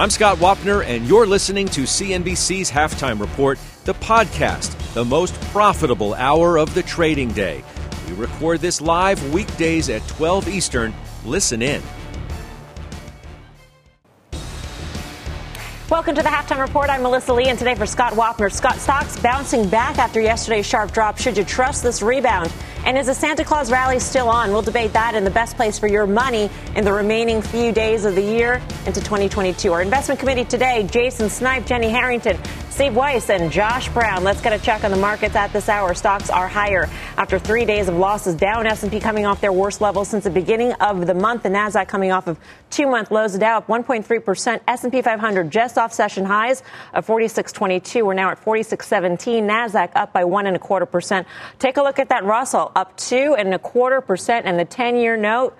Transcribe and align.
I'm 0.00 0.08
Scott 0.08 0.38
Wapner, 0.38 0.82
and 0.82 1.06
you're 1.06 1.26
listening 1.26 1.68
to 1.68 1.82
CNBC's 1.82 2.70
Halftime 2.70 3.20
Report, 3.20 3.58
the 3.84 3.92
podcast, 3.92 4.94
the 4.94 5.04
most 5.04 5.38
profitable 5.52 6.14
hour 6.14 6.58
of 6.58 6.72
the 6.72 6.82
trading 6.82 7.32
day. 7.32 7.62
We 8.08 8.14
record 8.14 8.60
this 8.60 8.80
live 8.80 9.22
weekdays 9.34 9.90
at 9.90 10.00
12 10.08 10.48
Eastern. 10.48 10.94
Listen 11.26 11.60
in. 11.60 11.82
Welcome 15.90 16.14
to 16.14 16.22
the 16.22 16.30
Halftime 16.30 16.62
Report. 16.62 16.88
I'm 16.88 17.02
Melissa 17.02 17.34
Lee, 17.34 17.48
and 17.48 17.58
today 17.58 17.74
for 17.74 17.84
Scott 17.84 18.14
Wapner. 18.14 18.50
Scott 18.50 18.76
stocks 18.76 19.20
bouncing 19.20 19.68
back 19.68 19.98
after 19.98 20.22
yesterday's 20.22 20.64
sharp 20.64 20.92
drop. 20.92 21.18
Should 21.18 21.36
you 21.36 21.44
trust 21.44 21.82
this 21.82 22.00
rebound? 22.00 22.50
And 22.84 22.96
is 22.96 23.06
the 23.06 23.14
Santa 23.14 23.44
Claus 23.44 23.70
rally 23.70 23.98
still 23.98 24.28
on? 24.28 24.50
We'll 24.50 24.62
debate 24.62 24.92
that 24.94 25.14
and 25.14 25.26
the 25.26 25.30
best 25.30 25.56
place 25.56 25.78
for 25.78 25.86
your 25.86 26.06
money 26.06 26.50
in 26.74 26.84
the 26.84 26.92
remaining 26.92 27.42
few 27.42 27.72
days 27.72 28.04
of 28.04 28.14
the 28.14 28.22
year 28.22 28.60
into 28.86 29.00
2022. 29.00 29.72
Our 29.72 29.82
investment 29.82 30.18
committee 30.18 30.44
today, 30.44 30.86
Jason 30.90 31.28
Snipe, 31.28 31.66
Jenny 31.66 31.88
Harrington, 31.88 32.38
Steve 32.80 32.96
Weiss 32.96 33.28
and 33.28 33.52
Josh 33.52 33.90
Brown. 33.90 34.24
Let's 34.24 34.40
get 34.40 34.54
a 34.54 34.58
check 34.58 34.84
on 34.84 34.90
the 34.90 34.96
markets 34.96 35.36
at 35.36 35.52
this 35.52 35.68
hour. 35.68 35.92
Stocks 35.92 36.30
are 36.30 36.48
higher 36.48 36.88
after 37.18 37.38
three 37.38 37.66
days 37.66 37.88
of 37.88 37.96
losses. 37.96 38.34
Down 38.34 38.66
S&P 38.66 39.00
coming 39.00 39.26
off 39.26 39.42
their 39.42 39.52
worst 39.52 39.82
levels 39.82 40.08
since 40.08 40.24
the 40.24 40.30
beginning 40.30 40.72
of 40.74 41.06
the 41.06 41.12
month. 41.12 41.42
The 41.42 41.50
Nasdaq 41.50 41.88
coming 41.88 42.10
off 42.10 42.26
of 42.26 42.38
two-month 42.70 43.10
lows. 43.10 43.34
The 43.34 43.40
Dow 43.40 43.58
up 43.58 43.66
1.3 43.66 44.24
percent. 44.24 44.62
S&P 44.66 45.02
500 45.02 45.50
just 45.50 45.76
off 45.76 45.92
session 45.92 46.24
highs 46.24 46.62
of 46.94 47.06
46.22. 47.06 48.02
We're 48.02 48.14
now 48.14 48.30
at 48.30 48.42
46.17. 48.42 49.42
Nasdaq 49.42 49.90
up 49.94 50.14
by 50.14 50.24
one 50.24 50.46
and 50.46 50.56
a 50.56 50.58
quarter 50.58 50.86
percent. 50.86 51.26
Take 51.58 51.76
a 51.76 51.82
look 51.82 51.98
at 51.98 52.08
that 52.08 52.24
Russell 52.24 52.69
up 52.76 52.96
two 52.96 53.34
and 53.38 53.52
a 53.54 53.58
quarter 53.58 54.00
percent, 54.00 54.46
and 54.46 54.58
the 54.58 54.64
10-year 54.64 55.16
note 55.16 55.56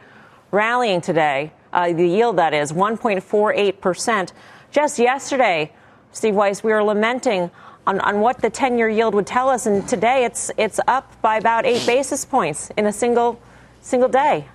rallying 0.51 1.01
today. 1.01 1.53
Uh, 1.73 1.93
the 1.93 2.07
yield 2.07 2.37
that 2.37 2.53
is 2.53 2.73
1.48 2.73 3.81
percent. 3.81 4.33
Just 4.71 4.99
yesterday. 4.99 5.73
Steve 6.13 6.35
Weiss, 6.35 6.65
we 6.65 6.73
were 6.73 6.83
lamenting 6.83 7.51
on, 7.87 8.01
on 8.01 8.21
what 8.21 8.41
the 8.41 8.51
10 8.51 8.79
year 8.79 8.89
yield 8.89 9.15
would 9.15 9.27
tell 9.27 9.49
us, 9.49 9.67
and 9.67 9.89
today 9.89 10.25
it's, 10.25 10.51
it's 10.57 10.81
up 10.87 11.21
by 11.23 11.37
about 11.37 11.67
eight 11.67 11.87
basis 11.87 12.25
points 12.25 12.71
in 12.77 12.87
a 12.87 12.93
single, 12.93 13.41
single 13.81 14.09
day. 14.09 14.47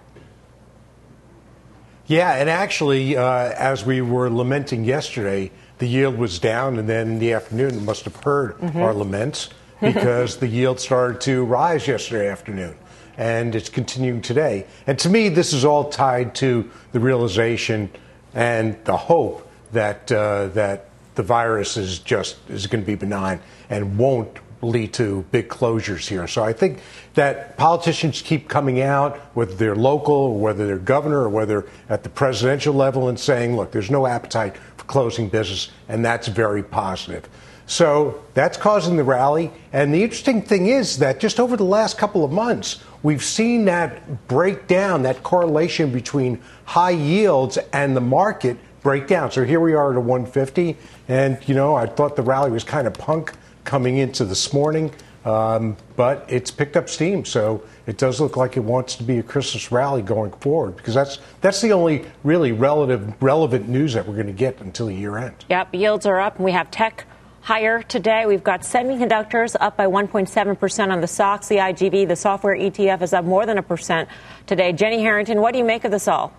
Yeah, 2.07 2.33
and 2.35 2.49
actually, 2.49 3.17
uh, 3.17 3.23
as 3.23 3.85
we 3.85 4.01
were 4.01 4.29
lamenting 4.29 4.83
yesterday, 4.83 5.51
the 5.79 5.87
yield 5.87 6.17
was 6.17 6.39
down, 6.39 6.77
and 6.77 6.87
then 6.87 7.13
in 7.13 7.19
the 7.19 7.33
afternoon, 7.33 7.83
must 7.83 8.05
have 8.05 8.15
heard 8.17 8.57
mm-hmm. 8.57 8.79
our 8.79 8.93
laments 8.93 9.49
because 9.81 10.37
the 10.37 10.47
yield 10.47 10.79
started 10.79 11.21
to 11.21 11.43
rise 11.43 11.87
yesterday 11.87 12.29
afternoon, 12.29 12.75
and 13.17 13.55
it's 13.55 13.69
continuing 13.69 14.21
today. 14.21 14.65
And 14.87 14.97
to 14.99 15.09
me, 15.09 15.29
this 15.29 15.53
is 15.53 15.65
all 15.65 15.89
tied 15.89 16.35
to 16.35 16.69
the 16.91 16.99
realization 16.99 17.89
and 18.33 18.77
the 18.85 18.95
hope 18.95 19.49
that 19.71 20.11
uh, 20.11 20.47
that 20.49 20.89
the 21.15 21.23
virus 21.23 21.77
is 21.77 21.99
just 21.99 22.37
is 22.49 22.67
going 22.67 22.83
to 22.83 22.87
be 22.87 22.95
benign 22.95 23.39
and 23.69 23.97
won't 23.97 24.39
lead 24.61 24.93
to 24.93 25.25
big 25.31 25.47
closures 25.47 26.07
here. 26.07 26.27
So 26.27 26.43
I 26.43 26.53
think 26.53 26.79
that 27.13 27.57
politicians 27.57 28.21
keep 28.21 28.47
coming 28.47 28.81
out, 28.81 29.17
whether 29.33 29.53
they're 29.53 29.75
local 29.75 30.15
or 30.15 30.39
whether 30.39 30.65
they're 30.65 30.77
governor 30.77 31.21
or 31.21 31.29
whether 31.29 31.67
at 31.89 32.03
the 32.03 32.09
presidential 32.09 32.73
level, 32.73 33.07
and 33.09 33.19
saying, 33.19 33.55
look, 33.55 33.71
there's 33.71 33.91
no 33.91 34.07
appetite 34.07 34.57
for 34.77 34.85
closing 34.85 35.29
business, 35.29 35.69
and 35.87 36.03
that's 36.03 36.27
very 36.27 36.63
positive. 36.63 37.29
So 37.67 38.23
that's 38.33 38.57
causing 38.57 38.95
the 38.95 39.03
rally. 39.03 39.51
And 39.73 39.93
the 39.93 40.03
interesting 40.03 40.41
thing 40.41 40.67
is 40.67 40.99
that 40.99 41.19
just 41.19 41.39
over 41.39 41.57
the 41.57 41.63
last 41.63 41.97
couple 41.97 42.23
of 42.23 42.31
months, 42.31 42.83
we've 43.03 43.23
seen 43.23 43.65
that 43.65 44.27
break 44.27 44.67
down, 44.67 45.03
that 45.03 45.23
correlation 45.23 45.91
between 45.91 46.39
high 46.65 46.91
yields 46.91 47.57
and 47.73 47.95
the 47.95 48.01
market 48.01 48.57
break 48.85 49.07
down. 49.07 49.31
So 49.31 49.43
here 49.43 49.59
we 49.59 49.73
are 49.73 49.91
at 49.91 49.97
a 49.97 49.99
150, 49.99 50.77
and 51.07 51.39
you 51.47 51.55
know 51.55 51.75
I 51.75 51.87
thought 51.87 52.15
the 52.15 52.21
rally 52.21 52.51
was 52.51 52.63
kind 52.63 52.85
of 52.85 52.93
punk 52.93 53.33
coming 53.63 53.97
into 53.97 54.25
this 54.25 54.53
morning, 54.53 54.91
um, 55.25 55.75
but 55.95 56.23
it's 56.29 56.51
picked 56.51 56.77
up 56.77 56.87
steam. 56.87 57.25
So 57.25 57.63
it 57.87 57.97
does 57.97 58.21
look 58.21 58.37
like 58.37 58.57
it 58.57 58.63
wants 58.63 58.95
to 58.97 59.03
be 59.03 59.17
a 59.17 59.23
Christmas 59.23 59.71
rally 59.71 60.03
going 60.03 60.31
forward 60.33 60.77
because 60.77 60.93
that's 60.93 61.17
that's 61.41 61.61
the 61.61 61.73
only 61.73 62.05
really 62.23 62.51
relative 62.51 63.11
relevant 63.23 63.67
news 63.67 63.93
that 63.93 64.07
we're 64.07 64.13
going 64.13 64.27
to 64.27 64.33
get 64.33 64.61
until 64.61 64.85
the 64.85 64.93
year 64.93 65.17
end. 65.17 65.45
Yep, 65.49 65.73
yields 65.73 66.05
are 66.05 66.19
up, 66.19 66.35
and 66.35 66.45
we 66.45 66.51
have 66.51 66.69
tech 66.69 67.07
higher 67.45 67.83
today. 67.83 68.25
We've 68.25 68.43
got 68.43 68.61
semiconductors 68.61 69.55
up 69.59 69.77
by 69.77 69.85
1.7% 69.85 70.91
on 70.91 70.99
the 70.99 71.07
SOX, 71.07 71.47
the 71.47 71.57
IGV, 71.57 72.07
the 72.07 72.15
software 72.15 72.57
ETF 72.57 73.03
is 73.03 73.13
up 73.13 73.23
more 73.23 73.45
than 73.45 73.59
a 73.59 73.61
percent 73.61 74.09
today. 74.47 74.73
Jenny 74.73 74.99
Harrington, 74.99 75.39
what 75.39 75.51
do 75.51 75.59
you 75.59 75.63
make 75.63 75.83
of 75.85 75.91
this 75.91 76.07
all? 76.07 76.33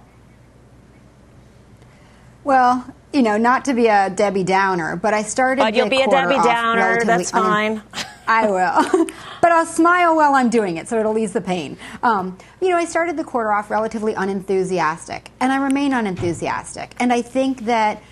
Well, 2.42 2.92
you 3.12 3.22
know, 3.22 3.36
not 3.36 3.64
to 3.66 3.74
be 3.74 3.86
a 3.86 4.10
Debbie 4.10 4.42
Downer, 4.42 4.96
but 4.96 5.14
I 5.14 5.22
started. 5.22 5.62
But 5.62 5.74
you'll 5.74 5.88
be 5.88 6.02
a 6.02 6.08
Debbie 6.08 6.42
Downer. 6.42 7.04
That's 7.04 7.30
fine. 7.30 7.82
I 8.26 8.50
will, 8.50 9.06
but 9.40 9.52
I'll 9.52 9.64
smile 9.64 10.16
while 10.16 10.34
I'm 10.34 10.50
doing 10.50 10.76
it, 10.76 10.88
so 10.88 10.98
it'll 10.98 11.16
ease 11.18 11.32
the 11.32 11.40
pain. 11.40 11.78
Um, 12.02 12.36
you 12.60 12.68
know, 12.68 12.76
I 12.76 12.84
started 12.84 13.16
the 13.16 13.22
quarter 13.22 13.52
off 13.52 13.70
relatively 13.70 14.14
unenthusiastic, 14.14 15.30
and 15.38 15.52
I 15.52 15.58
remain 15.58 15.92
unenthusiastic. 15.92 16.96
And 16.98 17.12
I 17.12 17.22
think 17.22 17.60
that 17.66 18.02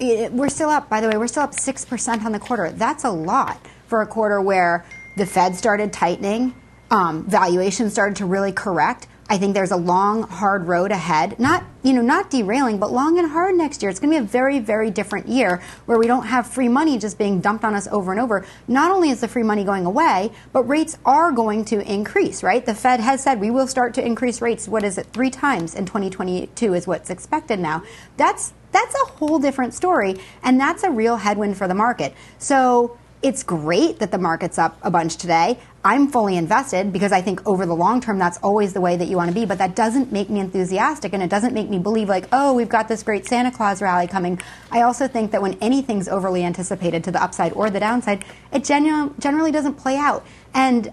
it, 0.00 0.32
we're 0.32 0.48
still 0.48 0.70
up. 0.70 0.88
By 0.88 1.00
the 1.00 1.08
way, 1.08 1.16
we're 1.16 1.28
still 1.28 1.42
up 1.42 1.54
six 1.54 1.84
percent 1.84 2.24
on 2.24 2.32
the 2.32 2.40
quarter. 2.40 2.70
That's 2.70 3.04
a 3.04 3.10
lot 3.10 3.60
for 3.86 4.02
a 4.02 4.06
quarter 4.06 4.40
where 4.40 4.84
the 5.16 5.26
Fed 5.26 5.54
started 5.54 5.92
tightening, 5.92 6.54
um, 6.90 7.24
valuations 7.24 7.92
started 7.92 8.16
to 8.16 8.26
really 8.26 8.52
correct 8.52 9.06
I 9.28 9.38
think 9.38 9.54
there's 9.54 9.70
a 9.70 9.76
long, 9.76 10.24
hard 10.24 10.66
road 10.66 10.90
ahead. 10.90 11.40
Not, 11.40 11.64
you 11.82 11.94
know, 11.94 12.02
not 12.02 12.30
derailing, 12.30 12.78
but 12.78 12.92
long 12.92 13.18
and 13.18 13.30
hard 13.30 13.54
next 13.54 13.82
year. 13.82 13.90
It's 13.90 13.98
going 13.98 14.12
to 14.12 14.20
be 14.20 14.24
a 14.24 14.28
very, 14.28 14.58
very 14.58 14.90
different 14.90 15.28
year 15.28 15.62
where 15.86 15.98
we 15.98 16.06
don't 16.06 16.26
have 16.26 16.46
free 16.46 16.68
money 16.68 16.98
just 16.98 17.16
being 17.16 17.40
dumped 17.40 17.64
on 17.64 17.74
us 17.74 17.88
over 17.88 18.12
and 18.12 18.20
over. 18.20 18.44
Not 18.68 18.90
only 18.90 19.08
is 19.08 19.22
the 19.22 19.28
free 19.28 19.42
money 19.42 19.64
going 19.64 19.86
away, 19.86 20.30
but 20.52 20.64
rates 20.64 20.98
are 21.06 21.32
going 21.32 21.64
to 21.66 21.80
increase, 21.90 22.42
right? 22.42 22.64
The 22.64 22.74
Fed 22.74 23.00
has 23.00 23.22
said 23.22 23.40
we 23.40 23.50
will 23.50 23.66
start 23.66 23.94
to 23.94 24.04
increase 24.04 24.42
rates. 24.42 24.68
What 24.68 24.84
is 24.84 24.98
it? 24.98 25.06
Three 25.12 25.30
times 25.30 25.74
in 25.74 25.86
2022 25.86 26.74
is 26.74 26.86
what's 26.86 27.08
expected 27.08 27.58
now. 27.58 27.82
That's 28.18 28.52
that's 28.74 28.94
a 28.94 29.06
whole 29.12 29.38
different 29.38 29.72
story, 29.72 30.16
and 30.42 30.60
that's 30.60 30.82
a 30.82 30.90
real 30.90 31.16
headwind 31.16 31.56
for 31.56 31.66
the 31.66 31.74
market. 31.74 32.12
So 32.38 32.98
it's 33.22 33.42
great 33.42 34.00
that 34.00 34.10
the 34.10 34.18
market's 34.18 34.58
up 34.58 34.78
a 34.82 34.90
bunch 34.90 35.16
today. 35.16 35.58
I'm 35.82 36.08
fully 36.08 36.36
invested 36.36 36.92
because 36.92 37.10
I 37.10 37.22
think 37.22 37.46
over 37.46 37.64
the 37.64 37.74
long 37.74 38.02
term, 38.02 38.18
that's 38.18 38.36
always 38.42 38.74
the 38.74 38.82
way 38.82 38.98
that 38.98 39.08
you 39.08 39.16
want 39.16 39.30
to 39.30 39.34
be. 39.34 39.46
But 39.46 39.56
that 39.58 39.74
doesn't 39.74 40.12
make 40.12 40.28
me 40.28 40.40
enthusiastic 40.40 41.14
and 41.14 41.22
it 41.22 41.30
doesn't 41.30 41.54
make 41.54 41.70
me 41.70 41.78
believe, 41.78 42.08
like, 42.10 42.28
oh, 42.32 42.52
we've 42.52 42.68
got 42.68 42.86
this 42.86 43.02
great 43.02 43.26
Santa 43.26 43.50
Claus 43.50 43.80
rally 43.80 44.06
coming. 44.06 44.38
I 44.70 44.82
also 44.82 45.08
think 45.08 45.30
that 45.30 45.40
when 45.40 45.56
anything's 45.62 46.06
overly 46.06 46.44
anticipated 46.44 47.02
to 47.04 47.10
the 47.10 47.22
upside 47.22 47.54
or 47.54 47.70
the 47.70 47.80
downside, 47.80 48.26
it 48.52 48.62
genu- 48.62 49.14
generally 49.18 49.52
doesn't 49.52 49.74
play 49.74 49.96
out. 49.96 50.26
And 50.52 50.92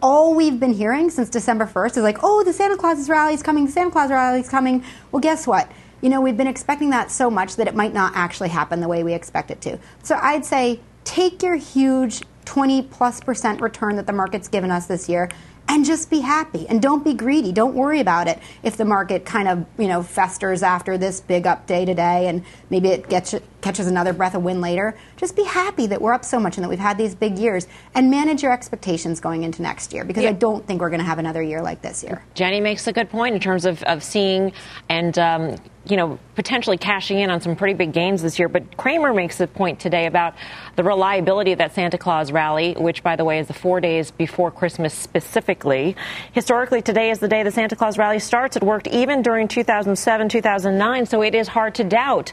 all 0.00 0.34
we've 0.34 0.60
been 0.60 0.72
hearing 0.72 1.10
since 1.10 1.30
December 1.30 1.66
1st 1.66 1.96
is 1.96 2.02
like, 2.04 2.18
oh, 2.22 2.44
the 2.44 2.52
Santa 2.52 2.76
Claus 2.76 3.08
rally 3.08 3.34
is 3.34 3.42
coming, 3.42 3.66
the 3.66 3.72
Santa 3.72 3.90
Claus 3.90 4.10
rally 4.10 4.40
is 4.40 4.48
coming. 4.48 4.84
Well, 5.10 5.20
guess 5.20 5.46
what? 5.46 5.70
You 6.02 6.08
know, 6.08 6.20
we've 6.20 6.36
been 6.36 6.48
expecting 6.48 6.90
that 6.90 7.12
so 7.12 7.30
much 7.30 7.56
that 7.56 7.68
it 7.68 7.76
might 7.76 7.94
not 7.94 8.12
actually 8.16 8.48
happen 8.48 8.80
the 8.80 8.88
way 8.88 9.04
we 9.04 9.14
expect 9.14 9.52
it 9.52 9.60
to. 9.62 9.78
So 10.02 10.18
I'd 10.20 10.44
say 10.44 10.80
take 11.04 11.42
your 11.42 11.54
huge 11.54 12.22
20 12.44 12.82
plus 12.82 13.20
percent 13.20 13.60
return 13.60 13.94
that 13.96 14.06
the 14.08 14.12
market's 14.12 14.48
given 14.48 14.72
us 14.72 14.86
this 14.86 15.08
year 15.08 15.30
and 15.68 15.84
just 15.84 16.10
be 16.10 16.18
happy 16.18 16.66
and 16.68 16.82
don't 16.82 17.04
be 17.04 17.14
greedy. 17.14 17.52
Don't 17.52 17.74
worry 17.74 18.00
about 18.00 18.26
it 18.26 18.40
if 18.64 18.76
the 18.76 18.84
market 18.84 19.24
kind 19.24 19.46
of, 19.46 19.64
you 19.78 19.86
know, 19.86 20.02
festers 20.02 20.64
after 20.64 20.98
this 20.98 21.20
big 21.20 21.46
up 21.46 21.68
day 21.68 21.84
today 21.84 22.26
and 22.26 22.44
maybe 22.68 22.88
it 22.88 23.08
gets, 23.08 23.34
catches 23.62 23.86
another 23.86 24.12
breath 24.12 24.34
of 24.34 24.42
wind 24.42 24.60
later. 24.60 24.94
Just 25.16 25.36
be 25.36 25.44
happy 25.44 25.86
that 25.86 26.02
we're 26.02 26.12
up 26.12 26.24
so 26.24 26.38
much 26.38 26.56
and 26.56 26.64
that 26.64 26.68
we've 26.68 26.78
had 26.78 26.98
these 26.98 27.14
big 27.14 27.38
years 27.38 27.66
and 27.94 28.10
manage 28.10 28.42
your 28.42 28.52
expectations 28.52 29.20
going 29.20 29.44
into 29.44 29.62
next 29.62 29.92
year 29.92 30.04
because 30.04 30.24
yeah. 30.24 30.30
I 30.30 30.32
don't 30.32 30.66
think 30.66 30.80
we're 30.80 30.90
going 30.90 31.00
to 31.00 31.06
have 31.06 31.18
another 31.18 31.42
year 31.42 31.62
like 31.62 31.80
this 31.80 32.02
year. 32.02 32.22
Jenny 32.34 32.60
makes 32.60 32.86
a 32.86 32.92
good 32.92 33.08
point 33.08 33.34
in 33.34 33.40
terms 33.40 33.64
of, 33.64 33.82
of 33.84 34.02
seeing 34.02 34.52
and, 34.88 35.16
um, 35.18 35.56
you 35.84 35.96
know, 35.96 36.18
potentially 36.34 36.76
cashing 36.76 37.18
in 37.18 37.30
on 37.30 37.40
some 37.40 37.56
pretty 37.56 37.74
big 37.74 37.92
gains 37.92 38.22
this 38.22 38.38
year. 38.38 38.48
But 38.48 38.76
Cramer 38.76 39.14
makes 39.14 39.40
a 39.40 39.46
point 39.46 39.80
today 39.80 40.06
about 40.06 40.34
the 40.76 40.84
reliability 40.84 41.52
of 41.52 41.58
that 41.58 41.74
Santa 41.74 41.98
Claus 41.98 42.30
rally, 42.32 42.74
which, 42.74 43.02
by 43.02 43.16
the 43.16 43.24
way, 43.24 43.38
is 43.38 43.46
the 43.46 43.54
four 43.54 43.80
days 43.80 44.10
before 44.10 44.50
Christmas 44.50 44.94
specifically. 44.94 45.96
Historically, 46.32 46.82
today 46.82 47.10
is 47.10 47.18
the 47.18 47.28
day 47.28 47.42
the 47.42 47.50
Santa 47.50 47.76
Claus 47.76 47.98
rally 47.98 48.18
starts. 48.18 48.56
It 48.56 48.62
worked 48.62 48.86
even 48.88 49.22
during 49.22 49.48
2007, 49.48 50.28
2009, 50.28 51.06
so 51.06 51.22
it 51.22 51.34
is 51.34 51.48
hard 51.48 51.74
to 51.76 51.84
doubt 51.84 52.32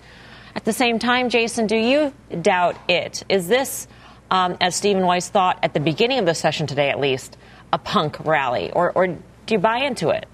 At 0.60 0.66
the 0.66 0.74
same 0.74 1.00
time, 1.00 1.30
Jason, 1.30 1.68
do 1.68 1.78
you 1.78 2.14
doubt 2.42 2.76
it? 2.90 3.24
Is 3.30 3.48
this, 3.48 3.88
um, 4.30 4.58
as 4.60 4.76
Stephen 4.76 5.06
Weiss 5.06 5.30
thought 5.30 5.58
at 5.64 5.74
the 5.74 5.80
beginning 5.80 6.20
of 6.20 6.26
the 6.26 6.36
session 6.36 6.68
today, 6.68 6.90
at 6.90 7.00
least, 7.00 7.38
a 7.72 7.78
punk 7.78 8.20
rally, 8.26 8.70
or, 8.74 8.92
or 8.92 9.08
do 9.08 9.18
you 9.48 9.58
buy 9.58 9.78
into 9.78 10.10
it? 10.10 10.28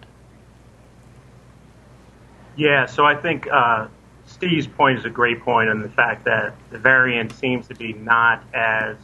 Yeah, 2.55 2.87
so 2.87 3.05
I 3.05 3.13
think 3.13 3.47
uh, 3.53 3.85
Steve's 4.25 4.65
point 4.65 4.97
is 4.97 5.05
a 5.05 5.11
great 5.11 5.41
point 5.41 5.69
on 5.69 5.83
the 5.83 5.89
fact 5.89 6.25
that 6.25 6.55
the 6.71 6.79
variant 6.79 7.31
seems 7.31 7.67
to 7.67 7.75
be 7.75 7.93
not 7.93 8.43
as 8.51 8.97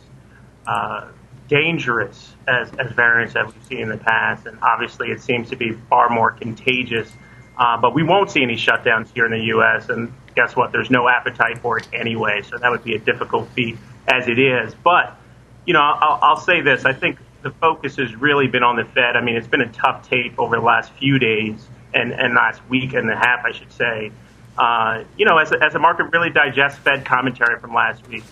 uh, 0.65 1.09
dangerous 1.47 2.33
as, 2.47 2.71
as 2.79 2.91
variants 2.94 3.35
that 3.35 3.45
we've 3.45 3.63
seen 3.65 3.81
in 3.81 3.89
the 3.89 3.97
past, 3.97 4.47
and 4.47 4.57
obviously 4.63 5.09
it 5.09 5.21
seems 5.21 5.51
to 5.51 5.56
be 5.56 5.74
far 5.88 6.09
more 6.09 6.31
contagious. 6.31 7.12
Uh, 7.59 7.77
but 7.77 7.94
we 7.94 8.01
won't 8.01 8.31
see 8.31 8.41
any 8.41 8.56
shutdowns 8.56 9.13
here 9.13 9.25
in 9.25 9.31
the 9.31 9.45
U.S., 9.45 9.89
and 9.89 10.12
guess 10.35 10.55
what? 10.55 10.71
There's 10.71 10.89
no 10.89 11.07
appetite 11.07 11.59
for 11.59 11.77
it 11.77 11.87
anyway, 11.93 12.41
so 12.43 12.57
that 12.57 12.71
would 12.71 12.83
be 12.83 12.95
a 12.95 12.99
difficult 12.99 13.49
feat 13.49 13.77
as 14.07 14.27
it 14.27 14.39
is. 14.39 14.73
But, 14.83 15.17
you 15.65 15.73
know, 15.73 15.81
I'll, 15.81 16.19
I'll 16.21 16.39
say 16.39 16.61
this. 16.61 16.85
I 16.85 16.93
think 16.93 17.17
the 17.41 17.51
focus 17.51 17.97
has 17.97 18.15
really 18.15 18.47
been 18.47 18.63
on 18.63 18.75
the 18.75 18.85
Fed. 18.85 19.15
I 19.15 19.21
mean, 19.21 19.35
it's 19.35 19.47
been 19.47 19.61
a 19.61 19.71
tough 19.71 20.07
tape 20.07 20.39
over 20.39 20.55
the 20.55 20.61
last 20.61 20.91
few 20.93 21.19
days 21.19 21.67
and, 21.93 22.11
and 22.11 22.33
last 22.33 22.61
week 22.69 22.93
and 22.93 23.09
a 23.09 23.15
half, 23.15 23.45
I 23.45 23.51
should 23.51 23.71
say. 23.71 24.11
Uh, 24.57 25.03
you 25.17 25.25
know, 25.25 25.37
as, 25.37 25.51
as 25.51 25.73
the 25.73 25.79
market 25.79 26.05
really 26.11 26.29
digests 26.29 26.79
Fed 26.79 27.05
commentary 27.05 27.59
from 27.59 27.73
last 27.73 28.07
week, 28.07 28.23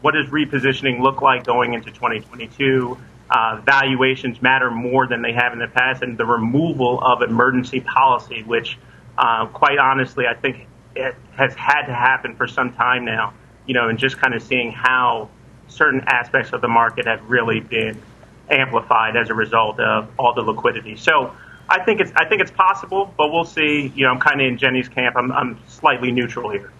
what 0.00 0.14
does 0.14 0.28
repositioning 0.30 1.00
look 1.00 1.22
like 1.22 1.44
going 1.44 1.74
into 1.74 1.90
2022? 1.90 2.96
Uh, 3.28 3.60
valuations 3.64 4.40
matter 4.40 4.70
more 4.70 5.08
than 5.08 5.20
they 5.20 5.32
have 5.32 5.52
in 5.52 5.58
the 5.58 5.66
past, 5.66 6.02
and 6.02 6.16
the 6.16 6.24
removal 6.24 7.02
of 7.02 7.22
emergency 7.22 7.80
policy, 7.80 8.44
which, 8.44 8.78
uh, 9.18 9.46
quite 9.46 9.78
honestly, 9.78 10.24
I 10.26 10.34
think 10.34 10.68
it 10.96 11.14
has 11.36 11.54
had 11.54 11.86
to 11.86 11.94
happen 11.94 12.36
for 12.36 12.46
some 12.46 12.72
time 12.72 13.04
now. 13.04 13.34
You 13.66 13.74
know, 13.74 13.88
and 13.88 13.98
just 13.98 14.18
kind 14.18 14.34
of 14.34 14.42
seeing 14.42 14.70
how 14.70 15.28
certain 15.68 16.02
aspects 16.06 16.52
of 16.52 16.60
the 16.60 16.68
market 16.68 17.06
have 17.06 17.28
really 17.28 17.60
been 17.60 18.00
amplified 18.48 19.16
as 19.16 19.28
a 19.28 19.34
result 19.34 19.80
of 19.80 20.08
all 20.18 20.34
the 20.34 20.42
liquidity. 20.42 20.96
So 20.96 21.32
I 21.68 21.82
think 21.82 22.00
it's 22.00 22.12
I 22.16 22.26
think 22.26 22.40
it's 22.40 22.50
possible, 22.50 23.12
but 23.16 23.32
we'll 23.32 23.44
see. 23.44 23.92
You 23.94 24.06
know, 24.06 24.12
I'm 24.12 24.20
kind 24.20 24.40
of 24.40 24.46
in 24.46 24.58
Jenny's 24.58 24.88
camp. 24.88 25.16
I'm, 25.16 25.32
I'm 25.32 25.58
slightly 25.66 26.12
neutral 26.12 26.50
here. 26.50 26.70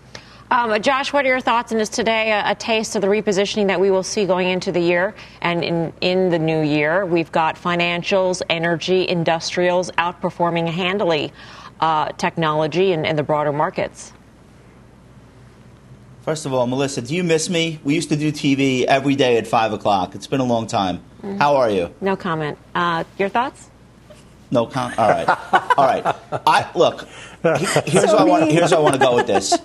Um, 0.49 0.81
Josh, 0.81 1.13
what 1.13 1.25
are 1.25 1.29
your 1.29 1.41
thoughts? 1.41 1.73
And 1.73 1.81
is 1.81 1.89
today 1.89 2.31
a, 2.31 2.53
a, 2.53 2.55
taste 2.55 2.95
of 2.95 3.03
the 3.03 3.09
repositioning 3.09 3.67
that 3.67 3.81
we 3.81 3.91
will 3.91 4.05
see 4.05 4.27
going 4.27 4.47
into 4.47 4.71
the 4.71 4.79
year 4.79 5.13
and 5.41 5.65
in, 5.65 5.93
in 6.01 6.29
the 6.29 6.39
new 6.39 6.61
year? 6.61 7.05
We've 7.05 7.33
got 7.33 7.57
financials, 7.57 8.43
energy, 8.49 9.09
industrials 9.09 9.91
outperforming 9.93 10.71
handily 10.71 11.33
uh, 11.81 12.11
technology 12.13 12.93
and, 12.93 13.07
and 13.07 13.19
the 13.19 13.23
broader 13.23 13.53
markets. 13.53 14.13
First 16.23 16.45
of 16.45 16.53
all, 16.53 16.67
Melissa, 16.67 17.03
do 17.03 17.15
you 17.15 17.23
miss 17.23 17.49
me? 17.49 17.79
We 17.85 17.95
used 17.95 18.09
to 18.09 18.17
do 18.17 18.33
TV 18.33 18.85
every 18.85 19.15
day 19.15 19.37
at 19.37 19.47
5 19.47 19.75
o'clock. 19.75 20.15
It's 20.17 20.27
been 20.27 20.41
a 20.41 20.45
long 20.45 20.67
time. 20.67 20.99
Mm-hmm. 21.23 21.39
How 21.39 21.57
are 21.57 21.71
you? 21.71 21.95
No 22.01 22.17
comment. 22.17 22.59
Uh, 22.75 23.05
your 23.17 23.29
thoughts? 23.29 23.71
No 24.51 24.67
comment. 24.67 24.99
All 24.99 25.09
right. 25.09 25.29
All 25.79 25.87
right. 25.87 26.17
I, 26.47 26.69
look, 26.75 27.07
here's, 27.87 28.11
so 28.11 28.17
I 28.17 28.25
want, 28.25 28.51
here's 28.51 28.71
where 28.73 28.81
I 28.81 28.83
want 28.83 28.95
to 28.95 29.01
go 29.01 29.15
with 29.15 29.27
this. 29.27 29.57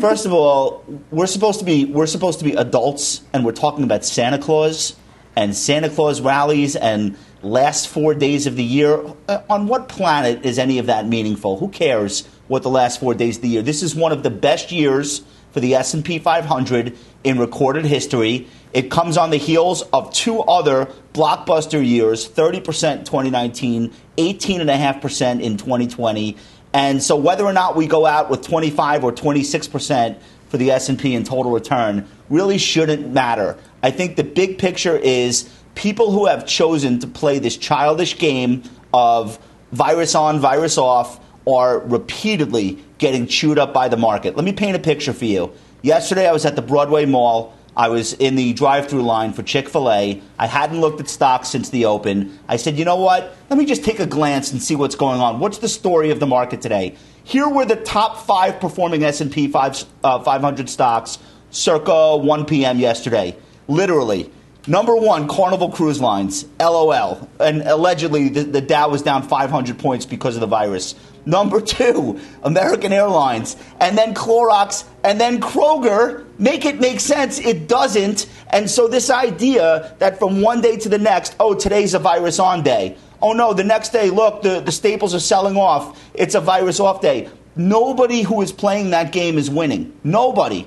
First 0.00 0.26
of 0.26 0.32
all, 0.32 0.84
we're 1.10 1.26
supposed 1.26 1.58
to 1.58 1.64
be 1.64 1.84
we're 1.84 2.06
supposed 2.06 2.38
to 2.38 2.44
be 2.44 2.54
adults, 2.54 3.22
and 3.32 3.44
we're 3.44 3.52
talking 3.52 3.84
about 3.84 4.04
Santa 4.04 4.38
Claus 4.38 4.96
and 5.34 5.56
Santa 5.56 5.88
Claus 5.88 6.20
rallies 6.20 6.76
and 6.76 7.16
last 7.42 7.88
four 7.88 8.14
days 8.14 8.46
of 8.46 8.56
the 8.56 8.64
year. 8.64 9.04
Uh, 9.28 9.42
on 9.50 9.66
what 9.66 9.88
planet 9.88 10.44
is 10.44 10.58
any 10.58 10.78
of 10.78 10.86
that 10.86 11.06
meaningful? 11.06 11.58
Who 11.58 11.68
cares 11.68 12.26
what 12.48 12.62
the 12.62 12.70
last 12.70 13.00
four 13.00 13.14
days 13.14 13.36
of 13.36 13.42
the 13.42 13.48
year? 13.48 13.62
This 13.62 13.82
is 13.82 13.94
one 13.94 14.12
of 14.12 14.22
the 14.22 14.30
best 14.30 14.72
years 14.72 15.22
for 15.52 15.60
the 15.60 15.74
S&P 15.74 16.18
500 16.18 16.96
in 17.24 17.38
recorded 17.38 17.84
history. 17.84 18.48
It 18.72 18.90
comes 18.90 19.16
on 19.16 19.30
the 19.30 19.36
heels 19.36 19.82
of 19.92 20.12
two 20.12 20.40
other 20.40 20.88
blockbuster 21.12 21.86
years, 21.86 22.28
30% 22.28 22.98
in 22.98 23.04
2019, 23.04 23.92
18.5% 24.16 25.42
in 25.42 25.56
2020. 25.58 26.36
And 26.72 27.02
so 27.02 27.16
whether 27.16 27.44
or 27.44 27.52
not 27.52 27.76
we 27.76 27.86
go 27.86 28.06
out 28.06 28.30
with 28.30 28.42
25 28.42 29.04
or 29.04 29.12
26% 29.12 30.16
for 30.48 30.56
the 30.56 30.70
S&P 30.70 31.14
in 31.14 31.24
total 31.24 31.52
return 31.52 32.08
really 32.30 32.58
shouldn't 32.58 33.10
matter. 33.12 33.58
I 33.82 33.90
think 33.90 34.16
the 34.16 34.24
big 34.24 34.58
picture 34.58 34.96
is 34.96 35.50
people 35.74 36.10
who 36.12 36.26
have 36.26 36.46
chosen 36.46 36.98
to 37.00 37.06
play 37.06 37.38
this 37.38 37.56
childish 37.56 38.18
game 38.18 38.62
of 38.92 39.38
virus 39.72 40.14
on, 40.14 40.38
virus 40.40 40.78
off 40.78 41.20
are 41.46 41.80
repeatedly 41.80 42.82
getting 42.98 43.26
chewed 43.26 43.58
up 43.58 43.72
by 43.72 43.88
the 43.88 43.96
market. 43.96 44.36
Let 44.36 44.44
me 44.44 44.52
paint 44.52 44.76
a 44.76 44.78
picture 44.78 45.12
for 45.12 45.24
you. 45.24 45.52
Yesterday 45.82 46.28
I 46.28 46.32
was 46.32 46.44
at 46.44 46.54
the 46.54 46.62
Broadway 46.62 47.04
Mall 47.04 47.54
I 47.76 47.88
was 47.88 48.12
in 48.14 48.34
the 48.34 48.52
drive 48.52 48.88
through 48.88 49.02
line 49.02 49.32
for 49.32 49.42
Chick 49.42 49.68
fil 49.68 49.90
A. 49.90 50.20
I 50.38 50.46
hadn't 50.46 50.80
looked 50.80 51.00
at 51.00 51.08
stocks 51.08 51.48
since 51.48 51.70
the 51.70 51.86
open. 51.86 52.38
I 52.46 52.56
said, 52.56 52.76
you 52.76 52.84
know 52.84 52.96
what? 52.96 53.34
Let 53.48 53.58
me 53.58 53.64
just 53.64 53.84
take 53.84 53.98
a 53.98 54.06
glance 54.06 54.52
and 54.52 54.62
see 54.62 54.76
what's 54.76 54.94
going 54.94 55.20
on. 55.20 55.40
What's 55.40 55.58
the 55.58 55.68
story 55.68 56.10
of 56.10 56.20
the 56.20 56.26
market 56.26 56.60
today? 56.60 56.96
Here 57.24 57.48
were 57.48 57.64
the 57.64 57.76
top 57.76 58.26
five 58.26 58.60
performing 58.60 59.04
S&P 59.04 59.48
5, 59.48 59.84
uh, 60.04 60.18
500 60.22 60.68
stocks 60.68 61.18
circa 61.50 62.16
1 62.16 62.44
p.m. 62.44 62.78
yesterday. 62.78 63.36
Literally. 63.68 64.30
Number 64.66 64.94
one, 64.94 65.26
Carnival 65.26 65.70
Cruise 65.70 66.00
Lines, 66.00 66.44
LOL. 66.60 67.28
And 67.40 67.62
allegedly, 67.62 68.28
the, 68.28 68.44
the 68.44 68.60
Dow 68.60 68.90
was 68.90 69.02
down 69.02 69.22
500 69.24 69.78
points 69.78 70.06
because 70.06 70.36
of 70.36 70.40
the 70.40 70.46
virus. 70.46 70.94
Number 71.26 71.60
two, 71.60 72.20
American 72.42 72.92
Airlines, 72.92 73.56
and 73.80 73.96
then 73.98 74.14
Clorox, 74.14 74.84
and 75.04 75.20
then 75.20 75.40
Kroger. 75.40 76.26
Make 76.38 76.64
it 76.64 76.80
make 76.80 77.00
sense. 77.00 77.38
It 77.38 77.68
doesn't. 77.68 78.26
And 78.50 78.68
so, 78.68 78.88
this 78.88 79.10
idea 79.10 79.94
that 79.98 80.18
from 80.18 80.42
one 80.42 80.60
day 80.60 80.76
to 80.78 80.88
the 80.88 80.98
next, 80.98 81.36
oh, 81.38 81.54
today's 81.54 81.94
a 81.94 81.98
virus 81.98 82.38
on 82.38 82.62
day. 82.62 82.96
Oh, 83.20 83.32
no, 83.32 83.52
the 83.52 83.62
next 83.62 83.90
day, 83.90 84.10
look, 84.10 84.42
the, 84.42 84.60
the 84.60 84.72
staples 84.72 85.14
are 85.14 85.20
selling 85.20 85.56
off. 85.56 86.00
It's 86.12 86.34
a 86.34 86.40
virus 86.40 86.80
off 86.80 87.00
day. 87.00 87.28
Nobody 87.54 88.22
who 88.22 88.42
is 88.42 88.50
playing 88.50 88.90
that 88.90 89.12
game 89.12 89.38
is 89.38 89.48
winning. 89.48 89.96
Nobody. 90.02 90.66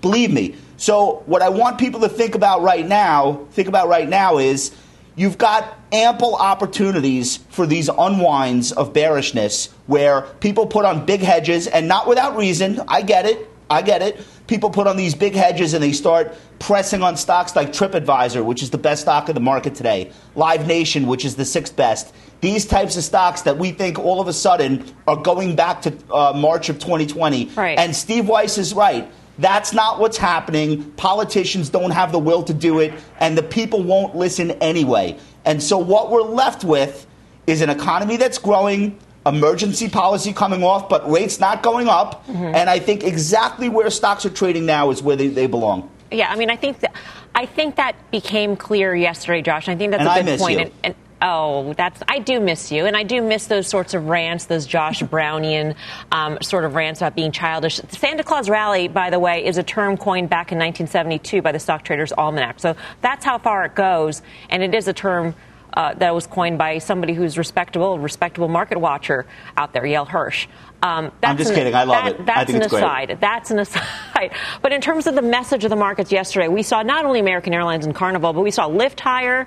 Believe 0.00 0.32
me. 0.32 0.56
So, 0.80 1.22
what 1.26 1.42
I 1.42 1.50
want 1.50 1.76
people 1.76 2.00
to 2.00 2.08
think 2.08 2.34
about 2.34 2.62
right 2.62 2.88
now, 2.88 3.46
think 3.50 3.68
about 3.68 3.88
right 3.88 4.08
now 4.08 4.38
is 4.38 4.74
you've 5.14 5.36
got 5.36 5.78
ample 5.92 6.34
opportunities 6.34 7.36
for 7.50 7.66
these 7.66 7.90
unwinds 7.90 8.72
of 8.72 8.94
bearishness 8.94 9.66
where 9.88 10.22
people 10.40 10.66
put 10.66 10.86
on 10.86 11.04
big 11.04 11.20
hedges 11.20 11.66
and 11.66 11.86
not 11.86 12.08
without 12.08 12.34
reason. 12.34 12.80
I 12.88 13.02
get 13.02 13.26
it. 13.26 13.50
I 13.68 13.82
get 13.82 14.00
it. 14.00 14.24
People 14.46 14.70
put 14.70 14.86
on 14.86 14.96
these 14.96 15.14
big 15.14 15.34
hedges 15.34 15.74
and 15.74 15.84
they 15.84 15.92
start 15.92 16.34
pressing 16.58 17.02
on 17.02 17.18
stocks 17.18 17.54
like 17.54 17.74
TripAdvisor, 17.74 18.42
which 18.42 18.62
is 18.62 18.70
the 18.70 18.78
best 18.78 19.02
stock 19.02 19.28
in 19.28 19.34
the 19.34 19.40
market 19.40 19.74
today, 19.74 20.10
Live 20.34 20.66
Nation, 20.66 21.06
which 21.06 21.26
is 21.26 21.36
the 21.36 21.44
sixth 21.44 21.76
best. 21.76 22.14
These 22.40 22.64
types 22.64 22.96
of 22.96 23.04
stocks 23.04 23.42
that 23.42 23.58
we 23.58 23.72
think 23.72 23.98
all 23.98 24.18
of 24.18 24.28
a 24.28 24.32
sudden 24.32 24.90
are 25.06 25.16
going 25.16 25.56
back 25.56 25.82
to 25.82 25.94
uh, 26.10 26.32
March 26.34 26.70
of 26.70 26.78
2020. 26.78 27.50
Right. 27.50 27.78
And 27.78 27.94
Steve 27.94 28.26
Weiss 28.26 28.56
is 28.56 28.72
right. 28.72 29.12
That's 29.40 29.72
not 29.72 29.98
what's 29.98 30.18
happening. 30.18 30.90
Politicians 30.92 31.70
don't 31.70 31.90
have 31.90 32.12
the 32.12 32.18
will 32.18 32.42
to 32.44 32.54
do 32.54 32.78
it, 32.80 32.92
and 33.18 33.36
the 33.36 33.42
people 33.42 33.82
won't 33.82 34.14
listen 34.14 34.50
anyway. 34.52 35.18
And 35.44 35.62
so, 35.62 35.78
what 35.78 36.10
we're 36.10 36.20
left 36.22 36.62
with 36.62 37.06
is 37.46 37.62
an 37.62 37.70
economy 37.70 38.18
that's 38.18 38.38
growing, 38.38 38.98
emergency 39.26 39.88
policy 39.88 40.32
coming 40.32 40.62
off, 40.62 40.88
but 40.88 41.10
rates 41.10 41.40
not 41.40 41.62
going 41.62 41.88
up. 41.88 42.26
Mm-hmm. 42.26 42.54
And 42.54 42.68
I 42.68 42.78
think 42.78 43.02
exactly 43.02 43.68
where 43.68 43.88
stocks 43.90 44.26
are 44.26 44.30
trading 44.30 44.66
now 44.66 44.90
is 44.90 45.02
where 45.02 45.16
they, 45.16 45.28
they 45.28 45.46
belong. 45.46 45.90
Yeah, 46.10 46.30
I 46.30 46.36
mean, 46.36 46.50
I 46.50 46.56
think 46.56 46.80
that, 46.80 46.94
I 47.34 47.46
think 47.46 47.76
that 47.76 47.94
became 48.10 48.56
clear 48.56 48.94
yesterday, 48.94 49.42
Josh. 49.42 49.68
I 49.68 49.76
think 49.76 49.92
that's 49.92 50.06
and 50.06 50.28
a 50.28 50.30
good 50.30 50.38
point. 50.38 50.60
And, 50.60 50.72
and, 50.84 50.94
Oh, 51.22 51.74
that's 51.74 52.02
I 52.08 52.18
do 52.18 52.40
miss 52.40 52.72
you, 52.72 52.86
and 52.86 52.96
I 52.96 53.02
do 53.02 53.20
miss 53.20 53.46
those 53.46 53.66
sorts 53.66 53.92
of 53.92 54.06
rants, 54.06 54.46
those 54.46 54.66
Josh 54.66 55.00
Brownian 55.02 55.74
um, 56.10 56.38
sort 56.40 56.64
of 56.64 56.74
rants 56.74 57.00
about 57.00 57.14
being 57.14 57.32
childish. 57.32 57.80
Santa 57.90 58.24
Claus 58.24 58.48
rally, 58.48 58.88
by 58.88 59.10
the 59.10 59.18
way, 59.18 59.44
is 59.44 59.58
a 59.58 59.62
term 59.62 59.96
coined 59.96 60.30
back 60.30 60.52
in 60.52 60.58
1972 60.58 61.42
by 61.42 61.52
the 61.52 61.58
Stock 61.58 61.84
Traders 61.84 62.12
Almanac. 62.12 62.58
So 62.58 62.74
that's 63.02 63.24
how 63.24 63.38
far 63.38 63.64
it 63.66 63.74
goes, 63.74 64.22
and 64.48 64.62
it 64.62 64.74
is 64.74 64.88
a 64.88 64.92
term. 64.92 65.34
Uh, 65.72 65.94
that 65.94 66.12
was 66.12 66.26
coined 66.26 66.58
by 66.58 66.78
somebody 66.78 67.14
who's 67.14 67.38
respectable, 67.38 67.96
respectable 67.96 68.48
market 68.48 68.76
watcher 68.76 69.24
out 69.56 69.72
there, 69.72 69.86
Yale 69.86 70.04
Hirsch. 70.04 70.48
Um, 70.82 71.12
I'm 71.22 71.36
just 71.36 71.50
an, 71.50 71.56
kidding. 71.56 71.74
I 71.76 71.84
love 71.84 72.04
that, 72.04 72.20
it. 72.20 72.26
That's 72.26 72.52
an 72.52 72.62
aside. 72.62 73.06
Great. 73.06 73.20
That's 73.20 73.50
an 73.52 73.60
aside. 73.60 74.34
But 74.62 74.72
in 74.72 74.80
terms 74.80 75.06
of 75.06 75.14
the 75.14 75.22
message 75.22 75.62
of 75.62 75.70
the 75.70 75.76
markets 75.76 76.10
yesterday, 76.10 76.48
we 76.48 76.64
saw 76.64 76.82
not 76.82 77.04
only 77.04 77.20
American 77.20 77.54
Airlines 77.54 77.86
and 77.86 77.94
Carnival, 77.94 78.32
but 78.32 78.40
we 78.40 78.50
saw 78.50 78.68
Lyft 78.68 78.98
higher. 78.98 79.46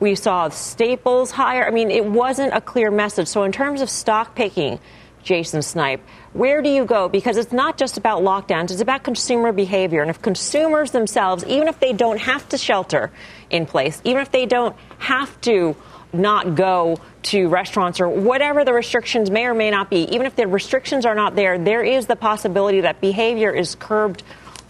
We 0.00 0.14
saw 0.14 0.48
staples 0.48 1.30
higher. 1.30 1.66
I 1.66 1.70
mean, 1.70 1.90
it 1.90 2.04
wasn't 2.04 2.54
a 2.54 2.60
clear 2.60 2.90
message. 2.90 3.28
So, 3.28 3.42
in 3.44 3.52
terms 3.52 3.80
of 3.80 3.88
stock 3.88 4.34
picking, 4.34 4.78
Jason 5.22 5.62
Snipe, 5.62 6.00
where 6.32 6.62
do 6.62 6.68
you 6.68 6.84
go? 6.84 7.08
Because 7.08 7.36
it's 7.36 7.52
not 7.52 7.78
just 7.78 7.96
about 7.96 8.22
lockdowns, 8.22 8.70
it's 8.70 8.82
about 8.82 9.02
consumer 9.02 9.52
behavior. 9.52 10.02
And 10.02 10.10
if 10.10 10.20
consumers 10.20 10.90
themselves, 10.90 11.44
even 11.46 11.68
if 11.68 11.80
they 11.80 11.92
don't 11.92 12.18
have 12.18 12.48
to 12.50 12.58
shelter 12.58 13.10
in 13.50 13.66
place, 13.66 14.00
even 14.04 14.20
if 14.20 14.30
they 14.30 14.44
don't 14.44 14.76
have 14.98 15.40
to 15.42 15.76
not 16.14 16.54
go 16.54 16.98
to 17.22 17.48
restaurants 17.48 18.00
or 18.00 18.08
whatever 18.08 18.64
the 18.64 18.72
restrictions 18.72 19.30
may 19.30 19.46
or 19.46 19.54
may 19.54 19.70
not 19.70 19.90
be. 19.90 20.02
Even 20.14 20.26
if 20.26 20.36
the 20.36 20.46
restrictions 20.46 21.04
are 21.04 21.14
not 21.14 21.34
there, 21.34 21.58
there 21.58 21.82
is 21.82 22.06
the 22.06 22.16
possibility 22.16 22.82
that 22.82 23.00
behavior 23.00 23.50
is 23.50 23.74
curbed 23.74 24.22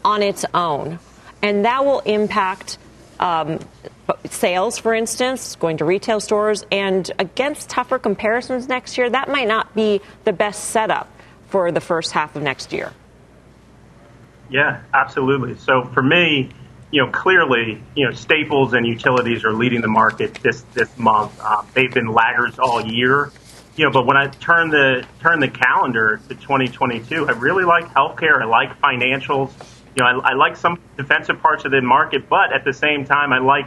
on 0.04 0.22
its 0.22 0.44
own. 0.54 0.98
And 1.42 1.64
that 1.64 1.84
will 1.84 2.00
impact 2.00 2.78
um, 3.20 3.58
sales, 4.28 4.78
for 4.78 4.94
instance, 4.94 5.56
going 5.56 5.78
to 5.78 5.84
retail 5.84 6.20
stores. 6.20 6.64
And 6.70 7.10
against 7.18 7.70
tougher 7.70 7.98
comparisons 7.98 8.68
next 8.68 8.98
year, 8.98 9.08
that 9.10 9.28
might 9.28 9.48
not 9.48 9.74
be 9.74 10.00
the 10.24 10.32
best 10.32 10.70
setup 10.70 11.10
for 11.48 11.72
the 11.72 11.80
first 11.80 12.12
half 12.12 12.36
of 12.36 12.42
next 12.42 12.72
year. 12.72 12.92
Yeah, 14.50 14.82
absolutely. 14.92 15.56
So 15.56 15.84
for 15.84 16.02
me, 16.02 16.50
you 16.90 17.04
know, 17.04 17.10
clearly, 17.10 17.82
you 17.96 18.06
know, 18.06 18.12
staples 18.12 18.72
and 18.72 18.86
utilities 18.86 19.44
are 19.44 19.52
leading 19.52 19.80
the 19.80 19.88
market 19.88 20.34
this 20.34 20.62
this 20.74 20.96
month. 20.96 21.40
Um, 21.40 21.66
they've 21.74 21.92
been 21.92 22.06
laggards 22.06 22.58
all 22.58 22.80
year, 22.84 23.32
you 23.74 23.84
know. 23.84 23.90
But 23.90 24.06
when 24.06 24.16
I 24.16 24.28
turn 24.28 24.70
the 24.70 25.04
turn 25.20 25.40
the 25.40 25.48
calendar 25.48 26.20
to 26.28 26.34
2022, 26.34 27.26
I 27.26 27.32
really 27.32 27.64
like 27.64 27.86
healthcare. 27.86 28.40
I 28.40 28.44
like 28.44 28.80
financials. 28.80 29.50
You 29.96 30.02
know, 30.02 30.20
I, 30.20 30.30
I 30.30 30.34
like 30.34 30.56
some 30.56 30.80
defensive 30.96 31.40
parts 31.40 31.64
of 31.64 31.70
the 31.70 31.80
market, 31.80 32.28
but 32.28 32.52
at 32.52 32.64
the 32.64 32.72
same 32.72 33.04
time, 33.04 33.32
I 33.32 33.38
like. 33.38 33.66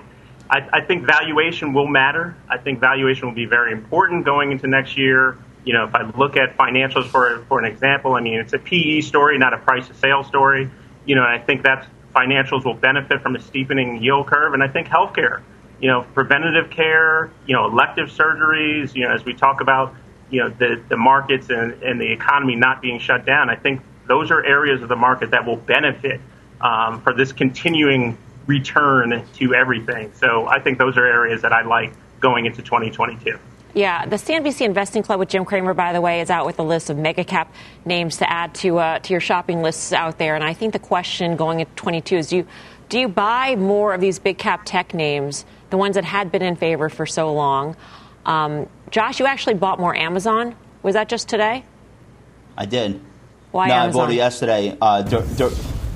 I, 0.50 0.66
I 0.72 0.82
think 0.82 1.06
valuation 1.06 1.74
will 1.74 1.88
matter. 1.88 2.36
I 2.50 2.58
think 2.58 2.80
valuation 2.80 3.28
will 3.28 3.36
be 3.36 3.46
very 3.46 3.74
important 3.74 4.24
going 4.24 4.54
into 4.54 4.68
next 4.68 4.98
year. 4.98 5.38
You 5.66 5.74
know, 5.74 5.86
if 5.86 5.94
I 5.96 6.04
look 6.18 6.38
at 6.38 6.56
financials 6.56 7.06
for 7.08 7.44
for 7.50 7.60
an 7.60 7.66
example, 7.66 8.14
I 8.16 8.22
mean, 8.22 8.40
it's 8.40 8.54
a 8.54 8.60
PE 8.60 9.02
story, 9.02 9.38
not 9.38 9.54
a 9.54 9.58
price 9.58 9.88
to 9.88 9.94
sales 9.94 10.28
story. 10.28 10.70
You 11.06 11.16
know, 11.16 11.24
I 11.24 11.40
think 11.40 11.64
that's 11.64 11.86
financials 12.18 12.66
will 12.66 12.74
benefit 12.74 13.22
from 13.22 13.36
a 13.36 13.40
steepening 13.40 14.02
yield 14.02 14.28
curve. 14.28 14.54
And 14.54 14.64
I 14.64 14.68
think 14.68 14.88
healthcare, 14.88 15.42
you 15.80 15.88
know, 15.88 16.04
preventative 16.14 16.72
care, 16.72 17.32
you 17.46 17.56
know, 17.56 17.66
elective 17.66 18.10
surgeries, 18.10 18.96
you 18.96 19.06
know, 19.06 19.14
as 19.14 19.24
we 19.24 19.34
talk 19.34 19.62
about, 19.62 19.94
you 20.30 20.42
know, 20.42 20.50
the, 20.50 20.82
the 20.90 20.98
markets 20.98 21.50
and, 21.50 21.74
and 21.84 22.02
the 22.02 22.12
economy 22.12 22.56
not 22.56 22.82
being 22.82 23.00
shut 23.00 23.26
down, 23.26 23.50
I 23.50 23.56
think 23.56 23.82
those 24.08 24.32
are 24.32 24.44
areas 24.44 24.82
of 24.82 24.90
the 24.90 24.96
market 24.96 25.32
that 25.32 25.46
will 25.46 25.58
benefit 25.58 26.22
um, 26.62 27.02
for 27.02 27.14
this 27.14 27.32
continuing 27.32 28.18
return 28.48 29.26
to 29.36 29.54
everything. 29.54 30.12
So 30.14 30.48
I 30.48 30.60
think 30.60 30.78
those 30.78 30.98
are 30.98 31.06
areas 31.06 31.42
that 31.42 31.54
I 31.54 31.64
like 31.64 31.94
going 32.20 32.46
into 32.46 32.62
2022. 32.62 33.38
Yeah, 33.74 34.06
the 34.06 34.16
CNBC 34.16 34.62
Investing 34.62 35.04
Club 35.04 35.20
with 35.20 35.30
Jim 35.30 35.46
Cramer, 35.46 35.74
by 35.74 35.94
the 35.94 36.02
way, 36.02 36.22
is 36.22 36.32
out 36.32 36.46
with 36.46 36.58
a 36.58 36.64
list 36.64 36.90
of 36.90 36.98
mega 36.98 37.24
cap 37.24 37.54
names 37.86 38.18
to 38.18 38.30
add 38.32 38.56
to 38.56 38.80
uh, 38.80 39.00
to 39.00 39.14
your 39.14 39.20
shopping 39.20 39.62
lists 39.62 39.94
out 39.94 40.18
there. 40.18 40.34
And 40.34 40.44
I 40.44 40.54
think 40.54 40.74
the 40.74 40.80
question 40.80 41.36
going 41.36 41.60
into 41.60 41.72
22 41.76 42.16
is: 42.16 42.28
Do 42.30 42.38
you 42.38 42.48
do 42.90 43.00
you 43.00 43.08
buy 43.08 43.56
more 43.56 43.94
of 43.94 44.02
these 44.02 44.18
big 44.18 44.38
cap 44.38 44.62
tech 44.66 44.94
names, 44.94 45.46
the 45.70 45.78
ones 45.78 45.96
that 45.96 46.06
had 46.06 46.32
been 46.32 46.42
in 46.42 46.56
favor 46.56 46.90
for 46.90 47.06
so 47.06 47.32
long? 47.32 47.76
Um, 48.26 48.68
Josh, 48.90 49.20
you 49.20 49.26
actually 49.26 49.56
bought 49.56 49.80
more 49.80 49.96
Amazon. 49.96 50.56
Was 50.82 50.96
that 50.96 51.08
just 51.08 51.28
today? 51.28 51.64
I 52.58 52.66
did. 52.66 53.00
Why 53.52 53.68
no, 53.68 53.74
Amazon? 53.76 54.02
I 54.02 54.04
bought 54.04 54.12
it 54.12 54.16
yesterday. 54.16 54.78
Uh, 54.82 55.02
dur- 55.04 55.28
dur- 55.36 55.56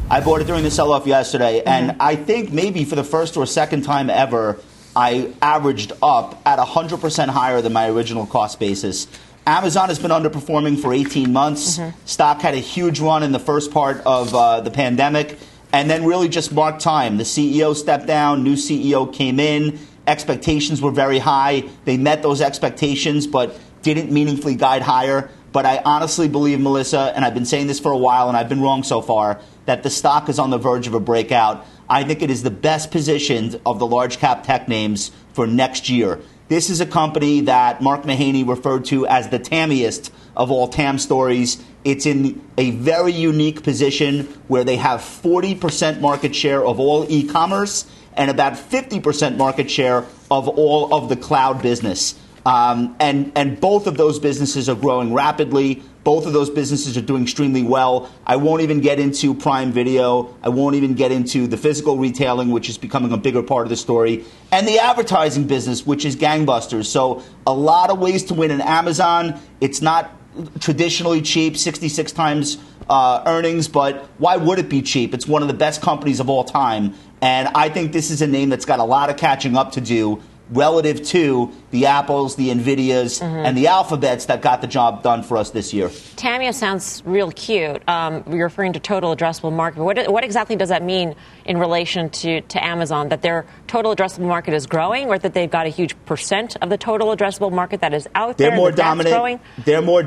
I 0.09 0.19
bought 0.19 0.41
it 0.41 0.47
during 0.47 0.63
the 0.63 0.71
sell-off 0.71 1.07
yesterday, 1.07 1.59
mm-hmm. 1.59 1.69
and 1.69 1.97
I 2.01 2.15
think 2.15 2.51
maybe 2.51 2.83
for 2.83 2.95
the 2.95 3.03
first 3.03 3.37
or 3.37 3.45
second 3.45 3.83
time 3.83 4.09
ever 4.09 4.59
I 4.95 5.33
averaged 5.41 5.93
up 6.03 6.41
at 6.45 6.59
100% 6.59 7.29
higher 7.29 7.61
than 7.61 7.73
my 7.73 7.89
original 7.89 8.25
cost 8.25 8.59
basis. 8.59 9.07
Amazon 9.47 9.87
has 9.87 9.99
been 9.99 10.11
underperforming 10.11 10.79
for 10.79 10.93
18 10.93 11.31
months. 11.31 11.77
Mm-hmm. 11.77 11.97
Stock 12.05 12.41
had 12.41 12.53
a 12.53 12.57
huge 12.57 12.99
run 12.99 13.23
in 13.23 13.31
the 13.31 13.39
first 13.39 13.71
part 13.71 14.01
of 14.05 14.35
uh, 14.35 14.61
the 14.61 14.69
pandemic 14.69 15.39
and 15.73 15.89
then 15.89 16.05
really 16.05 16.27
just 16.27 16.51
marked 16.51 16.81
time. 16.81 17.17
The 17.17 17.23
CEO 17.23 17.75
stepped 17.75 18.05
down, 18.05 18.43
new 18.43 18.55
CEO 18.55 19.11
came 19.11 19.39
in, 19.39 19.79
expectations 20.05 20.81
were 20.81 20.91
very 20.91 21.19
high. 21.19 21.63
They 21.85 21.97
met 21.97 22.21
those 22.21 22.41
expectations, 22.41 23.25
but 23.25 23.57
didn't 23.81 24.11
meaningfully 24.11 24.55
guide 24.55 24.81
higher. 24.81 25.29
But 25.51 25.65
I 25.65 25.81
honestly 25.83 26.27
believe, 26.27 26.59
Melissa, 26.59 27.11
and 27.15 27.25
I've 27.25 27.33
been 27.33 27.45
saying 27.45 27.67
this 27.67 27.79
for 27.79 27.91
a 27.91 27.97
while 27.97 28.27
and 28.27 28.37
I've 28.37 28.49
been 28.49 28.61
wrong 28.61 28.83
so 28.83 29.01
far, 29.01 29.39
that 29.65 29.83
the 29.83 29.89
stock 29.89 30.29
is 30.29 30.39
on 30.39 30.49
the 30.49 30.57
verge 30.57 30.87
of 30.87 30.93
a 30.93 30.99
breakout. 30.99 31.65
I 31.89 32.03
think 32.03 32.21
it 32.21 32.31
is 32.31 32.43
the 32.43 32.51
best 32.51 32.89
positioned 32.91 33.59
of 33.65 33.79
the 33.79 33.85
large 33.85 34.17
cap 34.17 34.43
tech 34.43 34.67
names 34.67 35.11
for 35.33 35.45
next 35.45 35.89
year. 35.89 36.21
This 36.47 36.69
is 36.69 36.81
a 36.81 36.85
company 36.85 37.41
that 37.41 37.81
Mark 37.81 38.03
Mahaney 38.03 38.47
referred 38.47 38.85
to 38.85 39.07
as 39.07 39.29
the 39.29 39.39
tammiest 39.39 40.11
of 40.35 40.51
all 40.51 40.67
TAM 40.67 40.99
stories. 40.99 41.63
It's 41.83 42.05
in 42.05 42.41
a 42.57 42.71
very 42.71 43.13
unique 43.13 43.63
position 43.63 44.25
where 44.47 44.63
they 44.63 44.75
have 44.75 44.99
40% 44.99 46.01
market 46.01 46.35
share 46.35 46.65
of 46.65 46.79
all 46.79 47.05
e 47.09 47.27
commerce 47.27 47.85
and 48.13 48.29
about 48.29 48.53
50% 48.53 49.37
market 49.37 49.71
share 49.71 50.05
of 50.29 50.47
all 50.47 50.93
of 50.93 51.09
the 51.09 51.15
cloud 51.15 51.61
business. 51.61 52.15
Um, 52.45 52.95
and, 52.99 53.31
and 53.35 53.59
both 53.59 53.87
of 53.87 53.97
those 53.97 54.19
businesses 54.19 54.67
are 54.67 54.75
growing 54.75 55.13
rapidly. 55.13 55.83
Both 56.03 56.25
of 56.25 56.33
those 56.33 56.49
businesses 56.49 56.97
are 56.97 57.01
doing 57.01 57.23
extremely 57.23 57.61
well. 57.61 58.11
I 58.25 58.37
won't 58.37 58.63
even 58.63 58.81
get 58.81 58.99
into 58.99 59.35
Prime 59.35 59.71
Video. 59.71 60.35
I 60.41 60.49
won't 60.49 60.75
even 60.75 60.95
get 60.95 61.11
into 61.11 61.45
the 61.45 61.57
physical 61.57 61.97
retailing, 61.97 62.49
which 62.49 62.69
is 62.69 62.77
becoming 62.77 63.11
a 63.11 63.17
bigger 63.17 63.43
part 63.43 63.67
of 63.67 63.69
the 63.69 63.77
story, 63.77 64.25
and 64.51 64.67
the 64.67 64.79
advertising 64.79 65.45
business, 65.45 65.85
which 65.85 66.03
is 66.03 66.15
gangbusters. 66.15 66.85
So, 66.85 67.23
a 67.45 67.53
lot 67.53 67.91
of 67.91 67.99
ways 67.99 68.23
to 68.25 68.33
win 68.33 68.49
in 68.49 68.61
Amazon. 68.61 69.39
It's 69.59 69.81
not 69.81 70.11
traditionally 70.59 71.21
cheap, 71.21 71.57
66 71.57 72.11
times 72.13 72.57
uh, 72.89 73.23
earnings, 73.25 73.67
but 73.67 74.09
why 74.17 74.37
would 74.37 74.59
it 74.59 74.69
be 74.69 74.81
cheap? 74.81 75.13
It's 75.13 75.27
one 75.27 75.41
of 75.41 75.47
the 75.47 75.53
best 75.53 75.81
companies 75.81 76.19
of 76.19 76.29
all 76.29 76.43
time. 76.43 76.93
And 77.21 77.47
I 77.49 77.69
think 77.69 77.91
this 77.91 78.09
is 78.09 78.21
a 78.21 78.27
name 78.27 78.49
that's 78.49 78.65
got 78.65 78.79
a 78.79 78.83
lot 78.83 79.09
of 79.09 79.17
catching 79.17 79.55
up 79.55 79.73
to 79.73 79.81
do 79.81 80.21
relative 80.51 81.03
to 81.07 81.51
the 81.71 81.85
Apples, 81.85 82.35
the 82.35 82.49
Nvidias, 82.49 83.21
mm-hmm. 83.21 83.45
and 83.45 83.57
the 83.57 83.67
Alphabets 83.67 84.25
that 84.25 84.41
got 84.41 84.61
the 84.61 84.67
job 84.67 85.01
done 85.01 85.23
for 85.23 85.37
us 85.37 85.51
this 85.51 85.73
year. 85.73 85.87
Tamia 85.87 86.53
sounds 86.53 87.01
real 87.05 87.31
cute. 87.31 87.87
Um, 87.87 88.23
you're 88.27 88.45
referring 88.45 88.73
to 88.73 88.79
total 88.79 89.15
addressable 89.15 89.53
market. 89.53 89.81
What, 89.81 90.11
what 90.11 90.23
exactly 90.23 90.55
does 90.55 90.69
that 90.69 90.83
mean 90.83 91.15
in 91.45 91.57
relation 91.57 92.09
to, 92.09 92.41
to 92.41 92.63
Amazon? 92.63 93.09
That 93.09 93.21
their 93.21 93.45
total 93.67 93.95
addressable 93.95 94.27
market 94.27 94.53
is 94.53 94.67
growing, 94.67 95.07
or 95.07 95.17
that 95.17 95.33
they've 95.33 95.49
got 95.49 95.65
a 95.65 95.69
huge 95.69 95.95
percent 96.05 96.57
of 96.61 96.69
the 96.69 96.77
total 96.77 97.15
addressable 97.15 97.51
market 97.51 97.81
that 97.81 97.93
is 97.93 98.07
out 98.13 98.37
they're 98.37 98.49
there? 98.49 98.57
More 98.57 98.71
dominant, 98.71 99.41
they're 99.65 99.81
more 99.81 100.03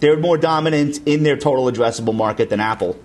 They're 0.00 0.18
more 0.18 0.36
dominant 0.36 1.00
in 1.06 1.22
their 1.22 1.36
total 1.36 1.70
addressable 1.70 2.14
market 2.14 2.50
than 2.50 2.60
Apple. 2.60 2.98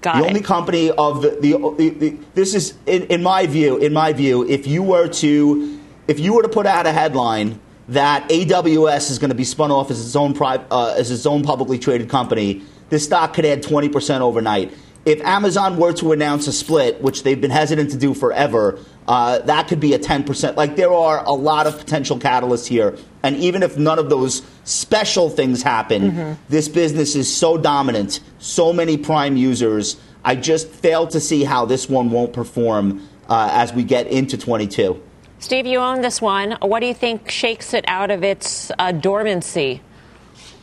Got 0.00 0.16
the 0.16 0.24
it. 0.24 0.28
only 0.28 0.40
company 0.40 0.90
of 0.90 1.22
the, 1.22 1.30
the, 1.30 1.74
the, 1.76 1.88
the 1.90 2.16
this 2.34 2.54
is 2.54 2.74
in, 2.86 3.04
in, 3.04 3.22
my 3.22 3.46
view 3.46 3.78
in 3.78 3.92
my 3.92 4.12
view 4.12 4.48
if 4.48 4.66
you 4.66 4.82
were 4.82 5.08
to 5.08 5.80
if 6.06 6.20
you 6.20 6.34
were 6.34 6.42
to 6.42 6.48
put 6.48 6.66
out 6.66 6.86
a 6.86 6.92
headline 6.92 7.58
that 7.88 8.28
AWS 8.28 9.10
is 9.10 9.18
going 9.18 9.30
to 9.30 9.34
be 9.36 9.44
spun 9.44 9.70
off 9.70 9.90
as 9.90 10.04
its 10.04 10.14
own 10.14 10.34
pri- 10.34 10.64
uh, 10.70 10.94
as 10.96 11.10
its 11.10 11.26
own 11.26 11.42
publicly 11.42 11.78
traded 11.78 12.08
company 12.08 12.62
this 12.90 13.04
stock 13.04 13.34
could 13.34 13.44
add 13.44 13.62
20% 13.62 14.20
overnight 14.20 14.72
if 15.08 15.22
Amazon 15.22 15.78
were 15.78 15.94
to 15.94 16.12
announce 16.12 16.46
a 16.48 16.52
split, 16.52 17.00
which 17.00 17.22
they've 17.22 17.40
been 17.40 17.50
hesitant 17.50 17.90
to 17.92 17.96
do 17.96 18.12
forever, 18.12 18.78
uh, 19.08 19.38
that 19.38 19.66
could 19.66 19.80
be 19.80 19.94
a 19.94 19.98
10%. 19.98 20.54
Like 20.56 20.76
there 20.76 20.92
are 20.92 21.24
a 21.24 21.32
lot 21.32 21.66
of 21.66 21.78
potential 21.78 22.18
catalysts 22.18 22.66
here. 22.66 22.94
And 23.22 23.34
even 23.36 23.62
if 23.62 23.78
none 23.78 23.98
of 23.98 24.10
those 24.10 24.42
special 24.64 25.30
things 25.30 25.62
happen, 25.62 26.10
mm-hmm. 26.10 26.42
this 26.50 26.68
business 26.68 27.16
is 27.16 27.34
so 27.34 27.56
dominant, 27.56 28.20
so 28.38 28.70
many 28.70 28.98
prime 28.98 29.38
users. 29.38 29.96
I 30.26 30.36
just 30.36 30.68
fail 30.68 31.06
to 31.06 31.20
see 31.20 31.42
how 31.42 31.64
this 31.64 31.88
one 31.88 32.10
won't 32.10 32.34
perform 32.34 33.08
uh, 33.30 33.48
as 33.50 33.72
we 33.72 33.84
get 33.84 34.08
into 34.08 34.36
22. 34.36 35.02
Steve, 35.38 35.64
you 35.64 35.78
own 35.78 36.02
this 36.02 36.20
one. 36.20 36.58
What 36.60 36.80
do 36.80 36.86
you 36.86 36.94
think 36.94 37.30
shakes 37.30 37.72
it 37.72 37.86
out 37.88 38.10
of 38.10 38.22
its 38.22 38.70
uh, 38.78 38.92
dormancy, 38.92 39.80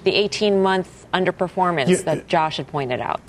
the 0.03 0.13
18 0.13 0.61
month 0.61 1.07
underperformance 1.15 1.89
yeah. 1.89 2.01
that 2.03 2.27
Josh 2.27 2.57
had 2.57 2.67
pointed 2.67 2.99
out? 2.99 3.21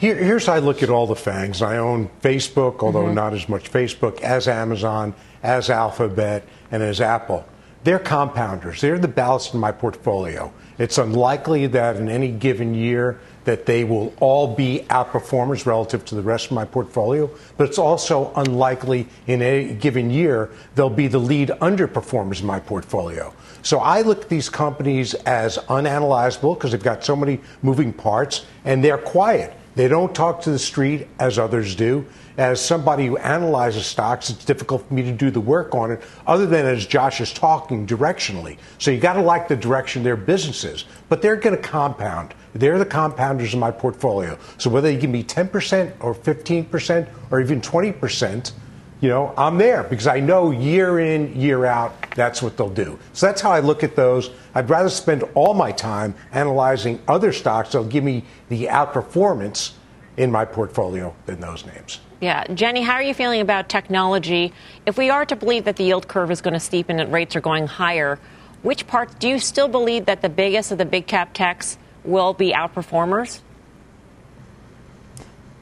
Here, 0.00 0.16
here's 0.16 0.46
how 0.46 0.54
I 0.54 0.60
look 0.60 0.82
at 0.82 0.88
all 0.88 1.06
the 1.06 1.14
FANGs. 1.14 1.60
I 1.60 1.76
own 1.76 2.08
Facebook, 2.22 2.82
although 2.82 3.04
mm-hmm. 3.04 3.14
not 3.14 3.34
as 3.34 3.50
much 3.50 3.70
Facebook, 3.70 4.22
as 4.22 4.48
Amazon, 4.48 5.12
as 5.42 5.68
Alphabet, 5.68 6.42
and 6.70 6.82
as 6.82 7.02
Apple. 7.02 7.44
They're 7.84 7.98
compounders. 7.98 8.80
They're 8.80 8.98
the 8.98 9.08
ballast 9.08 9.52
in 9.52 9.60
my 9.60 9.72
portfolio. 9.72 10.54
It's 10.78 10.96
unlikely 10.96 11.66
that 11.66 11.96
in 11.96 12.08
any 12.08 12.30
given 12.30 12.74
year 12.74 13.20
that 13.44 13.66
they 13.66 13.84
will 13.84 14.14
all 14.20 14.54
be 14.54 14.86
outperformers 14.88 15.66
relative 15.66 16.06
to 16.06 16.14
the 16.14 16.22
rest 16.22 16.46
of 16.46 16.52
my 16.52 16.64
portfolio, 16.64 17.30
but 17.58 17.68
it's 17.68 17.78
also 17.78 18.32
unlikely 18.36 19.06
in 19.26 19.42
a 19.42 19.74
given 19.74 20.10
year 20.10 20.50
they'll 20.76 20.88
be 20.88 21.08
the 21.08 21.18
lead 21.18 21.50
underperformers 21.60 22.40
in 22.40 22.46
my 22.46 22.58
portfolio. 22.58 23.34
So 23.62 23.80
I 23.80 24.00
look 24.00 24.22
at 24.22 24.28
these 24.30 24.48
companies 24.48 25.12
as 25.12 25.58
unanalyzable 25.58 26.54
because 26.54 26.72
they've 26.72 26.82
got 26.82 27.04
so 27.04 27.14
many 27.14 27.40
moving 27.60 27.92
parts 27.92 28.46
and 28.64 28.82
they're 28.82 28.96
quiet. 28.96 29.52
They 29.76 29.88
don't 29.88 30.14
talk 30.14 30.42
to 30.42 30.50
the 30.50 30.58
street 30.58 31.06
as 31.18 31.38
others 31.38 31.74
do. 31.74 32.04
As 32.36 32.64
somebody 32.64 33.06
who 33.06 33.16
analyzes 33.18 33.86
stocks, 33.86 34.30
it's 34.30 34.44
difficult 34.44 34.86
for 34.86 34.94
me 34.94 35.02
to 35.02 35.12
do 35.12 35.30
the 35.30 35.40
work 35.40 35.74
on 35.74 35.92
it, 35.92 36.02
other 36.26 36.46
than 36.46 36.66
as 36.66 36.86
Josh 36.86 37.20
is 37.20 37.32
talking 37.32 37.86
directionally. 37.86 38.58
So 38.78 38.90
you 38.90 38.98
got 38.98 39.12
to 39.14 39.22
like 39.22 39.46
the 39.46 39.56
direction 39.56 40.02
their 40.02 40.16
business 40.16 40.64
is. 40.64 40.84
But 41.08 41.22
they're 41.22 41.36
going 41.36 41.56
to 41.56 41.62
compound. 41.62 42.34
They're 42.54 42.78
the 42.78 42.86
compounders 42.86 43.52
in 43.52 43.60
my 43.60 43.70
portfolio. 43.70 44.38
So 44.58 44.70
whether 44.70 44.90
you 44.90 44.98
give 44.98 45.10
me 45.10 45.22
10% 45.22 45.92
or 46.00 46.14
15% 46.14 47.08
or 47.30 47.40
even 47.40 47.60
20%, 47.60 48.52
you 49.00 49.08
know, 49.08 49.32
I'm 49.36 49.56
there 49.56 49.82
because 49.84 50.06
I 50.06 50.20
know 50.20 50.50
year 50.50 51.00
in, 51.00 51.34
year 51.38 51.64
out, 51.64 52.14
that's 52.14 52.42
what 52.42 52.56
they'll 52.56 52.68
do. 52.68 52.98
So 53.12 53.26
that's 53.26 53.40
how 53.40 53.50
I 53.50 53.60
look 53.60 53.82
at 53.82 53.96
those. 53.96 54.30
I'd 54.54 54.68
rather 54.68 54.90
spend 54.90 55.24
all 55.34 55.54
my 55.54 55.72
time 55.72 56.14
analyzing 56.32 57.00
other 57.08 57.32
stocks 57.32 57.72
that'll 57.72 57.88
give 57.88 58.04
me 58.04 58.24
the 58.48 58.66
outperformance 58.66 59.72
in 60.16 60.30
my 60.30 60.44
portfolio 60.44 61.14
than 61.24 61.40
those 61.40 61.64
names. 61.64 62.00
Yeah. 62.20 62.44
Jenny, 62.52 62.82
how 62.82 62.94
are 62.94 63.02
you 63.02 63.14
feeling 63.14 63.40
about 63.40 63.70
technology? 63.70 64.52
If 64.84 64.98
we 64.98 65.08
are 65.08 65.24
to 65.24 65.34
believe 65.34 65.64
that 65.64 65.76
the 65.76 65.84
yield 65.84 66.06
curve 66.06 66.30
is 66.30 66.42
going 66.42 66.52
to 66.52 66.60
steepen 66.60 67.00
and 67.00 67.10
rates 67.10 67.34
are 67.34 67.40
going 67.40 67.66
higher, 67.66 68.18
which 68.62 68.86
parts 68.86 69.14
do 69.14 69.28
you 69.28 69.38
still 69.38 69.68
believe 69.68 70.04
that 70.04 70.20
the 70.20 70.28
biggest 70.28 70.70
of 70.72 70.76
the 70.76 70.84
big 70.84 71.06
cap 71.06 71.30
techs 71.32 71.78
will 72.04 72.34
be 72.34 72.52
outperformers? 72.52 73.40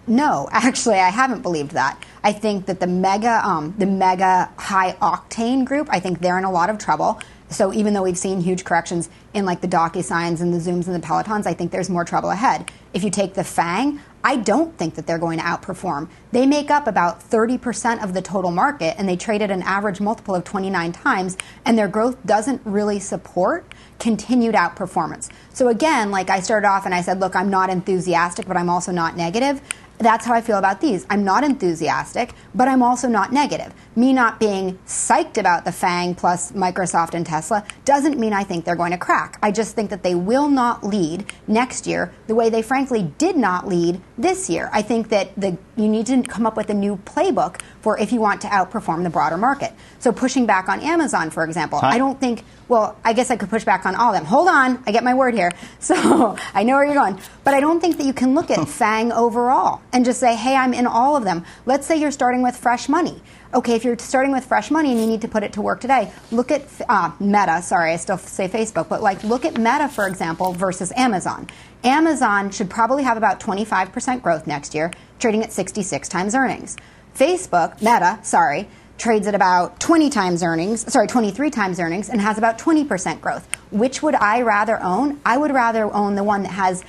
No, 0.08 0.48
actually, 0.50 0.98
I 0.98 1.10
haven't 1.10 1.42
believed 1.42 1.72
that. 1.72 2.02
I 2.24 2.32
think 2.32 2.66
that 2.66 2.80
the 2.80 2.86
mega, 2.86 3.46
um, 3.46 3.74
the 3.78 3.86
mega 3.86 4.50
high 4.56 4.92
octane 5.02 5.64
group, 5.64 5.88
I 5.90 6.00
think 6.00 6.20
they're 6.20 6.38
in 6.38 6.44
a 6.44 6.50
lot 6.50 6.70
of 6.70 6.78
trouble. 6.78 7.20
So 7.50 7.72
even 7.72 7.94
though 7.94 8.02
we've 8.02 8.18
seen 8.18 8.40
huge 8.40 8.64
corrections 8.64 9.08
in 9.32 9.46
like 9.46 9.60
the 9.60 9.68
DocuSigns 9.68 10.40
and 10.40 10.52
the 10.52 10.58
Zooms 10.58 10.86
and 10.86 10.94
the 10.94 11.06
Pelotons, 11.06 11.46
I 11.46 11.54
think 11.54 11.72
there's 11.72 11.88
more 11.88 12.04
trouble 12.04 12.30
ahead. 12.30 12.70
If 12.92 13.04
you 13.04 13.10
take 13.10 13.34
the 13.34 13.44
FANG, 13.44 14.00
I 14.22 14.36
don't 14.36 14.76
think 14.76 14.96
that 14.96 15.06
they're 15.06 15.18
going 15.18 15.38
to 15.38 15.44
outperform. 15.44 16.08
They 16.32 16.44
make 16.44 16.70
up 16.70 16.86
about 16.86 17.20
30% 17.20 18.02
of 18.02 18.12
the 18.12 18.20
total 18.20 18.50
market 18.50 18.96
and 18.98 19.08
they 19.08 19.16
trade 19.16 19.40
at 19.40 19.50
an 19.50 19.62
average 19.62 20.00
multiple 20.00 20.34
of 20.34 20.44
29 20.44 20.92
times 20.92 21.38
and 21.64 21.78
their 21.78 21.88
growth 21.88 22.24
doesn't 22.26 22.60
really 22.64 22.98
support 22.98 23.72
continued 23.98 24.54
outperformance. 24.54 25.30
So 25.54 25.68
again, 25.68 26.10
like 26.10 26.30
I 26.30 26.40
started 26.40 26.68
off 26.68 26.84
and 26.84 26.94
I 26.94 27.00
said, 27.00 27.20
look, 27.20 27.34
I'm 27.34 27.48
not 27.48 27.70
enthusiastic, 27.70 28.46
but 28.46 28.56
I'm 28.56 28.68
also 28.68 28.92
not 28.92 29.16
negative. 29.16 29.62
That's 29.98 30.24
how 30.24 30.34
I 30.34 30.40
feel 30.40 30.58
about 30.58 30.80
these. 30.80 31.06
I'm 31.10 31.24
not 31.24 31.42
enthusiastic, 31.42 32.34
but 32.54 32.68
I'm 32.68 32.82
also 32.82 33.08
not 33.08 33.32
negative. 33.32 33.74
Me 33.96 34.12
not 34.12 34.38
being 34.38 34.78
psyched 34.86 35.38
about 35.38 35.64
the 35.64 35.72
FANG 35.72 36.14
plus 36.14 36.52
Microsoft 36.52 37.14
and 37.14 37.26
Tesla 37.26 37.64
doesn't 37.84 38.18
mean 38.18 38.32
I 38.32 38.44
think 38.44 38.64
they're 38.64 38.76
going 38.76 38.92
to 38.92 38.98
crack. 38.98 39.38
I 39.42 39.50
just 39.50 39.74
think 39.74 39.90
that 39.90 40.04
they 40.04 40.14
will 40.14 40.48
not 40.48 40.84
lead 40.84 41.32
next 41.48 41.86
year 41.86 42.12
the 42.28 42.34
way 42.34 42.48
they 42.48 42.62
frankly 42.62 43.12
did 43.18 43.36
not 43.36 43.66
lead 43.66 44.00
this 44.16 44.48
year. 44.48 44.70
I 44.72 44.82
think 44.82 45.08
that 45.08 45.34
the, 45.36 45.58
you 45.78 45.88
need 45.88 46.06
to 46.06 46.22
come 46.22 46.46
up 46.46 46.56
with 46.56 46.70
a 46.70 46.74
new 46.74 46.96
playbook 46.96 47.60
for 47.80 47.98
if 47.98 48.12
you 48.12 48.20
want 48.20 48.40
to 48.42 48.48
outperform 48.48 49.04
the 49.04 49.10
broader 49.10 49.36
market. 49.36 49.72
So 49.98 50.12
pushing 50.12 50.46
back 50.46 50.68
on 50.68 50.80
Amazon, 50.80 51.30
for 51.30 51.44
example, 51.44 51.78
huh? 51.78 51.86
I 51.86 51.98
don't 51.98 52.20
think 52.20 52.44
well, 52.68 52.98
I 53.02 53.14
guess 53.14 53.30
I 53.30 53.36
could 53.36 53.48
push 53.48 53.64
back 53.64 53.86
on 53.86 53.94
all 53.94 54.12
of 54.12 54.14
them. 54.14 54.26
Hold 54.26 54.48
on, 54.48 54.82
I 54.86 54.92
get 54.92 55.02
my 55.02 55.14
word 55.14 55.34
here. 55.34 55.50
So 55.80 56.36
I 56.54 56.64
know 56.64 56.74
where 56.74 56.84
you're 56.84 56.94
going. 56.94 57.18
But 57.44 57.54
I 57.54 57.60
don't 57.60 57.80
think 57.80 57.96
that 57.96 58.04
you 58.04 58.12
can 58.12 58.34
look 58.34 58.50
at 58.50 58.68
FANG 58.80 59.10
overall 59.12 59.80
and 59.92 60.04
just 60.04 60.20
say, 60.20 60.34
hey, 60.34 60.54
I'm 60.54 60.74
in 60.74 60.86
all 60.86 61.16
of 61.16 61.24
them. 61.24 61.44
Let's 61.64 61.86
say 61.86 61.96
you're 61.96 62.10
starting 62.10 62.42
with 62.42 62.56
fresh 62.56 62.88
money. 62.88 63.22
Okay, 63.54 63.74
if 63.74 63.84
you're 63.84 63.98
starting 63.98 64.32
with 64.32 64.44
fresh 64.44 64.70
money 64.70 64.90
and 64.90 65.00
you 65.00 65.06
need 65.06 65.22
to 65.22 65.28
put 65.28 65.42
it 65.42 65.54
to 65.54 65.62
work 65.62 65.80
today, 65.80 66.12
look 66.30 66.50
at 66.50 66.62
uh, 66.88 67.10
Meta. 67.20 67.62
Sorry, 67.62 67.92
I 67.92 67.96
still 67.96 68.18
say 68.18 68.48
Facebook, 68.48 68.88
but 68.90 69.00
like 69.02 69.24
look 69.24 69.46
at 69.46 69.56
Meta, 69.56 69.88
for 69.88 70.06
example, 70.06 70.52
versus 70.52 70.92
Amazon. 70.96 71.46
Amazon 71.84 72.50
should 72.50 72.68
probably 72.68 73.04
have 73.04 73.16
about 73.16 73.40
25% 73.40 74.22
growth 74.22 74.46
next 74.46 74.74
year, 74.74 74.90
trading 75.18 75.42
at 75.42 75.52
66 75.52 76.08
times 76.08 76.34
earnings. 76.34 76.76
Facebook, 77.14 77.80
Meta, 77.80 78.18
sorry, 78.22 78.68
trades 78.98 79.26
at 79.26 79.34
about 79.34 79.78
20 79.78 80.10
times 80.10 80.42
earnings, 80.42 80.92
sorry, 80.92 81.06
23 81.06 81.50
times 81.50 81.78
earnings, 81.78 82.08
and 82.08 82.20
has 82.20 82.36
about 82.36 82.58
20% 82.58 83.20
growth. 83.20 83.48
Which 83.70 84.02
would 84.02 84.16
I 84.16 84.42
rather 84.42 84.82
own? 84.82 85.20
I 85.24 85.38
would 85.38 85.52
rather 85.52 85.92
own 85.94 86.16
the 86.16 86.24
one 86.24 86.42
that 86.42 86.52
has 86.52 86.84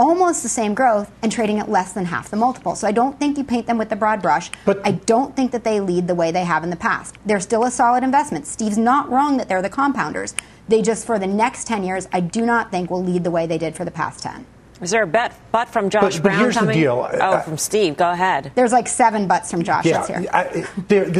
almost 0.00 0.42
the 0.42 0.48
same 0.48 0.72
growth 0.72 1.12
and 1.22 1.30
trading 1.30 1.58
at 1.58 1.68
less 1.68 1.92
than 1.92 2.06
half 2.06 2.30
the 2.30 2.36
multiple. 2.36 2.74
So 2.74 2.88
I 2.88 2.92
don't 2.92 3.20
think 3.20 3.36
you 3.36 3.44
paint 3.44 3.66
them 3.66 3.76
with 3.76 3.90
the 3.90 3.96
broad 3.96 4.22
brush. 4.22 4.50
But 4.64 4.80
I 4.82 4.92
don't 4.92 5.36
think 5.36 5.52
that 5.52 5.62
they 5.62 5.78
lead 5.78 6.08
the 6.08 6.14
way 6.14 6.32
they 6.32 6.44
have 6.44 6.64
in 6.64 6.70
the 6.70 6.76
past. 6.76 7.16
They're 7.26 7.38
still 7.38 7.64
a 7.64 7.70
solid 7.70 8.02
investment. 8.02 8.46
Steve's 8.46 8.78
not 8.78 9.10
wrong 9.10 9.36
that 9.36 9.46
they're 9.46 9.60
the 9.60 9.68
compounders. 9.68 10.34
They 10.68 10.80
just, 10.80 11.04
for 11.04 11.18
the 11.18 11.26
next 11.26 11.66
10 11.66 11.84
years, 11.84 12.08
I 12.12 12.20
do 12.20 12.46
not 12.46 12.70
think 12.70 12.90
will 12.90 13.04
lead 13.04 13.24
the 13.24 13.30
way 13.30 13.46
they 13.46 13.58
did 13.58 13.76
for 13.76 13.84
the 13.84 13.90
past 13.90 14.22
10. 14.22 14.46
Is 14.80 14.90
there 14.90 15.02
a 15.02 15.06
bet 15.06 15.38
but 15.52 15.68
from 15.68 15.90
Josh 15.90 16.14
but, 16.14 16.22
Brown 16.22 16.36
but 16.36 16.40
here's 16.40 16.54
coming? 16.54 16.74
the 16.74 16.80
deal. 16.80 17.08
Oh, 17.20 17.40
from 17.40 17.58
Steve. 17.58 17.98
Go 17.98 18.10
ahead. 18.10 18.52
There's 18.54 18.72
like 18.72 18.88
seven 18.88 19.28
butts 19.28 19.50
from 19.50 19.62
Josh. 19.62 19.84
Yeah, 19.84 20.06
here. 20.06 20.26
I, 20.32 20.66
there, 20.88 21.10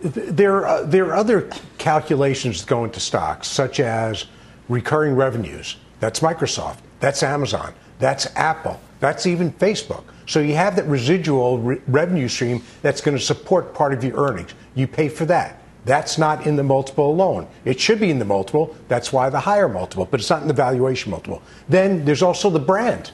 there, 0.00 0.66
uh, 0.66 0.82
there 0.84 1.06
are 1.08 1.16
other 1.16 1.50
calculations 1.76 2.60
that 2.62 2.68
go 2.68 2.84
into 2.84 3.00
stocks, 3.00 3.48
such 3.48 3.80
as 3.80 4.24
recurring 4.70 5.14
revenues. 5.14 5.76
That's 6.00 6.20
Microsoft. 6.20 6.78
That's 7.00 7.22
Amazon. 7.22 7.74
That's 7.98 8.26
Apple. 8.36 8.80
That's 9.00 9.26
even 9.26 9.52
Facebook. 9.52 10.04
So 10.26 10.40
you 10.40 10.54
have 10.54 10.76
that 10.76 10.86
residual 10.86 11.58
re- 11.58 11.80
revenue 11.86 12.28
stream 12.28 12.62
that's 12.82 13.00
going 13.00 13.16
to 13.16 13.22
support 13.22 13.74
part 13.74 13.92
of 13.92 14.04
your 14.04 14.16
earnings. 14.16 14.54
You 14.74 14.86
pay 14.86 15.08
for 15.08 15.24
that. 15.26 15.62
That's 15.84 16.18
not 16.18 16.46
in 16.46 16.56
the 16.56 16.62
multiple 16.62 17.10
alone. 17.10 17.46
It 17.64 17.80
should 17.80 18.00
be 18.00 18.10
in 18.10 18.18
the 18.18 18.24
multiple. 18.24 18.76
That's 18.88 19.12
why 19.12 19.30
the 19.30 19.40
higher 19.40 19.68
multiple, 19.68 20.06
but 20.10 20.20
it's 20.20 20.28
not 20.28 20.42
in 20.42 20.48
the 20.48 20.54
valuation 20.54 21.10
multiple. 21.10 21.42
Then 21.68 22.04
there's 22.04 22.22
also 22.22 22.50
the 22.50 22.58
brand. 22.58 23.12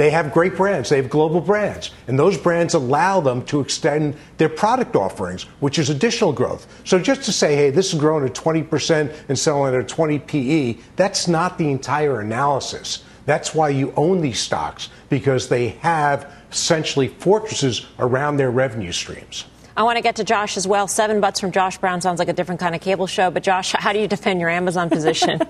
They 0.00 0.08
have 0.08 0.32
great 0.32 0.56
brands. 0.56 0.88
They 0.88 0.96
have 0.96 1.10
global 1.10 1.42
brands. 1.42 1.90
And 2.08 2.18
those 2.18 2.38
brands 2.38 2.72
allow 2.72 3.20
them 3.20 3.44
to 3.46 3.60
extend 3.60 4.16
their 4.38 4.48
product 4.48 4.96
offerings, 4.96 5.42
which 5.60 5.78
is 5.78 5.90
additional 5.90 6.32
growth. 6.32 6.66
So 6.86 6.98
just 6.98 7.22
to 7.24 7.32
say, 7.32 7.54
hey, 7.54 7.68
this 7.68 7.92
is 7.92 8.00
growing 8.00 8.24
at 8.24 8.34
20% 8.34 9.14
and 9.28 9.38
selling 9.38 9.74
at 9.74 9.80
a 9.80 9.84
20 9.84 10.18
PE, 10.20 10.78
that's 10.96 11.28
not 11.28 11.58
the 11.58 11.70
entire 11.70 12.20
analysis. 12.20 13.04
That's 13.30 13.54
why 13.54 13.68
you 13.68 13.92
own 13.96 14.22
these 14.22 14.40
stocks, 14.40 14.88
because 15.08 15.48
they 15.48 15.68
have 15.68 16.28
essentially 16.50 17.06
fortresses 17.06 17.86
around 18.00 18.38
their 18.38 18.50
revenue 18.50 18.90
streams. 18.90 19.44
I 19.76 19.84
want 19.84 19.98
to 19.98 20.02
get 20.02 20.16
to 20.16 20.24
Josh 20.24 20.56
as 20.56 20.66
well. 20.66 20.88
Seven 20.88 21.20
butts 21.20 21.38
from 21.38 21.52
Josh 21.52 21.78
Brown 21.78 22.00
sounds 22.00 22.18
like 22.18 22.26
a 22.26 22.32
different 22.32 22.60
kind 22.60 22.74
of 22.74 22.80
cable 22.80 23.06
show. 23.06 23.30
But 23.30 23.44
Josh, 23.44 23.70
how 23.70 23.92
do 23.92 24.00
you 24.00 24.08
defend 24.08 24.40
your 24.40 24.50
Amazon 24.50 24.90
position? 24.96 25.40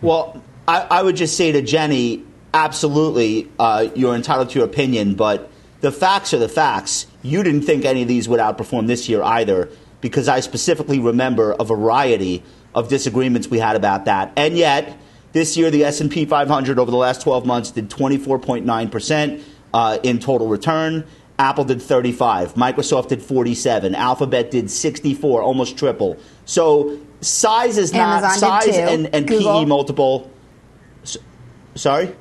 well, 0.00 0.40
I, 0.68 0.82
I, 0.82 1.02
would 1.02 1.16
just 1.16 1.36
say 1.36 1.50
to 1.50 1.62
Jenny, 1.62 2.24
absolutely, 2.54 3.50
uh, 3.58 3.88
you're 3.96 4.14
entitled 4.14 4.50
to 4.50 4.60
your 4.60 4.68
opinion, 4.68 5.16
but 5.16 5.50
the 5.80 5.90
facts 5.90 6.32
are 6.32 6.38
the 6.38 6.48
facts. 6.48 7.08
You 7.22 7.42
didn't 7.42 7.62
think 7.62 7.84
any 7.84 8.02
of 8.02 8.08
these 8.08 8.28
would 8.28 8.38
outperform 8.38 8.86
this 8.86 9.08
year 9.08 9.20
either, 9.20 9.68
because 10.00 10.28
I 10.28 10.38
specifically 10.38 11.00
remember 11.00 11.56
a 11.58 11.64
variety 11.64 12.44
of 12.72 12.88
disagreements 12.88 13.48
we 13.48 13.58
had 13.58 13.74
about 13.74 14.04
that. 14.04 14.32
And 14.36 14.56
yet, 14.56 14.96
this 15.32 15.56
year 15.56 15.70
the 15.70 15.84
S&P 15.84 16.24
500 16.24 16.78
over 16.78 16.90
the 16.90 16.96
last 16.96 17.22
12 17.22 17.46
months 17.46 17.70
did 17.70 17.90
24.9% 17.90 19.42
uh, 19.74 19.98
in 20.02 20.18
total 20.18 20.48
return. 20.48 21.04
Apple 21.38 21.64
did 21.64 21.82
35, 21.82 22.54
Microsoft 22.54 23.08
did 23.08 23.22
47, 23.22 23.94
Alphabet 23.94 24.50
did 24.50 24.70
64, 24.70 25.42
almost 25.42 25.76
triple. 25.76 26.16
So 26.44 26.98
size 27.20 27.78
is 27.78 27.92
not 27.92 28.22
Amazon 28.22 28.38
size 28.38 28.76
and, 28.76 29.12
and 29.14 29.26
PE 29.26 29.64
multiple. 29.64 30.30
Sorry. 31.74 32.14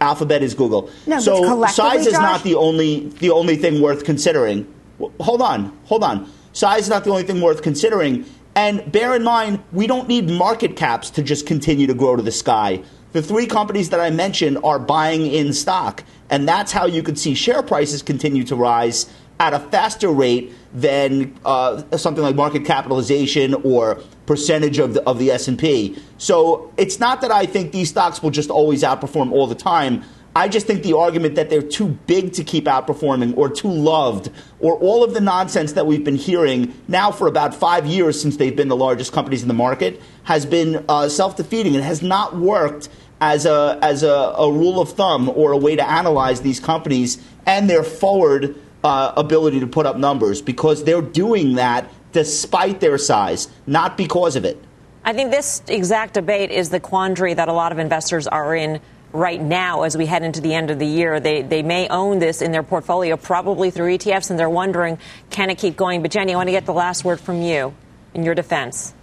Alphabet 0.00 0.42
is 0.42 0.54
Google. 0.54 0.90
No, 1.06 1.18
so 1.18 1.64
size 1.66 2.06
is 2.06 2.12
Josh? 2.12 2.22
not 2.22 2.42
the 2.44 2.54
only 2.54 3.08
the 3.20 3.30
only 3.30 3.56
thing 3.56 3.80
worth 3.80 4.04
considering. 4.04 4.72
Hold 5.20 5.40
on, 5.40 5.76
hold 5.86 6.04
on. 6.04 6.30
Size 6.52 6.82
is 6.82 6.88
not 6.90 7.04
the 7.04 7.10
only 7.10 7.22
thing 7.22 7.40
worth 7.40 7.62
considering. 7.62 8.26
And 8.56 8.90
bear 8.90 9.14
in 9.14 9.22
mind, 9.22 9.62
we 9.70 9.86
don't 9.86 10.08
need 10.08 10.30
market 10.30 10.76
caps 10.76 11.10
to 11.10 11.22
just 11.22 11.46
continue 11.46 11.86
to 11.86 11.94
grow 11.94 12.16
to 12.16 12.22
the 12.22 12.32
sky. 12.32 12.82
The 13.12 13.20
three 13.22 13.46
companies 13.46 13.90
that 13.90 14.00
I 14.00 14.08
mentioned 14.08 14.58
are 14.64 14.78
buying 14.78 15.26
in 15.26 15.52
stock, 15.52 16.02
and 16.30 16.48
that's 16.48 16.72
how 16.72 16.86
you 16.86 17.02
could 17.02 17.18
see 17.18 17.34
share 17.34 17.62
prices 17.62 18.02
continue 18.02 18.44
to 18.44 18.56
rise 18.56 19.12
at 19.38 19.52
a 19.52 19.58
faster 19.58 20.08
rate 20.08 20.54
than 20.72 21.38
uh, 21.44 21.82
something 21.98 22.24
like 22.24 22.34
market 22.34 22.64
capitalization 22.64 23.52
or 23.62 24.00
percentage 24.24 24.78
of 24.78 24.94
the, 24.94 25.02
of 25.06 25.18
the 25.18 25.30
S&P. 25.30 25.98
So 26.16 26.72
it's 26.78 26.98
not 26.98 27.20
that 27.20 27.30
I 27.30 27.44
think 27.44 27.72
these 27.72 27.90
stocks 27.90 28.22
will 28.22 28.30
just 28.30 28.48
always 28.48 28.82
outperform 28.82 29.32
all 29.32 29.46
the 29.46 29.54
time. 29.54 30.02
I 30.36 30.48
just 30.48 30.66
think 30.66 30.82
the 30.82 30.98
argument 30.98 31.36
that 31.36 31.48
they're 31.48 31.62
too 31.62 31.88
big 32.06 32.34
to 32.34 32.44
keep 32.44 32.66
outperforming 32.66 33.38
or 33.38 33.48
too 33.48 33.70
loved 33.70 34.30
or 34.60 34.76
all 34.76 35.02
of 35.02 35.14
the 35.14 35.20
nonsense 35.22 35.72
that 35.72 35.86
we've 35.86 36.04
been 36.04 36.16
hearing 36.16 36.74
now 36.88 37.10
for 37.10 37.26
about 37.26 37.54
five 37.54 37.86
years 37.86 38.20
since 38.20 38.36
they've 38.36 38.54
been 38.54 38.68
the 38.68 38.76
largest 38.76 39.14
companies 39.14 39.40
in 39.40 39.48
the 39.48 39.54
market 39.54 39.98
has 40.24 40.44
been 40.44 40.84
uh, 40.90 41.08
self-defeating 41.08 41.74
and 41.74 41.82
has 41.82 42.02
not 42.02 42.36
worked 42.36 42.90
as 43.18 43.46
a, 43.46 43.78
as 43.80 44.02
a, 44.02 44.10
a 44.10 44.52
rule 44.52 44.78
of 44.78 44.90
thumb 44.90 45.30
or 45.30 45.52
a 45.52 45.56
way 45.56 45.74
to 45.74 45.88
analyze 45.88 46.42
these 46.42 46.60
companies 46.60 47.16
and 47.46 47.70
their 47.70 47.82
forward 47.82 48.56
uh, 48.84 49.14
ability 49.16 49.58
to 49.60 49.66
put 49.66 49.86
up 49.86 49.96
numbers 49.96 50.42
because 50.42 50.84
they're 50.84 51.00
doing 51.00 51.54
that 51.54 51.90
despite 52.12 52.80
their 52.80 52.98
size, 52.98 53.48
not 53.66 53.96
because 53.96 54.36
of 54.36 54.44
it. 54.44 54.62
I 55.02 55.14
think 55.14 55.30
this 55.30 55.62
exact 55.66 56.12
debate 56.12 56.50
is 56.50 56.68
the 56.68 56.80
quandary 56.80 57.32
that 57.32 57.48
a 57.48 57.54
lot 57.54 57.72
of 57.72 57.78
investors 57.78 58.26
are 58.26 58.54
in 58.54 58.82
right 59.16 59.40
now 59.40 59.82
as 59.82 59.96
we 59.96 60.06
head 60.06 60.22
into 60.22 60.40
the 60.40 60.54
end 60.54 60.70
of 60.70 60.78
the 60.78 60.86
year. 60.86 61.20
They, 61.20 61.42
they 61.42 61.62
may 61.62 61.88
own 61.88 62.18
this 62.18 62.42
in 62.42 62.52
their 62.52 62.62
portfolio, 62.62 63.16
probably 63.16 63.70
through 63.70 63.96
ETFs, 63.98 64.30
and 64.30 64.38
they're 64.38 64.50
wondering, 64.50 64.98
can 65.30 65.50
it 65.50 65.56
keep 65.58 65.76
going? 65.76 66.02
But 66.02 66.10
Jenny, 66.10 66.34
I 66.34 66.36
want 66.36 66.48
to 66.48 66.52
get 66.52 66.66
the 66.66 66.74
last 66.74 67.04
word 67.04 67.20
from 67.20 67.42
you 67.42 67.74
in 68.14 68.22
your 68.22 68.34
defense. 68.34 68.94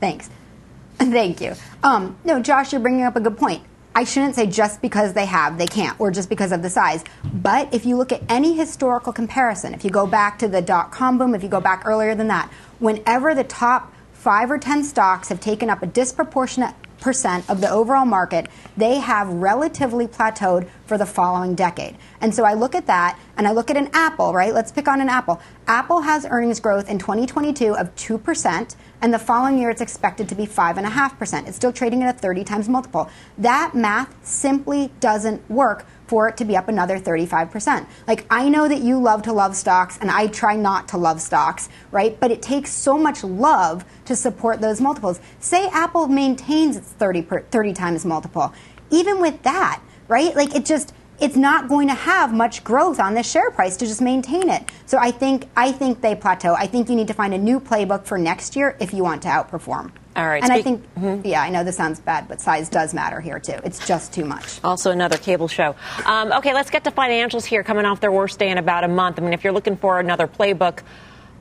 Thanks. 0.00 0.30
Thank 0.98 1.40
you. 1.40 1.54
Um, 1.82 2.16
no, 2.24 2.40
Josh, 2.40 2.72
you're 2.72 2.80
bringing 2.80 3.04
up 3.04 3.16
a 3.16 3.20
good 3.20 3.36
point 3.36 3.62
I 3.94 4.04
shouldn't 4.04 4.36
say 4.36 4.46
just 4.46 4.80
because 4.80 5.12
they 5.12 5.26
have, 5.26 5.58
they 5.58 5.66
can't, 5.66 5.98
or 6.00 6.10
just 6.10 6.28
because 6.28 6.52
of 6.52 6.62
the 6.62 6.70
size. 6.70 7.04
But 7.32 7.74
if 7.74 7.84
you 7.84 7.96
look 7.96 8.10
at 8.10 8.22
any 8.28 8.56
historical 8.56 9.12
comparison, 9.12 9.74
if 9.74 9.84
you 9.84 9.90
go 9.90 10.06
back 10.06 10.38
to 10.38 10.48
the 10.48 10.62
dot 10.62 10.92
com 10.92 11.18
boom, 11.18 11.34
if 11.34 11.42
you 11.42 11.48
go 11.48 11.60
back 11.60 11.82
earlier 11.84 12.14
than 12.14 12.28
that, 12.28 12.50
whenever 12.78 13.34
the 13.34 13.44
top 13.44 13.92
five 14.14 14.50
or 14.50 14.58
10 14.58 14.84
stocks 14.84 15.28
have 15.28 15.40
taken 15.40 15.68
up 15.68 15.82
a 15.82 15.86
disproportionate 15.86 16.74
percent 17.02 17.48
of 17.50 17.60
the 17.60 17.68
overall 17.68 18.06
market, 18.06 18.46
they 18.76 19.00
have 19.00 19.28
relatively 19.28 20.06
plateaued 20.06 20.66
for 20.86 20.96
the 20.96 21.04
following 21.04 21.54
decade. 21.54 21.96
And 22.20 22.34
so 22.34 22.44
I 22.44 22.54
look 22.54 22.74
at 22.74 22.86
that 22.86 23.18
and 23.36 23.46
I 23.46 23.52
look 23.52 23.70
at 23.70 23.76
an 23.76 23.90
Apple, 23.92 24.32
right? 24.32 24.54
Let's 24.54 24.72
pick 24.72 24.88
on 24.88 25.00
an 25.00 25.08
Apple. 25.10 25.40
Apple 25.66 26.00
has 26.00 26.24
earnings 26.30 26.60
growth 26.60 26.88
in 26.88 26.98
2022 26.98 27.74
of 27.76 27.94
2%, 27.96 28.76
and 29.02 29.12
the 29.12 29.18
following 29.18 29.58
year 29.58 29.68
it's 29.68 29.80
expected 29.80 30.28
to 30.28 30.34
be 30.34 30.46
5.5%. 30.46 31.48
It's 31.48 31.56
still 31.56 31.72
trading 31.72 32.02
at 32.04 32.14
a 32.14 32.18
30 32.18 32.44
times 32.44 32.68
multiple. 32.68 33.10
That 33.36 33.74
math 33.74 34.14
simply 34.24 34.92
doesn't 35.00 35.50
work 35.50 35.84
for 36.06 36.28
it 36.28 36.36
to 36.36 36.44
be 36.44 36.56
up 36.56 36.68
another 36.68 36.98
35%. 36.98 37.86
Like, 38.06 38.26
I 38.30 38.48
know 38.48 38.68
that 38.68 38.80
you 38.82 39.00
love 39.00 39.22
to 39.22 39.32
love 39.32 39.56
stocks, 39.56 39.98
and 39.98 40.10
I 40.10 40.26
try 40.26 40.56
not 40.56 40.86
to 40.88 40.98
love 40.98 41.20
stocks, 41.20 41.68
right? 41.90 42.18
But 42.20 42.30
it 42.30 42.42
takes 42.42 42.70
so 42.70 42.96
much 42.96 43.24
love 43.24 43.84
to 44.04 44.14
support 44.14 44.60
those 44.60 44.80
multiples. 44.80 45.20
Say 45.40 45.68
Apple 45.68 46.08
maintains 46.08 46.76
its 46.76 46.88
30, 46.92 47.22
per, 47.22 47.40
30 47.40 47.72
times 47.72 48.04
multiple. 48.04 48.52
Even 48.90 49.20
with 49.20 49.42
that, 49.42 49.80
right? 50.06 50.36
Like, 50.36 50.54
it 50.54 50.66
just, 50.66 50.92
it's 51.22 51.36
not 51.36 51.68
going 51.68 51.86
to 51.86 51.94
have 51.94 52.34
much 52.34 52.64
growth 52.64 52.98
on 52.98 53.14
the 53.14 53.22
share 53.22 53.50
price 53.52 53.76
to 53.76 53.86
just 53.86 54.02
maintain 54.02 54.50
it. 54.50 54.68
So 54.86 54.98
I 54.98 55.12
think 55.12 55.48
I 55.56 55.70
think 55.70 56.00
they 56.00 56.16
plateau. 56.16 56.54
I 56.54 56.66
think 56.66 56.88
you 56.90 56.96
need 56.96 57.08
to 57.08 57.14
find 57.14 57.32
a 57.32 57.38
new 57.38 57.60
playbook 57.60 58.04
for 58.04 58.18
next 58.18 58.56
year 58.56 58.76
if 58.80 58.92
you 58.92 59.04
want 59.04 59.22
to 59.22 59.28
outperform. 59.28 59.92
All 60.14 60.26
right. 60.26 60.42
And 60.42 60.52
I 60.52 60.60
think, 60.60 60.82
mm-hmm. 60.94 61.26
yeah, 61.26 61.40
I 61.40 61.48
know 61.48 61.64
this 61.64 61.76
sounds 61.76 62.00
bad, 62.00 62.28
but 62.28 62.40
size 62.40 62.68
does 62.68 62.92
matter 62.92 63.20
here 63.20 63.38
too. 63.38 63.58
It's 63.64 63.86
just 63.86 64.12
too 64.12 64.26
much. 64.26 64.62
Also, 64.62 64.90
another 64.90 65.16
cable 65.16 65.48
show. 65.48 65.74
Um, 66.04 66.32
okay, 66.32 66.52
let's 66.52 66.68
get 66.68 66.84
to 66.84 66.90
financials 66.90 67.46
here, 67.46 67.62
coming 67.62 67.86
off 67.86 68.00
their 68.00 68.12
worst 68.12 68.38
day 68.38 68.50
in 68.50 68.58
about 68.58 68.84
a 68.84 68.88
month. 68.88 69.18
I 69.18 69.22
mean, 69.22 69.32
if 69.32 69.42
you're 69.42 69.54
looking 69.54 69.76
for 69.76 70.00
another 70.00 70.26
playbook, 70.26 70.80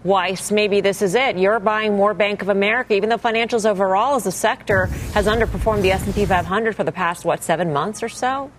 Weiss, 0.04 0.52
maybe 0.52 0.80
this 0.80 1.02
is 1.02 1.16
it. 1.16 1.38
You're 1.38 1.60
buying 1.60 1.96
more 1.96 2.14
Bank 2.14 2.42
of 2.42 2.50
America, 2.50 2.94
even 2.94 3.10
though 3.10 3.18
financials 3.18 3.70
overall 3.70 4.16
as 4.16 4.26
a 4.26 4.32
sector 4.32 4.86
has 5.14 5.28
underperformed 5.28 5.82
the 5.82 5.92
S&P 5.92 6.26
500 6.26 6.76
for 6.76 6.84
the 6.84 6.92
past 6.92 7.26
what 7.26 7.44
seven 7.44 7.74
months 7.74 8.02
or 8.02 8.10
so. 8.10 8.52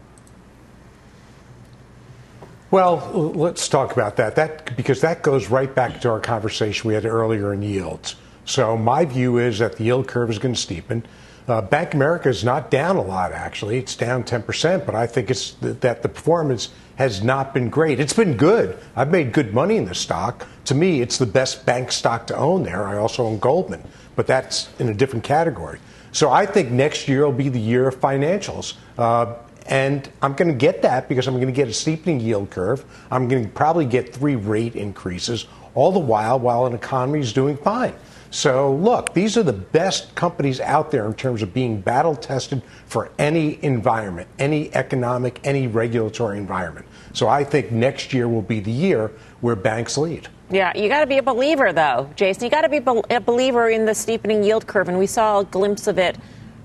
Well, 2.72 3.32
let's 3.34 3.68
talk 3.68 3.92
about 3.92 4.16
that. 4.16 4.34
That 4.36 4.78
because 4.78 5.02
that 5.02 5.20
goes 5.20 5.50
right 5.50 5.72
back 5.72 6.00
to 6.00 6.08
our 6.08 6.20
conversation 6.20 6.88
we 6.88 6.94
had 6.94 7.04
earlier 7.04 7.52
in 7.52 7.60
yields. 7.60 8.16
So 8.46 8.78
my 8.78 9.04
view 9.04 9.36
is 9.36 9.58
that 9.58 9.76
the 9.76 9.84
yield 9.84 10.08
curve 10.08 10.30
is 10.30 10.38
going 10.38 10.54
to 10.54 10.66
steepen. 10.66 11.02
Uh, 11.46 11.60
Bank 11.60 11.92
America 11.92 12.30
is 12.30 12.44
not 12.44 12.70
down 12.70 12.96
a 12.96 13.02
lot, 13.02 13.30
actually. 13.32 13.76
It's 13.76 13.94
down 13.94 14.24
10%, 14.24 14.86
but 14.86 14.94
I 14.94 15.06
think 15.06 15.30
it's 15.30 15.50
th- 15.50 15.80
that 15.80 16.02
the 16.02 16.08
performance 16.08 16.70
has 16.96 17.22
not 17.22 17.52
been 17.52 17.68
great. 17.68 18.00
It's 18.00 18.14
been 18.14 18.38
good. 18.38 18.78
I've 18.96 19.10
made 19.10 19.34
good 19.34 19.52
money 19.52 19.76
in 19.76 19.84
the 19.84 19.94
stock. 19.94 20.46
To 20.64 20.74
me, 20.74 21.02
it's 21.02 21.18
the 21.18 21.26
best 21.26 21.66
bank 21.66 21.92
stock 21.92 22.26
to 22.28 22.36
own 22.36 22.62
there. 22.62 22.88
I 22.88 22.96
also 22.96 23.26
own 23.26 23.38
Goldman, 23.38 23.82
but 24.16 24.26
that's 24.26 24.70
in 24.78 24.88
a 24.88 24.94
different 24.94 25.24
category. 25.24 25.78
So 26.12 26.30
I 26.30 26.46
think 26.46 26.70
next 26.70 27.06
year 27.06 27.26
will 27.26 27.32
be 27.32 27.50
the 27.50 27.60
year 27.60 27.88
of 27.88 28.00
financials. 28.00 28.76
Uh, 28.96 29.34
and 29.66 30.08
I'm 30.20 30.34
going 30.34 30.48
to 30.48 30.56
get 30.56 30.82
that 30.82 31.08
because 31.08 31.26
I'm 31.26 31.34
going 31.34 31.46
to 31.46 31.52
get 31.52 31.68
a 31.68 31.72
steepening 31.72 32.20
yield 32.20 32.50
curve. 32.50 32.84
I'm 33.10 33.28
going 33.28 33.44
to 33.44 33.50
probably 33.50 33.86
get 33.86 34.12
three 34.12 34.36
rate 34.36 34.76
increases, 34.76 35.46
all 35.74 35.92
the 35.92 35.98
while 35.98 36.38
while 36.38 36.66
an 36.66 36.74
economy 36.74 37.20
is 37.20 37.32
doing 37.32 37.56
fine. 37.56 37.94
So, 38.32 38.74
look, 38.76 39.12
these 39.12 39.36
are 39.36 39.42
the 39.42 39.52
best 39.52 40.14
companies 40.14 40.58
out 40.58 40.90
there 40.90 41.04
in 41.04 41.12
terms 41.12 41.42
of 41.42 41.52
being 41.52 41.82
battle 41.82 42.16
tested 42.16 42.62
for 42.86 43.10
any 43.18 43.62
environment, 43.62 44.26
any 44.38 44.74
economic, 44.74 45.38
any 45.44 45.66
regulatory 45.66 46.38
environment. 46.38 46.86
So, 47.12 47.28
I 47.28 47.44
think 47.44 47.72
next 47.72 48.14
year 48.14 48.28
will 48.28 48.40
be 48.40 48.60
the 48.60 48.72
year 48.72 49.12
where 49.42 49.54
banks 49.54 49.98
lead. 49.98 50.28
Yeah, 50.50 50.74
you 50.74 50.88
got 50.88 51.00
to 51.00 51.06
be 51.06 51.18
a 51.18 51.22
believer, 51.22 51.74
though, 51.74 52.10
Jason. 52.16 52.44
You 52.44 52.50
got 52.50 52.62
to 52.62 52.70
be 52.70 52.80
a 53.10 53.20
believer 53.20 53.68
in 53.68 53.84
the 53.84 53.94
steepening 53.94 54.42
yield 54.42 54.66
curve, 54.66 54.88
and 54.88 54.98
we 54.98 55.06
saw 55.06 55.40
a 55.40 55.44
glimpse 55.44 55.86
of 55.86 55.98
it 55.98 56.16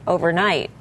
overnight. 0.07 0.71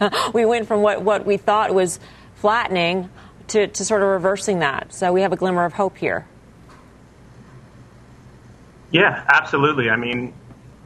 we 0.32 0.44
went 0.44 0.66
from 0.66 0.82
what, 0.82 1.02
what 1.02 1.26
we 1.26 1.36
thought 1.36 1.74
was 1.74 2.00
flattening 2.36 3.10
to, 3.48 3.66
to 3.66 3.84
sort 3.84 4.02
of 4.02 4.08
reversing 4.08 4.60
that. 4.60 4.92
So 4.92 5.12
we 5.12 5.22
have 5.22 5.32
a 5.32 5.36
glimmer 5.36 5.64
of 5.64 5.72
hope 5.72 5.96
here. 5.96 6.26
Yeah, 8.90 9.24
absolutely. 9.28 9.90
I 9.90 9.96
mean, 9.96 10.32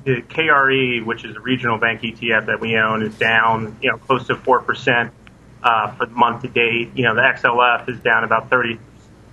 the 0.04 0.22
KRE, 0.22 1.04
which 1.04 1.24
is 1.24 1.36
a 1.36 1.40
regional 1.40 1.78
bank 1.78 2.00
ETF 2.02 2.46
that 2.46 2.60
we 2.60 2.76
own, 2.76 3.02
is 3.02 3.14
down, 3.16 3.76
you 3.82 3.90
know, 3.90 3.98
close 3.98 4.26
to 4.28 4.36
four 4.36 4.60
percent 4.60 5.12
uh, 5.62 5.92
for 5.92 6.06
the 6.06 6.14
month 6.14 6.42
to 6.42 6.48
date. 6.48 6.90
You 6.94 7.04
know, 7.04 7.14
the 7.14 7.20
XLF 7.20 7.88
is 7.88 8.00
down 8.00 8.24
about 8.24 8.48
30, 8.48 8.78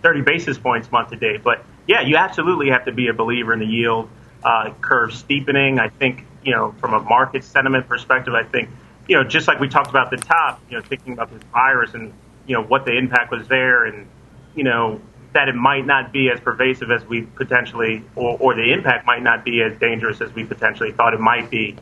30 0.02 0.22
basis 0.22 0.58
points 0.58 0.92
month 0.92 1.10
to 1.10 1.16
date. 1.16 1.44
But 1.44 1.64
yeah, 1.88 2.02
you 2.02 2.18
absolutely 2.18 2.70
have 2.70 2.86
to 2.86 2.92
be 2.92 3.08
a 3.08 3.14
believer 3.14 3.54
in 3.54 3.60
the 3.60 3.66
yield 3.66 4.10
uh, 4.44 4.74
curve 4.82 5.14
steepening. 5.14 5.80
I 5.80 5.90
think, 5.90 6.26
you 6.44 6.54
know, 6.54 6.74
from 6.80 6.94
a 6.94 7.00
market 7.00 7.44
sentiment 7.44 7.88
perspective, 7.88 8.34
I 8.34 8.44
think, 8.44 8.70
you 9.08 9.16
know, 9.16 9.24
just 9.24 9.48
like 9.48 9.60
we 9.60 9.70
talked 9.70 9.90
about 9.90 10.12
the 10.12 10.18
top, 10.18 10.62
you 10.70 10.78
know, 10.78 10.84
thinking 10.84 11.14
about 11.14 11.32
this 11.32 11.42
virus 11.54 11.94
and 11.94 12.14
you 12.46 12.56
know 12.56 12.64
what 12.64 12.86
the 12.86 12.98
impact 12.98 13.32
was 13.32 13.48
there, 13.48 13.86
and 13.86 14.08
you 14.56 14.64
know 14.64 15.02
that 15.34 15.50
it 15.50 15.56
might 15.56 15.86
not 15.86 16.12
be 16.12 16.30
as 16.30 16.40
pervasive 16.40 16.90
as 16.92 17.06
we 17.06 17.22
potentially, 17.22 18.04
or, 18.16 18.38
or 18.40 18.56
the 18.56 18.74
impact 18.74 19.06
might 19.06 19.22
not 19.22 19.44
be 19.44 19.62
as 19.62 19.78
dangerous 19.80 20.22
as 20.22 20.34
we 20.34 20.44
potentially 20.44 20.92
thought 20.92 21.14
it 21.14 21.20
might 21.20 21.50
be. 21.50 21.76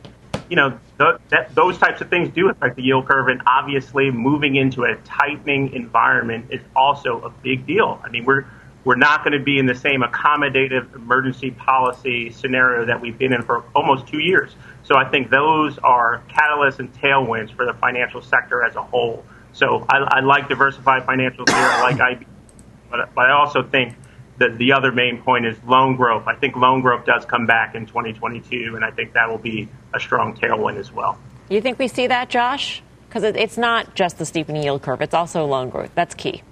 You 0.48 0.56
know, 0.56 0.78
th- 0.98 1.16
that, 1.30 1.54
those 1.54 1.78
types 1.78 2.00
of 2.00 2.08
things 2.08 2.28
do 2.28 2.48
affect 2.50 2.76
the 2.76 2.82
yield 2.82 3.08
curve, 3.08 3.28
and 3.28 3.42
obviously, 3.46 4.10
moving 4.10 4.56
into 4.56 4.84
a 4.84 4.96
tightening 5.04 5.72
environment 5.72 6.46
is 6.50 6.60
also 6.74 7.20
a 7.22 7.30
big 7.30 7.66
deal. 7.66 8.00
I 8.04 8.10
mean, 8.10 8.24
we're 8.24 8.44
we're 8.86 8.94
not 8.94 9.24
going 9.24 9.36
to 9.36 9.44
be 9.44 9.58
in 9.58 9.66
the 9.66 9.74
same 9.74 10.02
accommodative 10.02 10.94
emergency 10.94 11.50
policy 11.50 12.30
scenario 12.30 12.86
that 12.86 13.00
we've 13.00 13.18
been 13.18 13.32
in 13.32 13.42
for 13.42 13.64
almost 13.74 14.06
two 14.06 14.20
years. 14.20 14.54
So 14.84 14.96
I 14.96 15.10
think 15.10 15.28
those 15.28 15.76
are 15.78 16.22
catalysts 16.28 16.78
and 16.78 16.94
tailwinds 16.94 17.52
for 17.52 17.66
the 17.66 17.72
financial 17.74 18.22
sector 18.22 18.62
as 18.62 18.76
a 18.76 18.82
whole. 18.82 19.24
So 19.52 19.84
I, 19.88 19.96
I 19.98 20.20
like 20.20 20.48
diversified 20.48 21.04
financials 21.04 21.48
here. 21.48 21.58
I 21.58 21.82
like 21.82 22.00
IB 22.00 22.26
but, 22.88 23.12
but 23.12 23.26
I 23.26 23.32
also 23.32 23.64
think 23.64 23.96
that 24.38 24.56
the 24.56 24.72
other 24.72 24.92
main 24.92 25.20
point 25.20 25.46
is 25.46 25.56
loan 25.66 25.96
growth. 25.96 26.28
I 26.28 26.36
think 26.36 26.54
loan 26.54 26.80
growth 26.80 27.04
does 27.04 27.24
come 27.24 27.46
back 27.46 27.74
in 27.74 27.86
2022, 27.86 28.76
and 28.76 28.84
I 28.84 28.92
think 28.92 29.14
that 29.14 29.28
will 29.28 29.38
be 29.38 29.68
a 29.94 29.98
strong 30.00 30.36
tailwind 30.36 30.76
as 30.76 30.92
well. 30.92 31.18
You 31.48 31.60
think 31.60 31.78
we 31.78 31.88
see 31.88 32.06
that, 32.06 32.28
Josh? 32.28 32.82
Because 33.08 33.24
it's 33.24 33.56
not 33.56 33.96
just 33.96 34.18
the 34.18 34.26
steepening 34.26 34.62
yield 34.62 34.82
curve; 34.82 35.00
it's 35.00 35.14
also 35.14 35.44
loan 35.44 35.70
growth. 35.70 35.90
That's 35.94 36.14
key. 36.14 36.42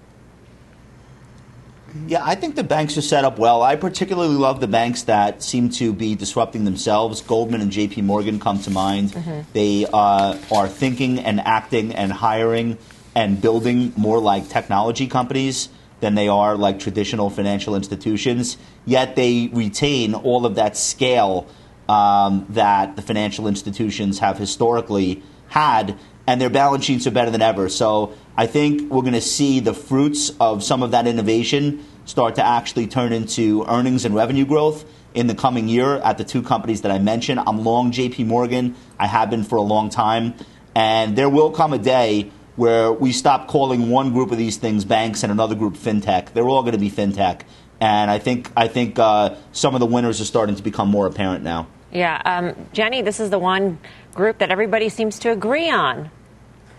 Yeah, 2.07 2.23
I 2.25 2.35
think 2.35 2.57
the 2.57 2.65
banks 2.65 2.97
are 2.97 3.03
set 3.03 3.25
up 3.25 3.39
well. 3.39 3.63
I 3.63 3.77
particularly 3.77 4.35
love 4.35 4.61
the 4.61 4.67
banks 4.67 5.03
that 5.03 5.43
seem 5.43 5.71
to 5.71 5.93
be 5.93 6.15
disrupting 6.15 6.65
themselves. 6.65 7.21
Goldman 7.21 7.61
and 7.61 7.71
J.P. 7.71 8.03
Morgan 8.03 8.41
come 8.41 8.59
to 8.61 8.71
mind. 8.71 9.11
Mm-hmm. 9.13 9.41
They 9.53 9.87
uh, 9.87 10.37
are 10.53 10.69
thinking 10.69 11.21
and 11.21 11.41
acting 11.41 11.95
and 11.95 12.13
hiring 12.13 12.79
and 13.15 13.41
building 13.41 13.93
more 13.97 14.19
like 14.19 14.49
technology 14.49 15.07
companies 15.07 15.69
than 16.01 16.15
they 16.15 16.29
are 16.29 16.57
like 16.57 16.81
traditional 16.81 17.31
financial 17.31 17.77
institutions, 17.77 18.59
yet 18.85 19.17
they 19.17 19.49
retain 19.53 20.15
all 20.15 20.45
of 20.45 20.57
that 20.57 20.77
scale 20.77 21.47
um, 21.89 22.47
that 22.51 22.97
the 22.97 23.03
financial 23.03 23.47
institutions 23.47 24.19
have 24.19 24.37
historically 24.37 25.23
had, 25.49 25.97
and 26.27 26.41
their 26.41 26.51
balance 26.51 26.85
sheets 26.85 27.07
are 27.07 27.11
better 27.11 27.31
than 27.31 27.43
ever. 27.43 27.69
So 27.69 28.15
I 28.37 28.47
think 28.47 28.91
we're 28.91 29.03
going 29.03 29.15
to 29.15 29.21
see 29.21 29.61
the 29.61 29.75
fruits 29.75 30.33
of 30.41 30.65
some 30.65 30.83
of 30.83 30.91
that 30.91 31.07
innovation 31.07 31.85
start 32.05 32.35
to 32.37 32.45
actually 32.45 32.87
turn 32.87 33.13
into 33.13 33.65
earnings 33.67 34.05
and 34.05 34.15
revenue 34.15 34.45
growth 34.45 34.85
in 35.15 35.29
the 35.29 35.35
coming 35.35 35.69
year 35.69 35.97
at 35.99 36.19
the 36.19 36.25
two 36.25 36.43
companies 36.43 36.83
that 36.83 36.91
I 36.91 36.99
mentioned. 36.99 37.41
I'm 37.47 37.65
long 37.65 37.93
JP 37.93 38.27
Morgan. 38.27 38.75
I 38.99 39.07
have 39.07 39.31
been 39.31 39.45
for 39.45 39.57
a 39.57 39.63
long 39.63 39.89
time. 39.89 40.35
And 40.75 41.17
there 41.17 41.29
will 41.29 41.53
come 41.53 41.73
a 41.73 41.79
day 41.79 42.33
where 42.57 42.93
we 42.93 43.13
stop 43.13 43.49
calling 43.49 43.91
one 43.91 44.13
group 44.13 44.31
of 44.31 44.39
these 44.39 44.57
things 44.57 44.85
banks 44.85 45.23
and 45.23 45.33
another 45.33 45.55
group 45.55 45.75
fintech. 45.75 46.33
They're 46.33 46.49
all 46.49 46.63
going 46.63 46.73
to 46.73 46.79
be 46.79 46.91
fintech, 46.91 47.43
and 47.81 48.11
I 48.11 48.19
think 48.19 48.51
I 48.57 48.69
think 48.69 48.99
uh, 48.99 49.37
some 49.53 49.75
of 49.75 49.81
the 49.81 49.87
winners 49.87 50.21
are 50.21 50.25
starting 50.25 50.57
to 50.57 50.63
become 50.63 50.89
more 50.89 51.07
apparent 51.07 51.43
now. 51.43 51.67
Yeah, 51.93 52.21
um, 52.25 52.55
Jenny, 52.73 53.03
this 53.03 53.21
is 53.21 53.31
the 53.31 53.39
one 53.39 53.79
group 54.15 54.39
that 54.39 54.51
everybody 54.51 54.89
seems 54.89 55.19
to 55.21 55.31
agree 55.31 55.71
on. 55.71 56.11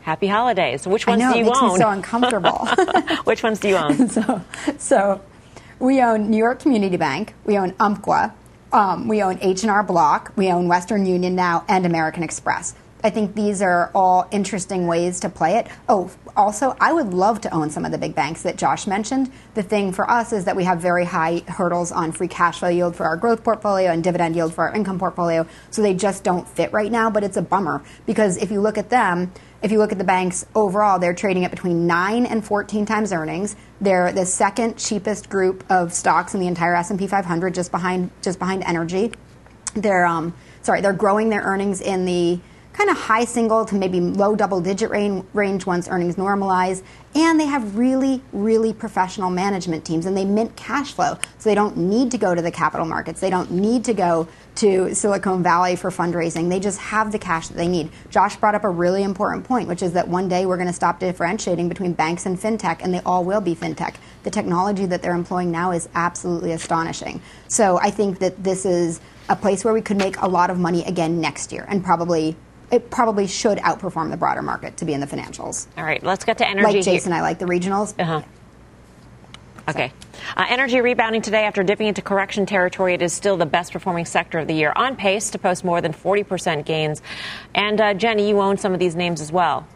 Happy 0.06 0.28
holidays. 0.28 0.86
Which 0.86 1.08
ones 1.08 1.20
know, 1.20 1.34
do 1.34 1.40
you 1.40 1.46
it 1.46 1.48
makes 1.48 1.58
own? 1.58 1.74
Me 1.74 1.80
so 1.80 1.90
uncomfortable. 1.90 2.68
Which 3.24 3.42
ones 3.42 3.60
do 3.60 3.70
you 3.70 3.76
own? 3.76 4.08
so, 4.10 4.40
so 4.78 5.20
we 5.80 6.00
own 6.00 6.30
New 6.30 6.38
York 6.38 6.60
Community 6.60 6.96
Bank. 6.96 7.34
We 7.44 7.58
own 7.58 7.74
Umpqua. 7.80 8.32
Um, 8.72 9.08
we 9.08 9.24
own 9.24 9.40
H&R 9.42 9.82
Block. 9.82 10.32
We 10.36 10.52
own 10.52 10.68
Western 10.68 11.08
Union 11.08 11.34
now 11.34 11.66
and 11.68 11.88
American 11.88 12.22
Express. 12.22 12.76
I 13.04 13.10
think 13.10 13.36
these 13.36 13.64
are 13.64 13.90
all 13.96 14.28
interesting 14.32 14.86
ways 14.86 15.20
to 15.22 15.30
play 15.30 15.58
it. 15.58 15.68
Oh, 15.90 16.12
also, 16.36 16.76
I 16.80 16.92
would 16.92 17.14
love 17.14 17.42
to 17.42 17.54
own 17.54 17.70
some 17.70 17.86
of 17.86 17.92
the 17.92 17.98
big 17.98 18.14
banks 18.14 18.42
that 18.44 18.58
Josh 18.58 18.88
mentioned. 18.88 19.32
The 19.54 19.64
thing 19.64 19.92
for 19.92 20.10
us 20.10 20.34
is 20.34 20.46
that 20.46 20.56
we 20.56 20.64
have 20.64 20.82
very 20.82 21.06
high 21.06 21.44
hurdles 21.48 21.92
on 21.92 22.12
free 22.12 22.28
cash 22.28 22.60
flow 22.60 22.70
yield 22.70 22.96
for 22.96 23.06
our 23.06 23.16
growth 23.16 23.44
portfolio 23.44 23.92
and 23.92 24.04
dividend 24.04 24.36
yield 24.36 24.54
for 24.54 24.68
our 24.68 24.76
income 24.76 24.98
portfolio, 24.98 25.48
so 25.72 25.82
they 25.82 25.94
just 25.94 26.24
don't 26.24 26.48
fit 26.48 26.74
right 26.74 26.92
now, 26.92 27.10
but 27.10 27.24
it's 27.24 27.38
a 27.38 27.42
bummer 27.42 27.84
because 28.06 28.38
if 28.38 28.50
you 28.52 28.60
look 28.60 28.78
at 28.78 28.90
them, 28.90 29.32
if 29.66 29.72
you 29.72 29.80
look 29.80 29.92
at 29.92 29.98
the 29.98 30.04
banks 30.04 30.46
overall, 30.54 31.00
they're 31.00 31.16
trading 31.16 31.44
at 31.44 31.50
between 31.50 31.88
9 31.88 32.28
and 32.28 32.46
14 32.46 32.86
times 32.86 33.12
earnings. 33.12 33.56
They're 33.82 34.12
the 34.12 34.24
second 34.24 34.78
cheapest 34.78 35.28
group 35.28 35.64
of 35.72 35.92
stocks 35.92 36.36
in 36.36 36.40
the 36.40 36.46
entire 36.46 36.76
S&P 36.76 37.08
500 37.08 37.56
just 37.56 37.72
behind 37.72 38.12
just 38.22 38.38
behind 38.38 38.64
energy. 38.64 39.12
They're 39.74 40.06
um, 40.06 40.36
sorry, 40.62 40.82
they're 40.82 40.94
growing 40.94 41.30
their 41.30 41.42
earnings 41.42 41.82
in 41.82 42.06
the 42.06 42.40
kind 42.76 42.90
of 42.90 42.98
high 42.98 43.24
single 43.24 43.64
to 43.66 43.76
maybe 43.76 44.02
low 44.02 44.36
double 44.36 44.60
digit 44.60 44.92
range 44.92 45.66
once 45.66 45.88
earnings 45.88 46.16
normalize. 46.18 46.84
And 47.16 47.40
they 47.40 47.46
have 47.46 47.78
really, 47.78 48.22
really 48.34 48.74
professional 48.74 49.30
management 49.30 49.86
teams 49.86 50.06
and 50.06 50.18
they 50.18 50.26
mint 50.26 50.58
cash 50.58 50.92
flow. 50.92 51.18
So 51.38 51.50
they 51.50 51.56
don't 51.56 51.78
need 51.78 52.12
to 52.12 52.18
go 52.18 52.36
to 52.36 52.42
the 52.42 52.52
capital 52.52 52.86
markets. 52.86 53.22
They 53.22 53.30
don't 53.30 53.50
need 53.52 53.86
to 53.86 53.94
go 53.94 54.28
to 54.56 54.94
Silicon 54.94 55.42
Valley 55.42 55.78
for 55.78 55.90
fundraising. 55.90 56.50
They 56.50 56.60
just 56.60 56.80
have 56.80 57.14
the 57.14 57.20
cash 57.20 57.48
that 57.48 57.56
they 57.56 57.68
need. 57.68 57.90
Josh 58.10 58.36
brought 58.36 58.56
up 58.56 58.66
a 58.66 58.70
really 58.70 59.04
important 59.04 59.46
point, 59.46 59.70
which 59.70 59.82
is 59.82 59.94
that 59.94 60.08
one 60.10 60.28
day 60.28 60.46
we're 60.46 60.58
going 60.58 60.68
to 60.68 60.74
stop 60.74 61.00
differentiating 61.00 61.70
between 61.70 61.94
banks 61.94 62.26
and 62.26 62.38
fintech, 62.38 62.82
and 62.82 62.94
they 62.94 63.02
all 63.06 63.24
will 63.24 63.42
be 63.42 63.56
fintech. 63.56 63.96
The 64.24 64.32
technology 64.32 64.86
that 64.86 65.02
they're 65.02 65.16
employing 65.16 65.52
now 65.52 65.72
is 65.72 65.88
absolutely 65.94 66.52
astonishing. 66.52 67.22
So 67.48 67.80
I 67.80 67.90
think 67.90 68.20
that 68.20 68.44
this 68.44 68.66
is 68.66 69.00
a 69.30 69.36
place 69.36 69.66
where 69.66 69.74
we 69.74 69.82
could 69.82 69.98
make 69.98 70.22
a 70.22 70.28
lot 70.28 70.50
of 70.50 70.60
money 70.60 70.84
again 70.86 71.20
next 71.20 71.52
year 71.52 71.66
and 71.68 71.84
probably 71.84 72.36
it 72.72 72.90
probably 72.90 73.28
should 73.28 73.58
outperform 73.60 74.10
the 74.10 74.18
broader 74.18 74.42
market 74.42 74.78
to 74.78 74.86
be 74.86 74.94
in 74.94 75.00
the 75.00 75.08
financials. 75.08 75.68
All 75.78 75.84
right, 75.84 76.04
let's 76.04 76.26
get 76.26 76.38
to 76.40 76.48
energy. 76.48 76.78
Like 76.78 76.84
Jason, 76.84 77.14
I 77.14 77.22
like 77.22 77.40
the 77.40 77.46
regionals. 77.46 77.94
Uh-huh. 78.00 78.22
Okay. 79.68 79.92
Uh, 80.38 80.46
energy 80.48 80.80
rebounding 80.80 81.24
today 81.24 81.44
after 81.44 81.64
dipping 81.64 81.88
into 81.88 82.02
correction 82.02 82.46
territory. 82.46 82.94
It 82.94 83.02
is 83.02 83.14
still 83.14 83.36
the 83.36 83.48
best 83.48 83.74
performing 83.74 84.06
sector 84.06 84.40
of 84.40 84.48
the 84.48 84.54
year, 84.54 84.72
on 84.76 84.96
pace 84.96 85.32
to 85.32 85.40
post 85.40 85.64
more 85.64 85.82
than 85.82 85.92
40% 85.92 86.66
gains. 86.66 87.02
And 87.56 87.82
uh, 87.82 87.94
Jenny, 87.96 88.30
you 88.30 88.40
own 88.42 88.58
some 88.58 88.74
of 88.74 88.80
these 88.80 88.96
names 88.96 89.22
as 89.22 89.32
well. 89.32 89.68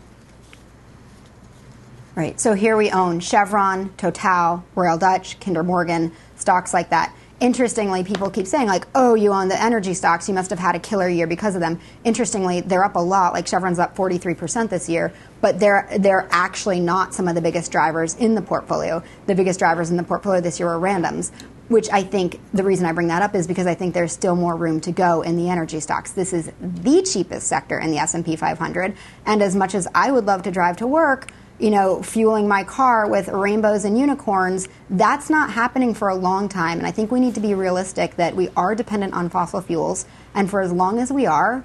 Right. 2.15 2.39
So 2.39 2.53
here 2.53 2.77
we 2.77 2.91
own 2.91 3.19
Chevron, 3.19 3.93
Total, 3.95 4.63
Royal 4.75 4.97
Dutch, 4.97 5.39
Kinder 5.39 5.63
Morgan, 5.63 6.11
stocks 6.35 6.73
like 6.73 6.89
that 6.89 7.15
interestingly, 7.39 8.03
people 8.03 8.29
keep 8.29 8.47
saying, 8.47 8.67
like, 8.67 8.87
oh, 8.95 9.15
you 9.15 9.31
own 9.31 9.47
the 9.47 9.61
energy 9.61 9.93
stocks, 9.93 10.27
you 10.27 10.33
must 10.33 10.49
have 10.49 10.59
had 10.59 10.75
a 10.75 10.79
killer 10.79 11.07
year 11.07 11.27
because 11.27 11.55
of 11.55 11.61
them. 11.61 11.79
Interestingly, 12.03 12.61
they're 12.61 12.83
up 12.83 12.95
a 12.95 12.99
lot. 12.99 13.33
Like 13.33 13.47
Chevron's 13.47 13.79
up 13.79 13.95
43% 13.95 14.69
this 14.69 14.89
year, 14.89 15.13
but 15.41 15.59
they're, 15.59 15.87
they're 15.99 16.27
actually 16.31 16.79
not 16.79 17.13
some 17.13 17.27
of 17.27 17.35
the 17.35 17.41
biggest 17.41 17.71
drivers 17.71 18.15
in 18.15 18.35
the 18.35 18.41
portfolio. 18.41 19.03
The 19.27 19.35
biggest 19.35 19.59
drivers 19.59 19.89
in 19.89 19.97
the 19.97 20.03
portfolio 20.03 20.41
this 20.41 20.59
year 20.59 20.69
are 20.69 20.79
randoms. 20.79 21.31
Which 21.69 21.87
I 21.91 22.01
think 22.01 22.39
the 22.51 22.63
reason 22.63 22.87
I 22.87 22.93
bring 22.93 23.09
that 23.09 23.21
up 23.21 23.35
is 23.35 23.45
because 23.45 23.67
I 23.67 23.75
think 23.75 23.93
there's 23.93 24.11
still 24.11 24.35
more 24.35 24.55
room 24.55 24.81
to 24.81 24.91
go 24.91 25.21
in 25.21 25.37
the 25.37 25.49
energy 25.49 25.79
stocks. 25.79 26.13
This 26.13 26.33
is 26.33 26.51
the 26.59 27.03
cheapest 27.03 27.45
sector 27.45 27.77
in 27.77 27.91
the 27.91 27.99
S&P 27.99 28.35
500, 28.35 28.95
and 29.27 29.43
as 29.43 29.55
much 29.55 29.75
as 29.75 29.87
I 29.93 30.09
would 30.09 30.25
love 30.25 30.41
to 30.43 30.51
drive 30.51 30.77
to 30.77 30.87
work, 30.87 31.31
you 31.59 31.69
know, 31.69 32.01
fueling 32.01 32.47
my 32.47 32.63
car 32.63 33.07
with 33.09 33.27
rainbows 33.27 33.85
and 33.85 33.99
unicorns, 33.99 34.67
that's 34.89 35.29
not 35.29 35.51
happening 35.51 35.93
for 35.93 36.07
a 36.07 36.15
long 36.15 36.47
time. 36.47 36.77
And 36.77 36.87
I 36.87 36.91
think 36.91 37.11
we 37.11 37.19
need 37.19 37.35
to 37.35 37.41
be 37.41 37.53
realistic 37.53 38.15
that 38.15 38.35
we 38.35 38.49
are 38.55 38.75
dependent 38.75 39.13
on 39.13 39.29
fossil 39.29 39.61
fuels. 39.61 40.05
And 40.33 40.49
for 40.49 40.61
as 40.61 40.71
long 40.71 40.99
as 40.99 41.11
we 41.11 41.25
are, 41.25 41.63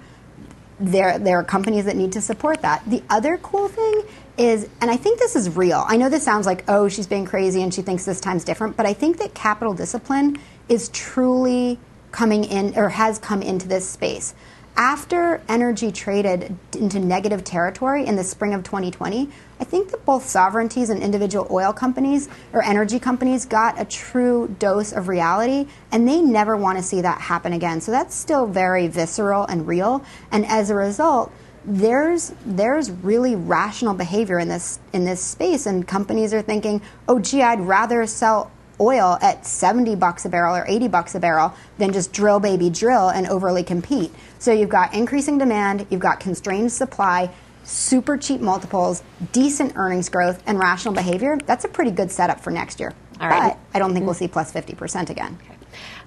there, 0.81 1.19
there 1.19 1.39
are 1.39 1.45
companies 1.45 1.85
that 1.85 1.97
need 1.97 2.13
to 2.13 2.21
support 2.21 2.63
that. 2.63 2.83
The 2.89 3.03
other 3.09 3.39
cool 3.39 3.69
thing 3.69 4.03
is, 4.37 4.69
and 4.81 4.91
I 4.91 4.97
think 4.97 5.21
this 5.21 5.37
is 5.37 5.57
real. 5.57 5.85
I 5.87 5.97
know 5.97 6.09
this 6.09 6.25
sounds 6.25 6.47
like, 6.47 6.65
oh, 6.69 6.89
she's 6.89 7.07
being 7.07 7.25
crazy 7.25 7.63
and 7.63 7.73
she 7.73 7.83
thinks 7.83 8.05
this 8.05 8.21
time's 8.21 8.45
different, 8.45 8.77
but 8.77 8.87
I 8.87 8.93
think 8.93 9.19
that 9.19 9.35
capital 9.35 9.75
discipline 9.75 10.39
is 10.69 10.89
truly 10.89 11.79
coming 12.11 12.45
in 12.45 12.77
or 12.77 12.89
has 12.89 13.19
come 13.19 13.43
into 13.43 13.69
this 13.69 13.89
space. 13.89 14.35
After 14.77 15.41
energy 15.49 15.93
traded 15.93 16.57
into 16.73 16.99
negative 16.99 17.45
territory 17.45 18.07
in 18.07 18.17
the 18.17 18.25
spring 18.25 18.55
of 18.55 18.65
2020, 18.65 19.31
I 19.61 19.65
think 19.65 19.91
that 19.91 20.05
both 20.05 20.27
sovereignties 20.27 20.91
and 20.91 21.03
individual 21.03 21.47
oil 21.51 21.73
companies 21.73 22.29
or 22.53 22.63
energy 22.63 22.99
companies 22.99 23.47
got 23.47 23.81
a 23.81 23.85
true 23.85 24.55
dose 24.59 24.93
of 24.93 25.09
reality, 25.09 25.67
and 25.93 26.09
they 26.09 26.21
never 26.21 26.57
want 26.57 26.79
to 26.79 26.83
see 26.83 27.01
that 27.03 27.21
happen 27.21 27.53
again. 27.53 27.81
So 27.81 27.93
that's 27.93 28.15
still 28.15 28.47
very 28.47 28.89
visceral 28.89 29.45
and 29.47 29.67
real. 29.67 30.05
And 30.33 30.45
as 30.47 30.71
a 30.71 30.75
result, 30.75 31.33
there's 31.67 32.35
there's 32.45 32.91
really 32.91 33.37
rational 33.37 33.95
behavior 33.95 34.39
in 34.39 34.49
this 34.49 34.79
in 34.93 35.05
this 35.05 35.23
space, 35.23 35.67
and 35.67 35.87
companies 35.87 36.35
are 36.35 36.43
thinking, 36.43 36.83
oh, 37.09 37.19
gee, 37.19 37.43
I'd 37.43 37.61
rather 37.61 38.07
sell 38.07 38.51
oil 38.81 39.19
at 39.23 39.47
70 39.47 39.95
bucks 39.97 40.25
a 40.25 40.29
barrel 40.29 40.57
or 40.57 40.65
80 40.67 40.89
bucks 40.89 41.15
a 41.15 41.21
barrel 41.21 41.55
than 41.79 41.93
just 41.93 42.13
drill 42.13 42.41
baby 42.41 42.71
drill 42.71 43.09
and 43.09 43.27
overly 43.29 43.63
compete. 43.63 44.13
So 44.39 44.53
you've 44.53 44.69
got 44.69 44.95
increasing 44.95 45.39
demand, 45.39 45.87
you've 45.91 46.01
got 46.01 46.21
constrained 46.21 46.73
supply, 46.73 47.31
super 47.65 48.17
cheap 48.17 48.41
multiples, 48.41 49.03
decent 49.33 49.73
earnings 49.77 50.09
growth, 50.09 50.43
and 50.47 50.59
rational 50.59 50.95
behavior, 50.95 51.39
that's 51.47 51.65
a 51.65 51.69
pretty 51.69 51.91
good 51.91 52.11
setup 52.11 52.41
for 52.41 52.51
next 52.51 52.79
year. 52.79 52.93
All 53.21 53.29
right. 53.29 53.53
But 53.53 53.77
I 53.77 53.79
don't 53.79 53.93
think 53.93 54.05
we'll 54.05 54.15
mm-hmm. 54.15 54.25
see 54.25 54.29
plus 54.29 54.53
50% 54.53 55.11
again. 55.11 55.39
Okay. 55.43 55.55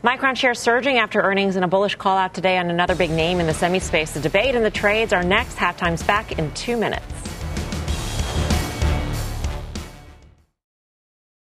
Micron 0.04 0.36
shares 0.36 0.60
surging 0.60 0.98
after 0.98 1.22
earnings 1.22 1.56
and 1.56 1.66
a 1.66 1.68
bullish 1.68 1.96
call 1.96 2.18
out 2.18 2.34
today 2.34 2.58
on 2.58 2.70
another 2.70 2.96
big 2.96 3.12
name 3.12 3.40
in 3.40 3.48
the 3.48 3.54
semi 3.54 3.80
space. 3.80 4.12
The 4.12 4.20
debate 4.20 4.56
and 4.56 4.64
the 4.64 4.72
trades 4.72 5.12
are 5.12 5.24
next. 5.24 5.56
Halftime's 5.58 6.04
back 6.04 6.38
in 6.38 6.52
two 6.54 6.78
minutes. 6.78 7.06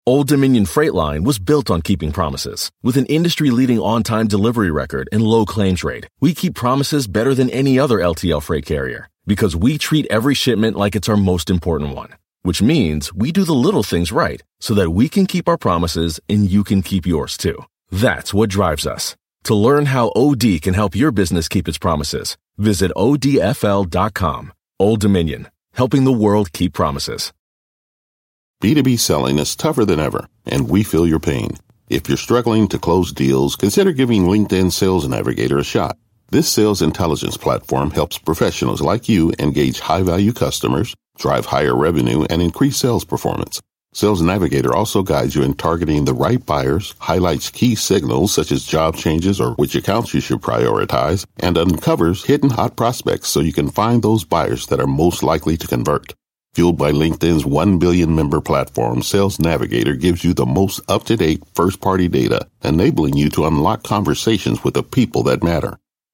Old 0.08 0.28
Dominion 0.28 0.66
Freight 0.66 0.96
Line 0.96 1.24
was 1.24 1.38
built 1.38 1.70
on 1.70 1.84
keeping 1.84 2.12
promises. 2.12 2.72
With 2.82 2.98
an 2.98 3.06
industry 3.06 3.52
leading 3.52 3.80
on 3.80 4.02
time 4.02 4.28
delivery 4.28 4.72
record 4.72 5.08
and 5.12 5.22
low 5.22 5.46
claims 5.46 5.84
rate, 5.84 6.08
we 6.20 6.34
keep 6.34 6.56
promises 6.56 7.08
better 7.08 7.36
than 7.36 7.52
any 7.52 7.78
other 7.78 8.00
LTL 8.00 8.42
freight 8.42 8.66
carrier 8.66 9.08
because 9.32 9.56
we 9.56 9.78
treat 9.78 10.06
every 10.10 10.36
shipment 10.36 10.76
like 10.76 10.94
it's 10.94 11.08
our 11.08 11.16
most 11.16 11.50
important 11.50 11.96
one, 11.96 12.10
which 12.42 12.62
means 12.62 13.14
we 13.14 13.32
do 13.32 13.46
the 13.46 13.62
little 13.66 13.82
things 13.82 14.12
right 14.12 14.44
so 14.60 14.74
that 14.74 14.90
we 14.90 15.08
can 15.08 15.26
keep 15.26 15.48
our 15.48 15.58
promises 15.58 16.20
and 16.28 16.52
you 16.52 16.66
can 16.66 16.82
keep 16.82 17.06
yours 17.06 17.38
too. 17.38 17.58
That's 17.90 18.34
what 18.34 18.50
drives 18.50 18.86
us. 18.86 19.16
To 19.46 19.56
learn 19.56 19.86
how 19.86 20.12
OD 20.18 20.62
can 20.62 20.74
help 20.74 20.98
your 20.98 21.14
business 21.14 21.48
keep 21.48 21.70
its 21.70 21.78
promises, 21.78 22.38
visit 22.58 22.92
odfl.com. 22.98 24.52
Old 24.78 25.00
Dominion, 25.00 25.48
helping 25.76 26.04
the 26.04 26.20
world 26.26 26.52
keep 26.52 26.74
promises. 26.74 27.32
B2B 28.62 29.00
selling 29.00 29.40
is 29.40 29.56
tougher 29.56 29.86
than 29.86 30.02
ever, 30.02 30.28
and 30.46 30.70
we 30.70 30.84
feel 30.84 31.08
your 31.08 31.22
pain. 31.22 31.52
If 31.88 32.10
you're 32.10 32.18
struggling 32.18 32.68
to 32.68 32.78
close 32.78 33.14
deals, 33.14 33.56
consider 33.56 33.94
giving 33.94 34.26
LinkedIn 34.26 34.74
Sales 34.74 35.08
Navigator 35.08 35.58
a 35.58 35.64
shot. 35.64 35.96
This 36.32 36.48
sales 36.48 36.82
intelligence 36.82 37.36
platform 37.36 37.92
helps 37.92 38.18
professionals 38.18 38.80
like 38.80 39.10
you 39.10 39.34
engage 39.38 39.82
high 39.82 40.02
value 40.02 40.32
customers, 40.32 40.96
drive 41.18 41.46
higher 41.46 41.76
revenue, 41.76 42.24
and 42.30 42.42
increase 42.42 42.78
sales 42.78 43.04
performance. 43.04 43.60
Sales 43.94 44.22
Navigator 44.22 44.74
also 44.74 45.04
guides 45.04 45.36
you 45.36 45.44
in 45.44 45.56
targeting 45.56 46.06
the 46.06 46.14
right 46.14 46.46
buyers, 46.46 46.96
highlights 47.00 47.50
key 47.50 47.76
signals 47.76 48.34
such 48.34 48.54
as 48.54 48.64
job 48.64 48.96
changes 48.96 49.42
or 49.42 49.56
which 49.56 49.76
accounts 49.76 50.14
you 50.14 50.22
should 50.22 50.40
prioritize, 50.40 51.26
and 51.42 51.58
uncovers 51.58 52.24
hidden 52.24 52.50
hot 52.50 52.78
prospects 52.78 53.28
so 53.28 53.42
you 53.42 53.52
can 53.52 53.70
find 53.70 54.02
those 54.02 54.24
buyers 54.24 54.68
that 54.68 54.80
are 54.80 54.88
most 54.88 55.24
likely 55.24 55.58
to 55.58 55.68
convert. 55.68 56.14
Fueled 56.54 56.78
by 56.78 56.94
LinkedIn's 56.94 57.46
1 57.46 57.78
billion 57.78 58.16
member 58.16 58.40
platform, 58.40 59.02
Sales 59.02 59.38
Navigator 59.38 59.96
gives 59.96 60.24
you 60.24 60.34
the 60.34 60.46
most 60.46 60.80
up-to-date 60.88 61.44
first-party 61.56 62.08
data, 62.08 62.48
enabling 62.64 63.18
you 63.18 63.30
to 63.32 63.46
unlock 63.46 63.84
conversations 63.84 64.64
with 64.64 64.76
the 64.76 64.84
people 64.84 65.24
that 65.24 65.44
matter. 65.44 65.78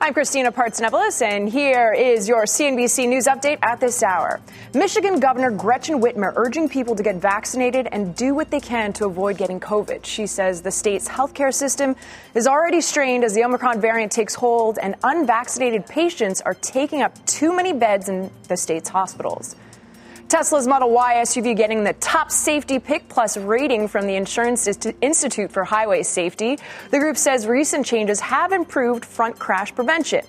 I'm 0.00 0.14
Christina 0.14 0.52
Partsinevelos, 0.52 1.22
and 1.22 1.48
here 1.48 1.92
is 1.92 2.28
your 2.28 2.44
CNBC 2.44 3.08
News 3.08 3.26
update 3.26 3.58
at 3.62 3.80
this 3.80 4.00
hour. 4.04 4.40
Michigan 4.72 5.18
Governor 5.18 5.50
Gretchen 5.50 6.00
Whitmer 6.00 6.32
urging 6.36 6.68
people 6.68 6.94
to 6.94 7.02
get 7.02 7.16
vaccinated 7.16 7.88
and 7.90 8.14
do 8.14 8.32
what 8.32 8.48
they 8.48 8.60
can 8.60 8.92
to 8.92 9.06
avoid 9.06 9.38
getting 9.38 9.58
COVID. 9.58 10.04
She 10.04 10.28
says 10.28 10.62
the 10.62 10.70
state's 10.70 11.08
healthcare 11.08 11.52
system 11.52 11.96
is 12.36 12.46
already 12.46 12.80
strained 12.80 13.24
as 13.24 13.34
the 13.34 13.42
Omicron 13.42 13.80
variant 13.80 14.12
takes 14.12 14.36
hold, 14.36 14.78
and 14.78 14.94
unvaccinated 15.02 15.84
patients 15.84 16.40
are 16.42 16.54
taking 16.54 17.02
up 17.02 17.26
too 17.26 17.54
many 17.54 17.72
beds 17.72 18.08
in 18.08 18.30
the 18.46 18.56
state's 18.56 18.88
hospitals. 18.88 19.56
Tesla's 20.28 20.68
Model 20.68 20.90
Y 20.90 21.14
SUV 21.22 21.56
getting 21.56 21.84
the 21.84 21.94
top 21.94 22.30
safety 22.30 22.78
pick 22.78 23.08
plus 23.08 23.38
rating 23.38 23.88
from 23.88 24.06
the 24.06 24.14
Insurance 24.14 24.68
Institute 25.00 25.50
for 25.50 25.64
Highway 25.64 26.02
Safety. 26.02 26.58
The 26.90 26.98
group 26.98 27.16
says 27.16 27.46
recent 27.46 27.86
changes 27.86 28.20
have 28.20 28.52
improved 28.52 29.06
front 29.06 29.38
crash 29.38 29.74
prevention. 29.74 30.20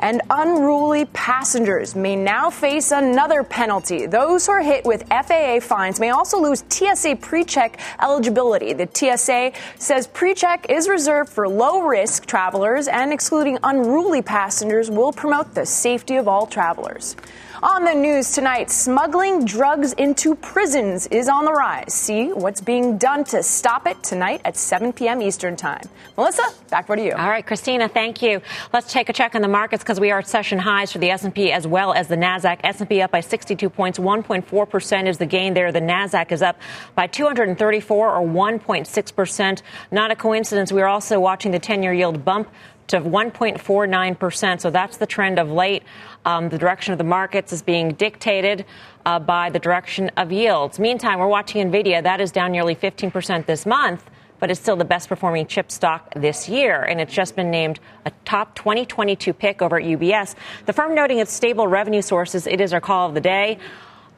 And 0.00 0.22
unruly 0.30 1.04
passengers 1.04 1.94
may 1.94 2.16
now 2.16 2.48
face 2.48 2.90
another 2.90 3.44
penalty. 3.44 4.06
Those 4.06 4.46
who 4.46 4.52
are 4.52 4.62
hit 4.62 4.86
with 4.86 5.06
FAA 5.08 5.60
fines 5.60 6.00
may 6.00 6.08
also 6.08 6.40
lose 6.40 6.64
TSA 6.70 7.16
PreCheck 7.16 7.78
eligibility. 8.00 8.72
The 8.72 8.88
TSA 8.92 9.52
says 9.78 10.08
PreCheck 10.08 10.70
is 10.70 10.88
reserved 10.88 11.30
for 11.30 11.46
low 11.46 11.82
risk 11.82 12.24
travelers 12.24 12.88
and 12.88 13.12
excluding 13.12 13.58
unruly 13.62 14.22
passengers 14.22 14.90
will 14.90 15.12
promote 15.12 15.54
the 15.54 15.66
safety 15.66 16.16
of 16.16 16.26
all 16.26 16.46
travelers. 16.46 17.14
On 17.62 17.84
the 17.84 17.94
news 17.94 18.32
tonight, 18.32 18.72
smuggling 18.72 19.44
drugs 19.44 19.92
into 19.92 20.34
prisons 20.34 21.06
is 21.06 21.28
on 21.28 21.44
the 21.44 21.52
rise. 21.52 21.94
See 21.94 22.32
what's 22.32 22.60
being 22.60 22.98
done 22.98 23.22
to 23.26 23.40
stop 23.40 23.86
it 23.86 24.02
tonight 24.02 24.40
at 24.44 24.56
7 24.56 24.92
p.m. 24.92 25.22
Eastern 25.22 25.54
Time. 25.54 25.84
Melissa, 26.16 26.42
back 26.70 26.86
over 26.86 26.96
to 26.96 27.04
you. 27.04 27.12
All 27.12 27.28
right, 27.28 27.46
Christina, 27.46 27.88
thank 27.88 28.20
you. 28.20 28.42
Let's 28.72 28.92
take 28.92 29.10
a 29.10 29.12
check 29.12 29.36
on 29.36 29.42
the 29.42 29.48
markets 29.48 29.84
because 29.84 30.00
we 30.00 30.10
are 30.10 30.18
at 30.18 30.26
session 30.26 30.58
highs 30.58 30.90
for 30.90 30.98
the 30.98 31.10
S&P 31.10 31.52
as 31.52 31.64
well 31.64 31.92
as 31.92 32.08
the 32.08 32.16
Nasdaq. 32.16 32.58
S&P 32.64 33.00
up 33.00 33.12
by 33.12 33.20
62 33.20 33.70
points, 33.70 33.96
1.4 33.96 34.68
percent 34.68 35.06
is 35.06 35.18
the 35.18 35.26
gain 35.26 35.54
there. 35.54 35.70
The 35.70 35.80
Nasdaq 35.80 36.32
is 36.32 36.42
up 36.42 36.58
by 36.96 37.06
234 37.06 38.16
or 38.16 38.26
1.6 38.26 39.14
percent. 39.14 39.62
Not 39.92 40.10
a 40.10 40.16
coincidence. 40.16 40.72
We 40.72 40.82
are 40.82 40.88
also 40.88 41.20
watching 41.20 41.52
the 41.52 41.60
10-year 41.60 41.92
yield 41.92 42.24
bump 42.24 42.48
to 42.88 43.00
1.49%. 43.00 44.60
So 44.60 44.70
that's 44.70 44.96
the 44.96 45.06
trend 45.06 45.38
of 45.38 45.50
late. 45.50 45.82
Um, 46.24 46.48
the 46.48 46.58
direction 46.58 46.92
of 46.92 46.98
the 46.98 47.04
markets 47.04 47.52
is 47.52 47.62
being 47.62 47.94
dictated 47.94 48.64
uh, 49.06 49.18
by 49.18 49.50
the 49.50 49.58
direction 49.58 50.10
of 50.16 50.30
yields. 50.30 50.78
Meantime, 50.78 51.18
we're 51.18 51.26
watching 51.26 51.70
NVIDIA. 51.70 52.02
That 52.02 52.20
is 52.20 52.30
down 52.30 52.52
nearly 52.52 52.74
15% 52.74 53.46
this 53.46 53.66
month, 53.66 54.08
but 54.38 54.50
it's 54.50 54.60
still 54.60 54.76
the 54.76 54.84
best 54.84 55.08
performing 55.08 55.46
chip 55.46 55.70
stock 55.70 56.12
this 56.14 56.48
year. 56.48 56.82
And 56.82 57.00
it's 57.00 57.12
just 57.14 57.36
been 57.36 57.50
named 57.50 57.80
a 58.04 58.12
top 58.24 58.54
2022 58.54 59.32
pick 59.32 59.62
over 59.62 59.78
at 59.78 59.84
UBS. 59.84 60.34
The 60.66 60.72
firm 60.72 60.94
noting 60.94 61.18
its 61.18 61.32
stable 61.32 61.66
revenue 61.66 62.02
sources. 62.02 62.46
It 62.46 62.60
is 62.60 62.72
our 62.72 62.80
call 62.80 63.08
of 63.08 63.14
the 63.14 63.20
day. 63.20 63.58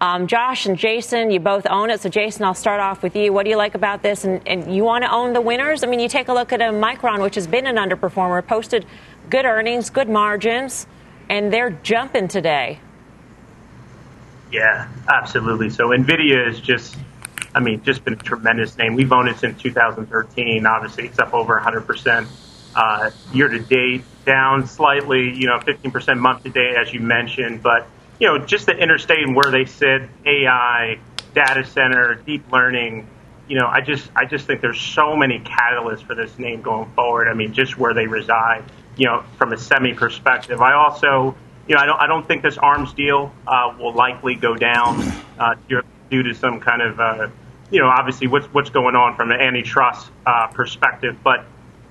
Um, 0.04 0.26
Josh 0.26 0.66
and 0.66 0.76
Jason, 0.76 1.30
you 1.30 1.40
both 1.40 1.66
own 1.66 1.88
it. 1.88 1.98
So, 1.98 2.10
Jason, 2.10 2.44
I'll 2.44 2.52
start 2.52 2.78
off 2.78 3.02
with 3.02 3.16
you. 3.16 3.32
What 3.32 3.44
do 3.44 3.50
you 3.50 3.56
like 3.56 3.74
about 3.74 4.02
this? 4.02 4.24
And, 4.24 4.46
and 4.46 4.74
you 4.74 4.84
want 4.84 5.02
to 5.02 5.10
own 5.10 5.32
the 5.32 5.40
winners? 5.40 5.82
I 5.82 5.86
mean, 5.86 5.98
you 5.98 6.10
take 6.10 6.28
a 6.28 6.34
look 6.34 6.52
at 6.52 6.60
a 6.60 6.64
Micron, 6.64 7.22
which 7.22 7.36
has 7.36 7.46
been 7.46 7.66
an 7.66 7.76
underperformer, 7.76 8.46
posted 8.46 8.84
good 9.30 9.46
earnings, 9.46 9.88
good 9.88 10.10
margins, 10.10 10.86
and 11.30 11.50
they're 11.50 11.70
jumping 11.70 12.28
today. 12.28 12.80
Yeah, 14.52 14.88
absolutely. 15.08 15.70
So, 15.70 15.88
NVIDIA 15.88 16.50
is 16.50 16.60
just, 16.60 16.96
I 17.54 17.60
mean, 17.60 17.82
just 17.82 18.04
been 18.04 18.12
a 18.12 18.16
tremendous 18.16 18.76
name. 18.76 18.96
We've 18.96 19.10
owned 19.10 19.30
it 19.30 19.38
since 19.38 19.62
2013. 19.62 20.66
Obviously, 20.66 21.06
it's 21.06 21.18
up 21.18 21.32
over 21.32 21.58
100%. 21.58 22.26
Uh, 22.76 23.10
year 23.32 23.48
to 23.48 23.60
date, 23.60 24.04
down 24.26 24.66
slightly, 24.66 25.32
you 25.34 25.46
know, 25.46 25.60
15% 25.60 26.18
month 26.18 26.42
to 26.42 26.50
date, 26.50 26.76
as 26.76 26.92
you 26.92 27.00
mentioned, 27.00 27.62
but 27.62 27.86
you 28.24 28.30
know, 28.30 28.38
just 28.38 28.64
the 28.64 28.72
interstate 28.72 29.18
and 29.18 29.37
where 29.37 29.50
they 29.50 29.66
sit, 29.66 30.00
AI, 30.24 30.98
data 31.34 31.62
center, 31.62 32.14
deep 32.14 32.50
learning. 32.50 33.06
You 33.48 33.58
know, 33.58 33.66
I 33.66 33.82
just 33.82 34.10
I 34.16 34.24
just 34.24 34.46
think 34.46 34.62
there's 34.62 34.80
so 34.80 35.14
many 35.14 35.40
catalysts 35.40 36.02
for 36.02 36.14
this 36.14 36.38
name 36.38 36.62
going 36.62 36.90
forward. 36.92 37.28
I 37.28 37.34
mean, 37.34 37.52
just 37.52 37.76
where 37.76 37.92
they 37.92 38.06
reside. 38.06 38.64
You 38.96 39.08
know, 39.08 39.24
from 39.37 39.52
a 39.52 39.58
semi 39.58 39.92
perspective. 39.92 40.62
I 40.62 40.72
also, 40.72 41.37
you 41.68 41.74
know, 41.74 41.82
I 41.82 41.84
don't 41.84 42.00
I 42.00 42.06
don't 42.06 42.26
think 42.26 42.42
this 42.42 42.56
arms 42.56 42.94
deal 42.94 43.30
uh, 43.46 43.76
will 43.78 43.92
likely 43.92 44.37
go 44.37 44.54
down 44.54 45.02
uh, 45.38 45.56
due 46.08 46.22
to 46.22 46.32
some 46.32 46.60
kind 46.60 46.80
of, 46.80 46.98
uh, 46.98 47.28
you 47.70 47.78
know, 47.78 47.88
obviously 47.88 48.26
what's 48.26 48.46
what's 48.54 48.70
going 48.70 48.96
on 48.96 49.16
from 49.16 49.32
an 49.32 49.40
antitrust 49.42 50.10
uh, 50.24 50.46
perspective. 50.46 51.18
But 51.22 51.44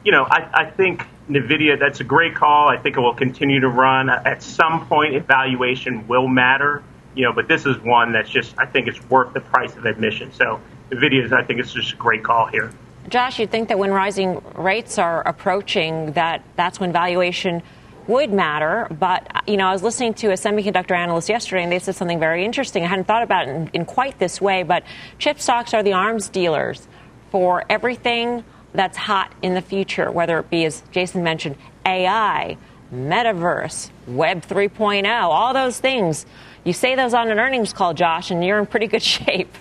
you 0.03 0.11
know, 0.11 0.23
I, 0.23 0.49
I 0.51 0.65
think 0.71 1.05
NVIDIA, 1.29 1.79
that's 1.79 2.01
a 2.01 2.03
great 2.03 2.35
call. 2.35 2.67
I 2.67 2.77
think 2.77 2.97
it 2.97 2.99
will 2.99 3.13
continue 3.13 3.61
to 3.61 3.69
run. 3.69 4.09
At 4.09 4.43
some 4.43 4.87
point, 4.87 5.15
evaluation 5.15 6.07
will 6.07 6.27
matter, 6.27 6.83
you 7.15 7.23
know, 7.23 7.31
but 7.31 7.47
this 7.47 7.65
is 7.65 7.77
one 7.79 8.11
that's 8.11 8.29
just, 8.29 8.53
I 8.57 8.65
think 8.65 8.87
it's 8.87 9.01
worth 9.09 9.33
the 9.33 9.39
price 9.39 9.75
of 9.75 9.85
admission. 9.85 10.33
So 10.33 10.59
NVIDIA 10.91 11.31
I 11.31 11.43
think 11.43 11.59
it's 11.59 11.73
just 11.73 11.93
a 11.93 11.95
great 11.95 12.23
call 12.23 12.47
here. 12.47 12.71
Josh, 13.09 13.39
you'd 13.39 13.51
think 13.51 13.69
that 13.69 13.79
when 13.79 13.91
rising 13.91 14.41
rates 14.55 14.97
are 14.97 15.25
approaching, 15.27 16.13
that 16.13 16.43
that's 16.55 16.79
when 16.79 16.91
valuation 16.91 17.61
would 18.07 18.31
matter. 18.31 18.87
But, 18.91 19.43
you 19.47 19.57
know, 19.57 19.67
I 19.67 19.73
was 19.73 19.83
listening 19.83 20.13
to 20.15 20.27
a 20.31 20.33
semiconductor 20.33 20.91
analyst 20.91 21.29
yesterday, 21.29 21.63
and 21.63 21.71
they 21.71 21.79
said 21.79 21.95
something 21.95 22.19
very 22.19 22.43
interesting. 22.43 22.83
I 22.83 22.87
hadn't 22.87 23.05
thought 23.05 23.23
about 23.23 23.47
it 23.47 23.51
in, 23.51 23.69
in 23.73 23.85
quite 23.85 24.19
this 24.19 24.41
way, 24.41 24.63
but 24.63 24.83
chip 25.19 25.39
stocks 25.39 25.73
are 25.73 25.83
the 25.83 25.93
arms 25.93 26.27
dealers 26.27 26.87
for 27.31 27.63
everything 27.69 28.43
that's 28.73 28.97
hot 28.97 29.33
in 29.41 29.53
the 29.53 29.61
future, 29.61 30.11
whether 30.11 30.39
it 30.39 30.49
be, 30.49 30.65
as 30.65 30.83
Jason 30.91 31.23
mentioned, 31.23 31.55
AI, 31.85 32.57
metaverse, 32.93 33.89
Web 34.07 34.41
3.0, 34.41 35.05
all 35.23 35.53
those 35.53 35.79
things. 35.79 36.25
You 36.63 36.73
say 36.73 36.95
those 36.95 37.13
on 37.13 37.29
an 37.29 37.39
earnings 37.39 37.73
call, 37.73 37.93
Josh, 37.93 38.31
and 38.31 38.43
you're 38.43 38.59
in 38.59 38.65
pretty 38.65 38.87
good 38.87 39.03
shape. 39.03 39.53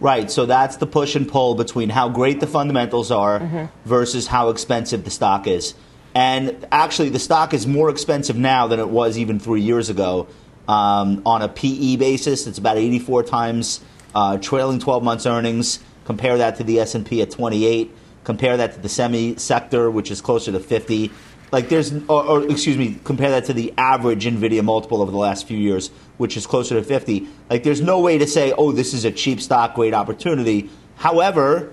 Right, 0.00 0.30
so 0.30 0.44
that's 0.44 0.76
the 0.76 0.86
push 0.86 1.14
and 1.14 1.26
pull 1.26 1.54
between 1.54 1.88
how 1.88 2.08
great 2.08 2.40
the 2.40 2.46
fundamentals 2.46 3.10
are 3.10 3.40
mm-hmm. 3.40 3.88
versus 3.88 4.26
how 4.26 4.50
expensive 4.50 5.04
the 5.04 5.10
stock 5.10 5.46
is. 5.46 5.74
And 6.14 6.66
actually, 6.70 7.08
the 7.08 7.18
stock 7.18 7.54
is 7.54 7.66
more 7.66 7.90
expensive 7.90 8.36
now 8.36 8.66
than 8.66 8.78
it 8.78 8.88
was 8.88 9.18
even 9.18 9.40
three 9.40 9.62
years 9.62 9.90
ago. 9.90 10.28
Um, 10.68 11.22
on 11.26 11.42
a 11.42 11.48
PE 11.48 11.96
basis, 11.96 12.46
it's 12.46 12.58
about 12.58 12.76
84 12.76 13.24
times 13.24 13.80
uh, 14.14 14.38
trailing 14.38 14.78
12 14.78 15.02
months 15.02 15.26
earnings. 15.26 15.80
Compare 16.04 16.38
that 16.38 16.56
to 16.56 16.64
the 16.64 16.80
S&P 16.80 17.22
at 17.22 17.30
28. 17.30 17.90
Compare 18.24 18.56
that 18.56 18.74
to 18.74 18.80
the 18.80 18.88
semi 18.88 19.36
sector, 19.36 19.90
which 19.90 20.10
is 20.10 20.20
closer 20.20 20.52
to 20.52 20.60
50. 20.60 21.10
Like 21.52 21.68
there's, 21.68 21.92
or, 22.08 22.24
or, 22.24 22.50
excuse 22.50 22.76
me, 22.76 22.98
compare 23.04 23.30
that 23.30 23.44
to 23.44 23.52
the 23.52 23.72
average 23.76 24.24
Nvidia 24.24 24.64
multiple 24.64 25.02
over 25.02 25.10
the 25.10 25.18
last 25.18 25.46
few 25.46 25.58
years, 25.58 25.90
which 26.16 26.36
is 26.36 26.46
closer 26.46 26.74
to 26.74 26.82
50. 26.82 27.28
Like 27.48 27.62
there's 27.62 27.80
no 27.80 28.00
way 28.00 28.18
to 28.18 28.26
say, 28.26 28.52
oh, 28.52 28.72
this 28.72 28.92
is 28.92 29.04
a 29.04 29.12
cheap 29.12 29.40
stock, 29.40 29.74
great 29.74 29.94
opportunity. 29.94 30.70
However, 30.96 31.72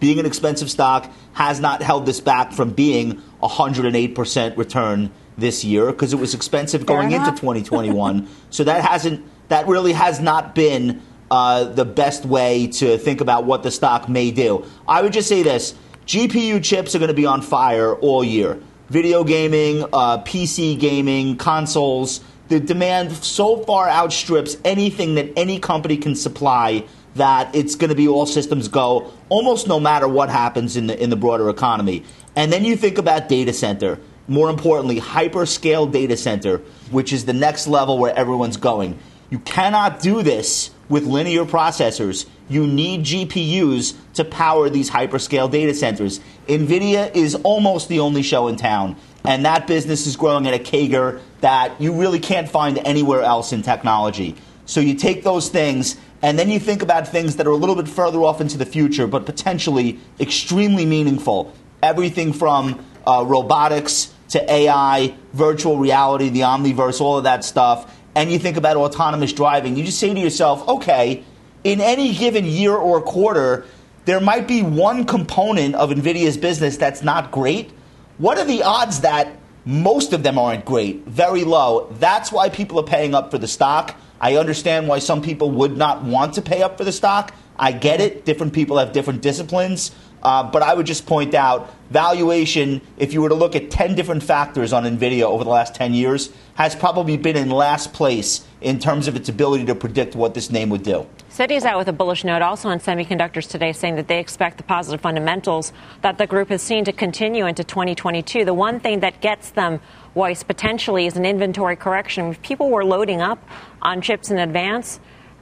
being 0.00 0.18
an 0.18 0.26
expensive 0.26 0.70
stock 0.70 1.10
has 1.34 1.60
not 1.60 1.82
held 1.82 2.06
this 2.06 2.20
back 2.20 2.52
from 2.52 2.70
being 2.70 3.22
108% 3.42 4.56
return 4.56 5.10
this 5.38 5.64
year 5.64 5.86
because 5.86 6.12
it 6.12 6.18
was 6.18 6.34
expensive 6.34 6.86
going 6.86 7.12
into 7.12 7.30
2021. 7.36 8.26
so 8.50 8.64
that 8.64 8.84
hasn't, 8.84 9.24
that 9.48 9.68
really 9.68 9.92
has 9.92 10.20
not 10.20 10.54
been 10.54 11.02
uh, 11.30 11.64
the 11.64 11.84
best 11.84 12.24
way 12.24 12.66
to 12.66 12.98
think 12.98 13.20
about 13.20 13.44
what 13.44 13.62
the 13.62 13.70
stock 13.70 14.08
may 14.08 14.30
do. 14.30 14.64
I 14.88 15.02
would 15.02 15.12
just 15.12 15.28
say 15.28 15.42
this 15.42 15.74
GPU 16.06 16.62
chips 16.62 16.94
are 16.94 16.98
going 16.98 17.08
to 17.08 17.14
be 17.14 17.26
on 17.26 17.42
fire 17.42 17.94
all 17.94 18.24
year. 18.24 18.60
Video 18.88 19.22
gaming, 19.22 19.84
uh, 19.92 20.22
PC 20.24 20.78
gaming, 20.78 21.36
consoles, 21.36 22.20
the 22.48 22.58
demand 22.58 23.12
so 23.12 23.58
far 23.58 23.88
outstrips 23.88 24.56
anything 24.64 25.14
that 25.14 25.32
any 25.36 25.60
company 25.60 25.96
can 25.96 26.16
supply 26.16 26.84
that 27.14 27.54
it's 27.54 27.76
going 27.76 27.90
to 27.90 27.94
be 27.94 28.08
all 28.08 28.26
systems 28.26 28.68
go 28.68 29.12
almost 29.28 29.68
no 29.68 29.78
matter 29.80 30.08
what 30.08 30.28
happens 30.28 30.76
in 30.76 30.88
the 30.88 31.00
in 31.00 31.10
the 31.10 31.16
broader 31.16 31.48
economy. 31.48 32.04
And 32.36 32.52
then 32.52 32.64
you 32.64 32.76
think 32.76 32.98
about 32.98 33.28
data 33.28 33.52
center. 33.52 34.00
More 34.28 34.48
importantly, 34.48 35.00
hyperscale 35.00 35.90
data 35.90 36.16
center, 36.16 36.58
which 36.90 37.12
is 37.12 37.24
the 37.24 37.32
next 37.32 37.66
level 37.66 37.98
where 37.98 38.14
everyone's 38.14 38.56
going. 38.56 38.98
You 39.30 39.38
cannot 39.38 40.00
do 40.00 40.22
this 40.22 40.72
with 40.88 41.04
linear 41.04 41.44
processors. 41.44 42.26
You 42.48 42.66
need 42.66 43.04
GPUs 43.04 43.94
to 44.14 44.24
power 44.24 44.68
these 44.68 44.90
hyperscale 44.90 45.48
data 45.48 45.72
centers. 45.72 46.20
NVIDIA 46.48 47.14
is 47.14 47.36
almost 47.36 47.88
the 47.88 48.00
only 48.00 48.22
show 48.22 48.48
in 48.48 48.56
town, 48.56 48.96
and 49.24 49.44
that 49.44 49.68
business 49.68 50.08
is 50.08 50.16
growing 50.16 50.48
at 50.48 50.54
a 50.54 50.58
CAGR 50.58 51.20
that 51.42 51.80
you 51.80 51.92
really 51.92 52.18
can't 52.18 52.48
find 52.48 52.78
anywhere 52.78 53.22
else 53.22 53.52
in 53.52 53.62
technology. 53.62 54.34
So 54.66 54.80
you 54.80 54.94
take 54.94 55.22
those 55.22 55.48
things, 55.48 55.96
and 56.22 56.36
then 56.36 56.50
you 56.50 56.58
think 56.58 56.82
about 56.82 57.06
things 57.06 57.36
that 57.36 57.46
are 57.46 57.50
a 57.50 57.56
little 57.56 57.76
bit 57.76 57.88
further 57.88 58.18
off 58.18 58.40
into 58.40 58.58
the 58.58 58.66
future, 58.66 59.06
but 59.06 59.26
potentially 59.26 60.00
extremely 60.18 60.84
meaningful. 60.84 61.54
Everything 61.84 62.32
from 62.32 62.84
uh, 63.06 63.24
robotics 63.24 64.12
to 64.30 64.52
AI, 64.52 65.14
virtual 65.32 65.78
reality, 65.78 66.28
the 66.30 66.40
omniverse, 66.40 67.00
all 67.00 67.18
of 67.18 67.24
that 67.24 67.44
stuff 67.44 67.96
and 68.14 68.30
you 68.30 68.38
think 68.38 68.56
about 68.56 68.76
autonomous 68.76 69.32
driving, 69.32 69.76
you 69.76 69.84
just 69.84 69.98
say 69.98 70.12
to 70.12 70.20
yourself, 70.20 70.66
okay, 70.68 71.24
in 71.64 71.80
any 71.80 72.14
given 72.14 72.44
year 72.44 72.74
or 72.74 73.00
quarter, 73.00 73.66
there 74.04 74.20
might 74.20 74.48
be 74.48 74.62
one 74.62 75.04
component 75.04 75.74
of 75.74 75.90
NVIDIA's 75.90 76.36
business 76.36 76.76
that's 76.76 77.02
not 77.02 77.30
great. 77.30 77.70
What 78.18 78.38
are 78.38 78.44
the 78.44 78.62
odds 78.62 79.00
that 79.00 79.36
most 79.64 80.12
of 80.12 80.22
them 80.22 80.38
aren't 80.38 80.64
great? 80.64 81.04
Very 81.06 81.44
low. 81.44 81.88
That's 81.98 82.32
why 82.32 82.48
people 82.48 82.80
are 82.80 82.84
paying 82.84 83.14
up 83.14 83.30
for 83.30 83.38
the 83.38 83.48
stock. 83.48 83.94
I 84.20 84.36
understand 84.36 84.88
why 84.88 84.98
some 84.98 85.22
people 85.22 85.50
would 85.52 85.76
not 85.76 86.02
want 86.02 86.34
to 86.34 86.42
pay 86.42 86.62
up 86.62 86.76
for 86.76 86.84
the 86.84 86.92
stock. 86.92 87.34
I 87.58 87.72
get 87.72 88.00
it. 88.00 88.24
Different 88.24 88.52
people 88.52 88.78
have 88.78 88.92
different 88.92 89.22
disciplines. 89.22 89.92
Uh, 90.22 90.42
but 90.50 90.62
I 90.62 90.74
would 90.74 90.86
just 90.86 91.06
point 91.06 91.34
out 91.34 91.74
valuation, 91.90 92.80
if 92.98 93.12
you 93.12 93.22
were 93.22 93.28
to 93.28 93.34
look 93.34 93.56
at 93.56 93.70
10 93.70 93.94
different 93.94 94.22
factors 94.22 94.72
on 94.72 94.84
NVIDIA 94.84 95.22
over 95.22 95.44
the 95.44 95.50
last 95.50 95.74
10 95.74 95.94
years, 95.94 96.30
has 96.54 96.76
probably 96.76 97.16
been 97.16 97.36
in 97.36 97.50
last 97.50 97.92
place 97.92 98.46
in 98.60 98.78
terms 98.78 99.08
of 99.08 99.16
its 99.16 99.28
ability 99.28 99.64
to 99.64 99.74
predict 99.74 100.14
what 100.14 100.34
this 100.34 100.50
name 100.50 100.68
would 100.68 100.82
do. 100.82 101.06
Citi's 101.30 101.64
out 101.64 101.78
with 101.78 101.88
a 101.88 101.92
bullish 101.92 102.22
note 102.22 102.42
also 102.42 102.68
on 102.68 102.80
semiconductors 102.80 103.48
today, 103.48 103.72
saying 103.72 103.96
that 103.96 104.08
they 104.08 104.18
expect 104.18 104.58
the 104.58 104.62
positive 104.62 105.00
fundamentals 105.00 105.72
that 106.02 106.18
the 106.18 106.26
group 106.26 106.50
has 106.50 106.60
seen 106.60 106.84
to 106.84 106.92
continue 106.92 107.46
into 107.46 107.64
2022. 107.64 108.44
The 108.44 108.52
one 108.52 108.78
thing 108.78 109.00
that 109.00 109.20
gets 109.22 109.50
them, 109.50 109.80
Weiss, 110.14 110.42
potentially 110.42 111.06
is 111.06 111.16
an 111.16 111.24
inventory 111.24 111.76
correction. 111.76 112.26
If 112.26 112.42
people 112.42 112.68
were 112.68 112.84
loading 112.84 113.22
up 113.22 113.42
on 113.80 114.02
chips 114.02 114.30
in 114.30 114.38
advance, 114.38 115.00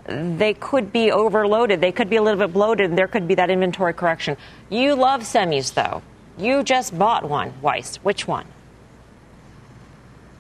they 0.09 0.55
could 0.55 0.93
be 0.93 1.13
overloaded. 1.13 1.81
They 1.81 1.93
could 1.93 2.09
be 2.09 2.17
a 2.17 2.23
little 2.23 2.39
bit 2.39 2.53
bloated, 2.53 2.97
there 2.97 3.09
could 3.09 3.29
be 3.29 3.35
that 3.37 3.51
inventory 3.51 3.95
correction. 3.95 4.37
You 4.71 4.95
love 4.95 5.23
semis, 5.23 5.75
though. 5.75 6.03
You 6.39 6.63
just 6.63 6.99
bought 6.99 7.29
one, 7.29 7.53
Weiss. 7.61 7.97
Which 7.97 8.27
one? 8.27 8.47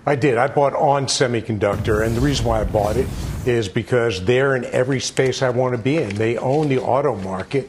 I 0.06 0.14
did. 0.14 0.38
I 0.38 0.46
bought 0.46 0.74
ON 0.74 1.06
Semiconductor, 1.06 2.06
and 2.06 2.16
the 2.16 2.20
reason 2.22 2.46
why 2.46 2.60
I 2.60 2.64
bought 2.64 2.96
it 2.96 3.06
is 3.46 3.68
because 3.68 4.24
they're 4.24 4.56
in 4.56 4.64
every 4.66 5.00
space 5.00 5.42
I 5.42 5.50
want 5.50 5.76
to 5.76 5.82
be 5.82 5.98
in. 5.98 6.14
They 6.14 6.38
own 6.38 6.68
the 6.68 6.78
auto 6.78 7.14
market. 7.16 7.68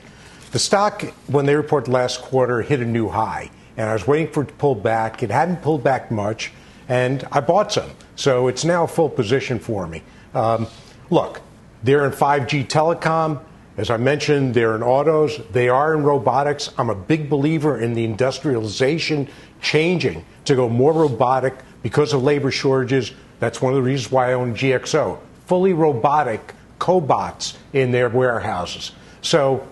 The 0.51 0.59
stock, 0.59 1.01
when 1.27 1.45
they 1.45 1.55
reported 1.55 1.91
last 1.91 2.21
quarter, 2.21 2.61
hit 2.61 2.79
a 2.79 2.85
new 2.85 3.09
high, 3.09 3.51
and 3.75 3.89
I 3.89 3.93
was 3.93 4.07
waiting 4.07 4.31
for 4.31 4.43
it 4.43 4.47
to 4.47 4.53
pull 4.53 4.75
back. 4.75 5.21
It 5.21 5.31
hadn't 5.31 5.61
pulled 5.61 5.83
back 5.83 6.11
much, 6.11 6.53
and 6.87 7.27
I 7.31 7.41
bought 7.41 7.73
some. 7.73 7.91
So 8.15 8.47
it's 8.47 8.63
now 8.63 8.85
a 8.85 8.87
full 8.87 9.09
position 9.09 9.59
for 9.59 9.85
me. 9.85 10.01
Um, 10.33 10.67
look, 11.09 11.41
they're 11.83 12.05
in 12.05 12.11
5G 12.11 12.67
telecom. 12.67 13.41
As 13.77 13.89
I 13.89 13.97
mentioned, 13.97 14.53
they're 14.53 14.75
in 14.75 14.83
autos. 14.83 15.39
They 15.51 15.69
are 15.69 15.93
in 15.93 16.03
robotics. 16.03 16.71
I'm 16.77 16.89
a 16.89 16.95
big 16.95 17.29
believer 17.29 17.79
in 17.79 17.93
the 17.93 18.03
industrialization 18.03 19.29
changing 19.61 20.25
to 20.45 20.55
go 20.55 20.67
more 20.67 20.93
robotic 20.93 21.55
because 21.81 22.13
of 22.13 22.23
labor 22.23 22.51
shortages. 22.51 23.13
That's 23.39 23.61
one 23.61 23.73
of 23.73 23.77
the 23.77 23.83
reasons 23.83 24.11
why 24.11 24.31
I 24.31 24.33
own 24.33 24.53
GXO. 24.53 25.19
Fully 25.45 25.73
robotic 25.73 26.53
cobots 26.79 27.55
in 27.73 27.91
their 27.91 28.09
warehouses. 28.09 28.91
So 29.21 29.65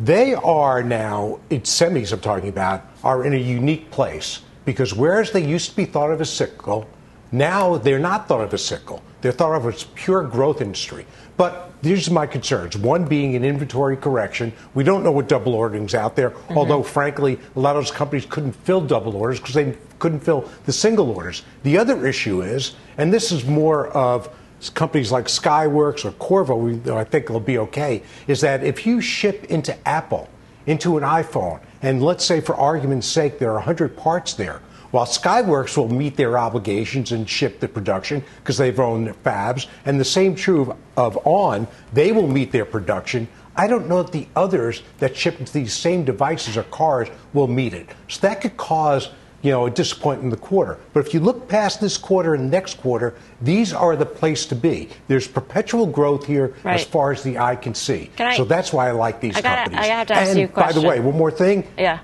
they 0.00 0.34
are 0.34 0.82
now, 0.82 1.40
it's 1.50 1.70
semis 1.74 2.12
I'm 2.12 2.20
talking 2.20 2.48
about, 2.48 2.84
are 3.02 3.24
in 3.24 3.32
a 3.32 3.38
unique 3.38 3.90
place 3.90 4.40
because 4.64 4.94
whereas 4.94 5.32
they 5.32 5.44
used 5.44 5.70
to 5.70 5.76
be 5.76 5.84
thought 5.84 6.10
of 6.10 6.20
as 6.20 6.30
cyclical, 6.30 6.88
now 7.32 7.78
they're 7.78 7.98
not 7.98 8.28
thought 8.28 8.42
of 8.42 8.54
as 8.54 8.64
cyclical. 8.64 9.02
They're 9.20 9.32
thought 9.32 9.54
of 9.54 9.66
as 9.66 9.84
pure 9.94 10.22
growth 10.22 10.60
industry. 10.60 11.06
But 11.36 11.72
these 11.82 12.08
are 12.08 12.12
my 12.12 12.26
concerns. 12.26 12.76
One 12.76 13.04
being 13.04 13.34
an 13.34 13.44
inventory 13.44 13.96
correction. 13.96 14.52
We 14.74 14.84
don't 14.84 15.02
know 15.02 15.12
what 15.12 15.28
double 15.28 15.54
ordering's 15.54 15.94
out 15.94 16.16
there, 16.16 16.30
mm-hmm. 16.30 16.56
although, 16.56 16.82
frankly, 16.82 17.38
a 17.56 17.60
lot 17.60 17.76
of 17.76 17.84
those 17.84 17.90
companies 17.90 18.26
couldn't 18.26 18.52
fill 18.52 18.80
double 18.80 19.16
orders 19.16 19.40
because 19.40 19.54
they 19.54 19.76
couldn't 19.98 20.20
fill 20.20 20.48
the 20.64 20.72
single 20.72 21.10
orders. 21.10 21.42
The 21.62 21.76
other 21.76 22.06
issue 22.06 22.42
is, 22.42 22.74
and 22.98 23.12
this 23.12 23.32
is 23.32 23.44
more 23.44 23.88
of 23.88 24.34
companies 24.74 25.12
like 25.12 25.26
Skyworks 25.26 26.04
or 26.04 26.12
Qorvo, 26.12 26.88
I 26.96 27.04
think 27.04 27.28
will 27.28 27.40
be 27.40 27.58
okay, 27.58 28.02
is 28.26 28.40
that 28.40 28.64
if 28.64 28.86
you 28.86 29.00
ship 29.00 29.44
into 29.44 29.76
Apple, 29.86 30.28
into 30.66 30.96
an 30.96 31.04
iPhone, 31.04 31.60
and 31.84 32.02
let's 32.02 32.24
say 32.24 32.40
for 32.40 32.56
argument's 32.56 33.06
sake 33.06 33.38
there 33.38 33.50
are 33.50 33.56
100 33.56 33.94
parts 33.96 34.32
there, 34.32 34.62
while 34.90 35.04
Skyworks 35.04 35.76
will 35.76 35.88
meet 35.88 36.16
their 36.16 36.38
obligations 36.38 37.12
and 37.12 37.28
ship 37.28 37.60
the 37.60 37.68
production 37.68 38.24
because 38.38 38.56
they've 38.56 38.80
owned 38.80 39.08
fabs, 39.22 39.66
and 39.84 40.00
the 40.00 40.04
same 40.04 40.34
true 40.34 40.74
of 40.96 41.18
ON, 41.26 41.68
they 41.92 42.10
will 42.10 42.26
meet 42.26 42.52
their 42.52 42.64
production. 42.64 43.28
I 43.54 43.66
don't 43.66 43.86
know 43.86 44.02
that 44.02 44.12
the 44.12 44.28
others 44.34 44.82
that 44.98 45.14
ship 45.14 45.38
these 45.50 45.74
same 45.74 46.04
devices 46.04 46.56
or 46.56 46.62
cars 46.62 47.08
will 47.34 47.48
meet 47.48 47.74
it. 47.74 47.88
So 48.08 48.20
that 48.22 48.40
could 48.40 48.56
cause 48.56 49.10
you 49.44 49.50
know, 49.50 49.66
a 49.66 49.70
disappointment 49.70 50.24
in 50.24 50.30
the 50.30 50.44
quarter. 50.44 50.78
But 50.94 51.06
if 51.06 51.12
you 51.12 51.20
look 51.20 51.46
past 51.48 51.78
this 51.78 51.98
quarter 51.98 52.34
and 52.34 52.50
next 52.50 52.78
quarter, 52.78 53.14
these 53.42 53.74
are 53.74 53.94
the 53.94 54.06
place 54.06 54.46
to 54.46 54.56
be. 54.56 54.88
There's 55.06 55.28
perpetual 55.28 55.86
growth 55.86 56.24
here 56.24 56.54
right. 56.64 56.80
as 56.80 56.84
far 56.84 57.12
as 57.12 57.22
the 57.22 57.38
eye 57.38 57.54
can 57.54 57.74
see. 57.74 58.10
Can 58.16 58.28
I, 58.28 58.36
so 58.38 58.44
that's 58.44 58.72
why 58.72 58.88
I 58.88 58.92
like 58.92 59.20
these 59.20 59.36
I 59.36 59.42
gotta, 59.42 59.64
companies. 59.64 59.84
I 59.84 59.88
have 59.88 60.06
to 60.06 60.14
ask 60.14 60.30
and 60.30 60.38
you 60.38 60.46
a 60.46 60.48
question. 60.48 60.74
by 60.74 60.80
the 60.80 60.88
way, 60.88 60.98
one 60.98 61.16
more 61.16 61.30
thing. 61.30 61.68
Yeah. 61.76 62.00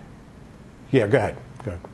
Yeah, 0.92 1.06
go 1.06 1.16
ahead. 1.16 1.36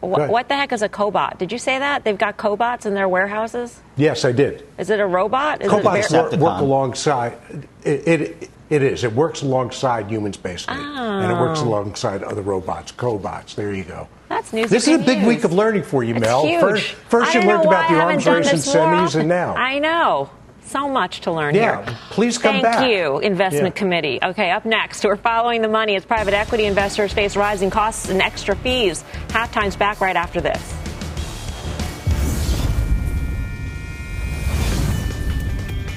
What, 0.00 0.28
what, 0.28 0.48
the 0.48 0.54
heck 0.54 0.72
is 0.72 0.82
a 0.82 0.88
cobot? 0.88 1.38
Did 1.38 1.52
you 1.52 1.58
say 1.58 1.78
that 1.78 2.04
they've 2.04 2.18
got 2.18 2.36
cobots 2.36 2.84
in 2.84 2.94
their 2.94 3.08
warehouses? 3.08 3.80
Yes, 3.96 4.24
I 4.24 4.32
did. 4.32 4.66
Is 4.78 4.90
it 4.90 5.00
a 5.00 5.06
robot? 5.06 5.62
Is 5.62 5.70
cobots 5.70 6.12
work, 6.12 6.32
work, 6.40 6.60
alongside. 6.60 7.36
It, 7.84 8.08
it, 8.08 8.50
it 8.70 8.82
is. 8.82 9.04
It 9.04 9.12
works 9.12 9.42
alongside 9.42 10.08
humans 10.08 10.36
basically, 10.36 10.76
oh. 10.78 11.18
and 11.20 11.30
it 11.30 11.34
works 11.34 11.60
oh. 11.60 11.68
alongside 11.68 12.22
other 12.22 12.42
robots, 12.42 12.92
cobots. 12.92 13.54
There 13.54 13.72
you 13.72 13.84
go. 13.84 14.08
That's 14.28 14.52
news. 14.52 14.70
This 14.70 14.88
is 14.88 15.00
a 15.00 15.04
big 15.04 15.24
week 15.26 15.44
of 15.44 15.52
learning 15.52 15.84
for 15.84 16.02
you, 16.02 16.14
Mel. 16.14 16.42
First, 16.60 16.92
first 17.08 17.34
you 17.34 17.42
learned 17.42 17.64
about 17.64 17.88
the 17.88 17.96
arms 17.96 18.26
race 18.26 18.50
and 18.50 18.60
semis, 18.60 19.14
and 19.14 19.28
now 19.28 19.54
I 19.54 19.78
know. 19.78 20.30
So 20.64 20.88
much 20.88 21.20
to 21.20 21.30
learn 21.30 21.54
yeah, 21.54 21.84
here. 21.84 21.96
Please 22.10 22.38
come 22.38 22.54
Thank 22.54 22.64
back. 22.64 22.74
Thank 22.78 22.92
you, 22.92 23.20
Investment 23.20 23.76
yeah. 23.76 23.78
Committee. 23.78 24.18
Okay, 24.20 24.50
up 24.50 24.64
next, 24.64 25.04
we're 25.04 25.14
following 25.14 25.62
the 25.62 25.68
money 25.68 25.94
as 25.94 26.04
private 26.04 26.34
equity 26.34 26.64
investors 26.64 27.12
face 27.12 27.36
rising 27.36 27.70
costs 27.70 28.08
and 28.08 28.20
extra 28.20 28.56
fees. 28.56 29.04
Halftime's 29.28 29.76
back 29.76 30.00
right 30.00 30.16
after 30.16 30.40
this. 30.40 30.85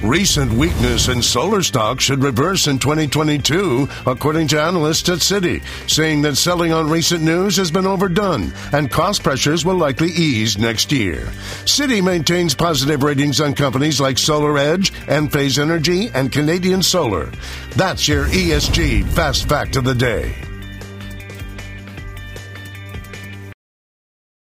Recent 0.03 0.53
weakness 0.53 1.09
in 1.09 1.21
solar 1.21 1.61
stocks 1.61 2.05
should 2.05 2.23
reverse 2.23 2.67
in 2.67 2.79
2022, 2.79 3.89
according 4.07 4.47
to 4.47 4.61
analysts 4.61 5.09
at 5.09 5.17
Citi, 5.17 5.61
saying 5.89 6.21
that 6.21 6.37
selling 6.37 6.71
on 6.71 6.89
recent 6.89 7.21
news 7.21 7.57
has 7.57 7.69
been 7.69 7.85
overdone 7.85 8.53
and 8.71 8.89
cost 8.89 9.23
pressures 9.23 9.65
will 9.65 9.75
likely 9.75 10.07
ease 10.07 10.57
next 10.57 10.93
year. 10.93 11.25
Citi 11.65 12.01
maintains 12.01 12.55
positive 12.55 13.03
ratings 13.03 13.41
on 13.41 13.53
companies 13.53 13.99
like 13.99 14.15
SolarEdge, 14.15 14.91
Enphase 15.07 15.59
Energy, 15.59 16.07
and 16.13 16.31
Canadian 16.31 16.81
Solar. 16.81 17.29
That's 17.75 18.07
your 18.07 18.25
ESG 18.27 19.05
Fast 19.09 19.49
Fact 19.49 19.75
of 19.75 19.83
the 19.83 19.95
Day. 19.95 20.33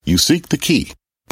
You 0.04 0.16
seek 0.16 0.48
the 0.48 0.58
key 0.58 0.92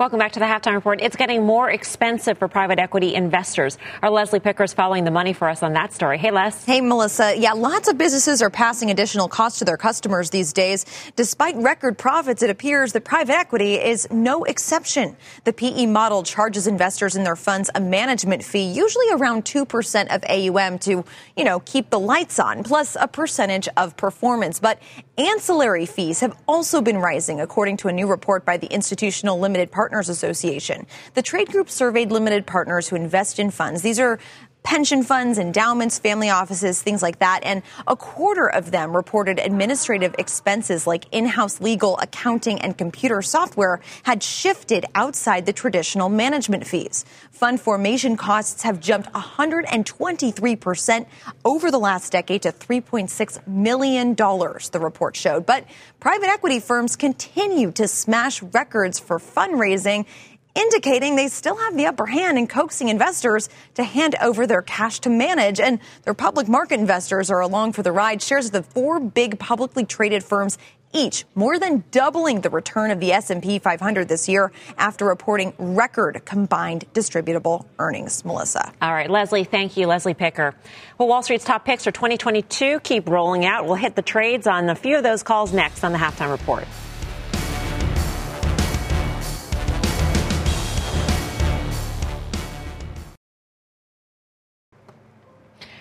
Welcome 0.00 0.18
back 0.18 0.32
to 0.32 0.38
the 0.38 0.46
halftime 0.46 0.72
report. 0.72 1.02
It's 1.02 1.14
getting 1.14 1.44
more 1.44 1.68
expensive 1.68 2.38
for 2.38 2.48
private 2.48 2.78
equity 2.78 3.14
investors. 3.14 3.76
Our 4.00 4.08
Leslie 4.08 4.40
Picker 4.40 4.64
is 4.64 4.72
following 4.72 5.04
the 5.04 5.10
money 5.10 5.34
for 5.34 5.46
us 5.46 5.62
on 5.62 5.74
that 5.74 5.92
story. 5.92 6.16
Hey, 6.16 6.30
Les. 6.30 6.64
Hey, 6.64 6.80
Melissa. 6.80 7.36
Yeah, 7.36 7.52
lots 7.52 7.86
of 7.86 7.98
businesses 7.98 8.40
are 8.40 8.48
passing 8.48 8.90
additional 8.90 9.28
costs 9.28 9.58
to 9.58 9.66
their 9.66 9.76
customers 9.76 10.30
these 10.30 10.54
days. 10.54 10.86
Despite 11.16 11.54
record 11.56 11.98
profits, 11.98 12.42
it 12.42 12.48
appears 12.48 12.94
that 12.94 13.04
private 13.04 13.34
equity 13.34 13.74
is 13.74 14.08
no 14.10 14.44
exception. 14.44 15.18
The 15.44 15.52
PE 15.52 15.84
model 15.84 16.22
charges 16.22 16.66
investors 16.66 17.14
in 17.14 17.22
their 17.22 17.36
funds 17.36 17.68
a 17.74 17.80
management 17.82 18.42
fee, 18.42 18.72
usually 18.72 19.10
around 19.12 19.44
2% 19.44 20.14
of 20.14 20.24
AUM 20.24 20.78
to, 20.78 21.04
you 21.36 21.44
know, 21.44 21.60
keep 21.60 21.90
the 21.90 22.00
lights 22.00 22.38
on, 22.38 22.64
plus 22.64 22.96
a 22.98 23.06
percentage 23.06 23.68
of 23.76 23.98
performance. 23.98 24.60
But 24.60 24.78
ancillary 25.20 25.84
fees 25.84 26.20
have 26.20 26.36
also 26.48 26.80
been 26.80 26.96
rising, 26.96 27.40
according 27.40 27.76
to 27.78 27.88
a 27.88 27.92
new 27.92 28.06
report 28.06 28.46
by 28.46 28.56
the 28.56 28.66
Institutional 28.68 29.38
Limited 29.38 29.70
Partners 29.70 30.08
Association. 30.08 30.86
The 31.14 31.22
trade 31.22 31.48
group 31.48 31.68
surveyed 31.68 32.10
limited 32.10 32.46
partners 32.46 32.88
who 32.88 32.96
invest 32.96 33.38
in 33.38 33.50
funds. 33.50 33.82
These 33.82 34.00
are 34.00 34.18
pension 34.62 35.02
funds, 35.02 35.38
endowments, 35.38 35.98
family 35.98 36.30
offices, 36.30 36.82
things 36.82 37.02
like 37.02 37.18
that. 37.18 37.40
And 37.42 37.62
a 37.86 37.96
quarter 37.96 38.46
of 38.46 38.70
them 38.70 38.94
reported 38.94 39.38
administrative 39.38 40.14
expenses 40.18 40.86
like 40.86 41.06
in 41.12 41.26
house 41.26 41.60
legal, 41.60 41.98
accounting, 41.98 42.60
and 42.60 42.76
computer 42.76 43.22
software 43.22 43.80
had 44.02 44.22
shifted 44.22 44.84
outside 44.94 45.46
the 45.46 45.52
traditional 45.52 46.08
management 46.08 46.66
fees. 46.66 47.04
Fund 47.30 47.60
formation 47.60 48.16
costs 48.16 48.62
have 48.62 48.80
jumped 48.80 49.12
123% 49.12 51.06
over 51.44 51.70
the 51.70 51.78
last 51.78 52.12
decade 52.12 52.42
to 52.42 52.52
$3.6 52.52 53.46
million, 53.46 54.14
the 54.14 54.78
report 54.80 55.16
showed. 55.16 55.46
But 55.46 55.64
private 56.00 56.28
equity 56.28 56.60
firms 56.60 56.96
continue 56.96 57.70
to 57.72 57.88
smash 57.88 58.42
records 58.42 58.98
for 58.98 59.18
fundraising 59.18 60.06
indicating 60.54 61.16
they 61.16 61.28
still 61.28 61.56
have 61.56 61.76
the 61.76 61.86
upper 61.86 62.06
hand 62.06 62.38
in 62.38 62.46
coaxing 62.46 62.88
investors 62.88 63.48
to 63.74 63.84
hand 63.84 64.14
over 64.22 64.46
their 64.46 64.62
cash 64.62 65.00
to 65.00 65.10
manage. 65.10 65.60
And 65.60 65.78
their 66.04 66.14
public 66.14 66.48
market 66.48 66.80
investors 66.80 67.30
are 67.30 67.40
along 67.40 67.72
for 67.72 67.82
the 67.82 67.92
ride. 67.92 68.22
Shares 68.22 68.46
of 68.46 68.52
the 68.52 68.62
four 68.62 69.00
big 69.00 69.38
publicly 69.38 69.84
traded 69.84 70.24
firms 70.24 70.58
each 70.92 71.24
more 71.34 71.58
than 71.58 71.84
doubling 71.90 72.40
the 72.40 72.50
return 72.50 72.90
of 72.90 73.00
the 73.00 73.12
S&P 73.12 73.58
500 73.58 74.08
this 74.08 74.28
year 74.28 74.50
after 74.76 75.04
reporting 75.04 75.52
record 75.58 76.22
combined 76.24 76.84
distributable 76.92 77.64
earnings. 77.78 78.24
Melissa. 78.24 78.72
All 78.82 78.92
right, 78.92 79.10
Leslie, 79.10 79.44
thank 79.44 79.76
you. 79.76 79.86
Leslie 79.86 80.14
Picker. 80.14 80.54
Well, 80.98 81.08
Wall 81.08 81.22
Street's 81.22 81.44
top 81.44 81.64
picks 81.64 81.84
for 81.84 81.92
2022 81.92 82.80
keep 82.80 83.08
rolling 83.08 83.44
out. 83.44 83.66
We'll 83.66 83.74
hit 83.74 83.94
the 83.94 84.02
trades 84.02 84.46
on 84.46 84.68
a 84.68 84.74
few 84.74 84.96
of 84.96 85.02
those 85.02 85.22
calls 85.22 85.52
next 85.52 85.84
on 85.84 85.92
the 85.92 85.98
halftime 85.98 86.30
report. 86.30 86.64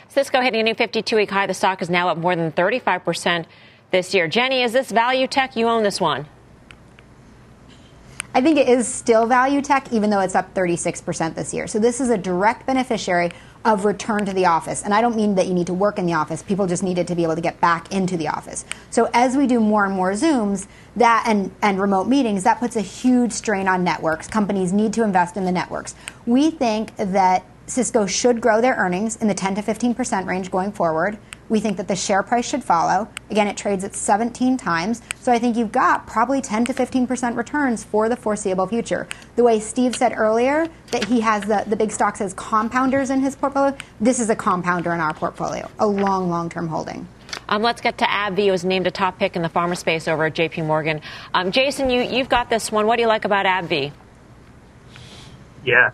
Cisco 0.10 0.42
hitting 0.42 0.62
a 0.62 0.64
new 0.64 0.74
52 0.74 1.16
week 1.16 1.30
high. 1.30 1.46
The 1.46 1.54
stock 1.54 1.84
is 1.84 1.90
now 1.90 2.10
up 2.10 2.18
more 2.18 2.36
than 2.36 2.52
35% 2.52 3.46
this 3.92 4.14
year. 4.14 4.28
Jenny, 4.28 4.64
is 4.64 4.74
this 4.74 4.92
value 4.92 5.28
tech? 5.28 5.56
You 5.56 5.68
own 5.68 5.84
this 5.84 6.02
one. 6.02 6.26
I 8.34 8.42
think 8.42 8.58
it 8.58 8.68
is 8.68 8.88
still 8.88 9.28
value 9.28 9.62
tech, 9.62 9.92
even 9.92 10.10
though 10.10 10.20
it's 10.20 10.36
up 10.36 10.54
36% 10.54 11.36
this 11.36 11.54
year. 11.54 11.68
So 11.68 11.80
this 11.80 12.02
is 12.02 12.10
a 12.10 12.18
direct 12.18 12.66
beneficiary 12.66 13.32
of 13.66 13.86
return 13.86 14.26
to 14.26 14.34
the 14.34 14.46
office. 14.46 14.84
And 14.84 14.94
I 14.94 15.02
don't 15.02 15.16
mean 15.16 15.36
that 15.36 15.48
you 15.48 15.54
need 15.54 15.68
to 15.68 15.74
work 15.74 16.00
in 16.00 16.06
the 16.06 16.14
office. 16.14 16.42
People 16.42 16.66
just 16.66 16.82
needed 16.82 17.08
to 17.08 17.16
be 17.16 17.24
able 17.24 17.36
to 17.36 17.42
get 17.42 17.60
back 17.60 17.92
into 17.92 18.18
the 18.18 18.30
office. 18.30 18.66
So 18.90 19.10
as 19.14 19.36
we 19.36 19.46
do 19.46 19.60
more 19.60 19.86
and 19.86 19.94
more 19.94 20.14
Zooms, 20.14 20.68
that 20.96 21.26
and, 21.28 21.52
and 21.62 21.80
remote 21.80 22.08
meetings, 22.08 22.44
that 22.44 22.60
puts 22.60 22.76
a 22.76 22.82
huge 22.82 23.32
strain 23.32 23.68
on 23.68 23.84
networks. 23.84 24.28
Companies 24.28 24.74
need 24.74 24.94
to 24.94 25.04
invest 25.04 25.36
in 25.36 25.46
the 25.46 25.52
networks. 25.52 25.96
We 26.26 26.52
think 26.52 26.96
that 26.98 27.44
Cisco 27.70 28.08
should 28.08 28.42
grow 28.42 28.62
their 28.62 28.74
earnings 28.76 29.16
in 29.18 29.28
the 29.28 29.34
10 29.36 29.56
to 29.56 29.62
15% 29.62 30.26
range 30.26 30.50
going 30.50 30.72
forward. 30.72 31.20
We 31.50 31.60
think 31.60 31.78
that 31.78 31.88
the 31.88 31.96
share 31.96 32.24
price 32.24 32.50
should 32.50 32.64
follow. 32.64 33.08
Again, 33.30 33.48
it 33.48 33.58
trades 33.58 33.84
at 33.84 33.94
17 33.94 34.58
times. 34.58 35.04
So 35.20 35.32
I 35.32 35.38
think 35.38 35.56
you've 35.56 35.72
got 35.72 36.08
probably 36.08 36.42
10 36.42 36.66
to 36.66 36.74
15% 36.74 37.38
returns 37.38 37.84
for 37.84 38.10
the 38.10 38.16
foreseeable 38.16 38.66
future. 38.66 39.08
The 39.36 39.44
way 39.44 39.60
Steve 39.60 39.96
said 39.96 40.14
earlier 40.18 40.68
that 40.92 41.06
he 41.06 41.20
has 41.22 41.44
the, 41.46 41.64
the 41.68 41.76
big 41.76 41.92
stocks 41.92 42.22
as 42.22 42.34
compounders 42.34 43.12
in 43.12 43.20
his 43.20 43.36
portfolio, 43.36 43.78
this 44.02 44.20
is 44.20 44.32
a 44.32 44.36
compounder 44.36 44.92
in 44.94 45.00
our 45.00 45.14
portfolio, 45.14 45.70
a 45.78 45.86
long, 45.86 46.30
long 46.30 46.50
term 46.50 46.68
holding. 46.68 47.08
Um, 47.48 47.62
let's 47.62 47.82
get 47.82 48.00
to 48.00 48.06
AbbVie. 48.06 48.48
It 48.48 48.52
was 48.52 48.66
named 48.66 48.88
a 48.88 48.92
top 48.92 49.20
pick 49.20 49.36
in 49.36 49.44
the 49.44 49.50
pharma 49.50 49.78
space 49.78 50.08
over 50.08 50.26
at 50.26 50.34
JP 50.34 50.66
Morgan. 50.66 51.02
Um, 51.36 51.52
Jason, 51.52 51.92
you, 51.92 52.02
you've 52.02 52.30
got 52.30 52.50
this 52.50 52.72
one. 52.72 52.88
What 52.88 52.96
do 52.96 53.04
you 53.04 53.08
like 53.08 53.26
about 53.26 53.46
AbbVie? 53.46 53.92
Yeah, 55.64 55.92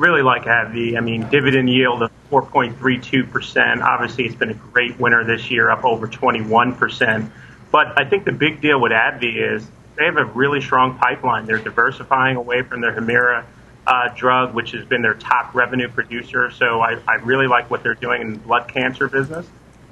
really 0.00 0.22
like 0.22 0.44
AbbVie. 0.44 0.96
I 0.96 1.00
mean, 1.00 1.28
dividend 1.28 1.68
yield 1.68 2.02
of 2.02 2.10
4.32%. 2.30 3.82
Obviously, 3.82 4.24
it's 4.24 4.34
been 4.34 4.50
a 4.50 4.54
great 4.54 4.98
winner 4.98 5.22
this 5.24 5.50
year, 5.50 5.70
up 5.70 5.84
over 5.84 6.08
21%. 6.08 7.30
But 7.70 8.00
I 8.00 8.08
think 8.08 8.24
the 8.24 8.32
big 8.32 8.62
deal 8.62 8.80
with 8.80 8.92
AbbVie 8.92 9.56
is 9.56 9.70
they 9.96 10.06
have 10.06 10.16
a 10.16 10.24
really 10.24 10.62
strong 10.62 10.96
pipeline. 10.96 11.44
They're 11.44 11.58
diversifying 11.58 12.36
away 12.36 12.62
from 12.62 12.80
their 12.80 12.98
Humira 12.98 13.44
uh, 13.86 14.08
drug, 14.16 14.54
which 14.54 14.70
has 14.72 14.86
been 14.86 15.02
their 15.02 15.14
top 15.14 15.54
revenue 15.54 15.88
producer. 15.88 16.50
So 16.50 16.80
I, 16.80 16.98
I 17.06 17.16
really 17.16 17.46
like 17.46 17.70
what 17.70 17.82
they're 17.82 17.94
doing 17.94 18.22
in 18.22 18.32
the 18.32 18.38
blood 18.38 18.68
cancer 18.68 19.06
business. 19.06 19.46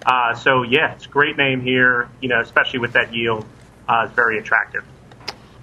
Uh, 0.06 0.34
so 0.34 0.62
yeah, 0.62 0.94
it's 0.94 1.04
a 1.04 1.08
great 1.08 1.36
name 1.36 1.60
here. 1.60 2.08
You 2.22 2.30
know, 2.30 2.40
especially 2.40 2.78
with 2.78 2.94
that 2.94 3.12
yield, 3.12 3.44
uh, 3.86 4.04
it's 4.06 4.14
very 4.14 4.38
attractive. 4.38 4.84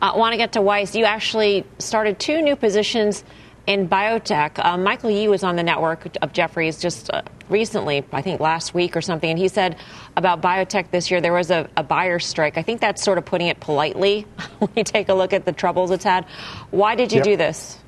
I 0.02 0.10
uh, 0.10 0.18
want 0.18 0.34
to 0.34 0.38
get 0.38 0.52
to 0.54 0.62
Weiss. 0.62 0.94
You 0.94 1.06
actually 1.06 1.66
started 1.80 2.20
two 2.20 2.44
new 2.44 2.56
positions 2.56 3.24
in 3.68 3.90
biotech. 3.90 4.64
Uh, 4.64 4.78
Michael 4.78 5.12
Yee 5.12 5.28
was 5.28 5.44
on 5.44 5.56
the 5.56 5.64
network 5.64 6.08
of 6.22 6.34
Jefferies 6.34 6.80
just 6.80 7.12
uh, 7.12 7.22
recently, 7.50 8.04
I 8.12 8.22
think 8.22 8.40
last 8.40 8.74
week 8.74 8.96
or 8.96 9.02
something, 9.02 9.30
and 9.30 9.40
he 9.40 9.48
said 9.48 9.78
about 10.16 10.42
biotech 10.42 10.92
this 10.92 11.10
year 11.10 11.22
there 11.22 11.34
was 11.34 11.52
a, 11.52 11.70
a 11.76 11.84
buyer 11.84 12.20
strike. 12.20 12.58
I 12.58 12.62
think 12.62 12.82
that's 12.82 13.04
sort 13.04 13.18
of 13.18 13.26
putting 13.26 13.48
it 13.48 13.60
politely 13.60 14.28
when 14.60 14.70
you 14.76 14.84
take 14.84 15.10
a 15.10 15.14
look 15.14 15.34
at 15.34 15.46
the 15.46 15.54
troubles 15.54 15.92
it's 15.92 16.04
had. 16.04 16.26
Why 16.72 16.96
did 16.96 17.12
you 17.12 17.18
yep. 17.18 17.26
do 17.26 17.38
this? 17.38 17.80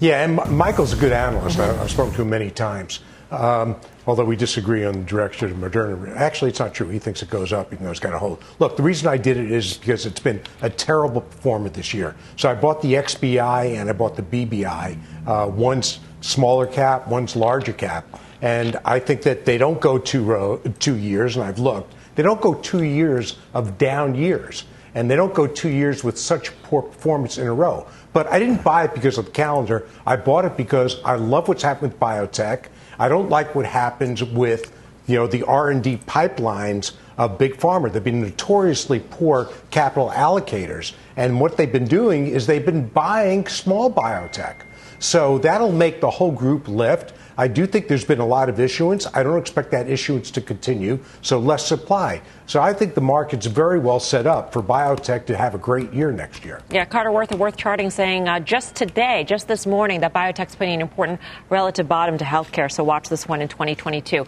Yeah, 0.00 0.24
and 0.24 0.36
Michael's 0.56 0.92
a 0.92 0.96
good 0.96 1.12
analyst. 1.12 1.58
Mm-hmm. 1.58 1.80
I've 1.80 1.90
spoken 1.90 2.12
to 2.14 2.22
him 2.22 2.30
many 2.30 2.50
times. 2.50 3.00
Um, 3.30 3.76
although 4.06 4.24
we 4.24 4.36
disagree 4.36 4.84
on 4.84 4.94
the 4.94 5.04
direction 5.04 5.50
of 5.50 5.56
Moderna. 5.56 6.16
Actually, 6.16 6.50
it's 6.50 6.58
not 6.58 6.74
true. 6.74 6.88
He 6.88 6.98
thinks 6.98 7.22
it 7.22 7.30
goes 7.30 7.52
up, 7.52 7.72
even 7.72 7.84
though 7.84 7.90
it's 7.90 8.00
got 8.00 8.12
a 8.12 8.18
hold. 8.18 8.42
Look, 8.58 8.76
the 8.76 8.82
reason 8.82 9.08
I 9.08 9.16
did 9.16 9.36
it 9.36 9.50
is 9.50 9.76
because 9.76 10.06
it's 10.06 10.20
been 10.20 10.40
a 10.60 10.70
terrible 10.70 11.20
performance 11.20 11.76
this 11.76 11.94
year. 11.94 12.14
So 12.36 12.50
I 12.50 12.54
bought 12.54 12.82
the 12.82 12.94
XBI 12.94 13.76
and 13.80 13.88
I 13.88 13.92
bought 13.92 14.16
the 14.16 14.22
BBI. 14.22 14.98
Uh, 15.26 15.48
one's 15.48 16.00
smaller 16.20 16.66
cap, 16.66 17.08
one's 17.08 17.36
larger 17.36 17.72
cap. 17.72 18.04
And 18.40 18.76
I 18.84 18.98
think 18.98 19.22
that 19.22 19.44
they 19.44 19.56
don't 19.56 19.80
go 19.80 19.98
two, 19.98 20.24
row, 20.24 20.58
two 20.80 20.96
years, 20.96 21.36
and 21.36 21.44
I've 21.44 21.60
looked, 21.60 21.94
they 22.16 22.22
don't 22.22 22.40
go 22.40 22.54
two 22.54 22.82
years 22.82 23.36
of 23.54 23.78
down 23.78 24.14
years. 24.14 24.64
And 24.94 25.10
they 25.10 25.16
don't 25.16 25.32
go 25.32 25.46
two 25.46 25.70
years 25.70 26.04
with 26.04 26.18
such 26.18 26.50
poor 26.64 26.82
performance 26.82 27.38
in 27.38 27.46
a 27.46 27.52
row. 27.52 27.86
But 28.12 28.26
I 28.26 28.38
didn't 28.38 28.62
buy 28.62 28.84
it 28.84 28.92
because 28.92 29.16
of 29.16 29.24
the 29.24 29.30
calendar. 29.30 29.88
I 30.06 30.16
bought 30.16 30.44
it 30.44 30.54
because 30.56 31.02
I 31.02 31.14
love 31.14 31.48
what's 31.48 31.62
happened 31.62 31.92
with 31.92 32.00
biotech. 32.00 32.66
I 33.02 33.08
don't 33.08 33.28
like 33.28 33.56
what 33.56 33.66
happens 33.66 34.22
with 34.22 34.72
you 35.08 35.16
know 35.16 35.26
the 35.26 35.42
R&D 35.42 36.02
pipelines 36.06 36.92
of 37.18 37.36
big 37.36 37.56
pharma. 37.56 37.92
They've 37.92 38.04
been 38.04 38.22
notoriously 38.22 39.00
poor 39.00 39.50
capital 39.72 40.10
allocators, 40.10 40.92
and 41.16 41.40
what 41.40 41.56
they've 41.56 41.72
been 41.72 41.88
doing 41.88 42.28
is 42.28 42.46
they've 42.46 42.64
been 42.64 42.86
buying 42.86 43.48
small 43.48 43.92
biotech. 43.92 44.54
So 45.00 45.38
that'll 45.38 45.72
make 45.72 46.00
the 46.00 46.10
whole 46.10 46.30
group 46.30 46.68
lift. 46.68 47.12
I 47.36 47.48
do 47.48 47.66
think 47.66 47.88
there's 47.88 48.04
been 48.04 48.20
a 48.20 48.26
lot 48.26 48.48
of 48.48 48.60
issuance. 48.60 49.06
I 49.14 49.22
don't 49.22 49.38
expect 49.38 49.70
that 49.70 49.88
issuance 49.88 50.30
to 50.32 50.40
continue, 50.40 50.98
so 51.22 51.38
less 51.38 51.66
supply. 51.66 52.22
So 52.46 52.60
I 52.60 52.72
think 52.72 52.94
the 52.94 53.00
market's 53.00 53.46
very 53.46 53.78
well 53.78 54.00
set 54.00 54.26
up 54.26 54.52
for 54.52 54.62
biotech 54.62 55.26
to 55.26 55.36
have 55.36 55.54
a 55.54 55.58
great 55.58 55.92
year 55.92 56.12
next 56.12 56.44
year. 56.44 56.60
Yeah, 56.70 56.84
Carter 56.84 57.10
Worth 57.10 57.32
of 57.32 57.40
Worth 57.40 57.56
Charting 57.56 57.90
saying 57.90 58.28
uh, 58.28 58.40
just 58.40 58.74
today, 58.74 59.24
just 59.26 59.48
this 59.48 59.66
morning, 59.66 60.00
that 60.00 60.12
biotech's 60.12 60.54
putting 60.54 60.74
an 60.74 60.80
important 60.80 61.20
relative 61.48 61.88
bottom 61.88 62.18
to 62.18 62.24
healthcare. 62.24 62.70
So 62.70 62.84
watch 62.84 63.08
this 63.08 63.26
one 63.26 63.40
in 63.40 63.48
2022. 63.48 64.26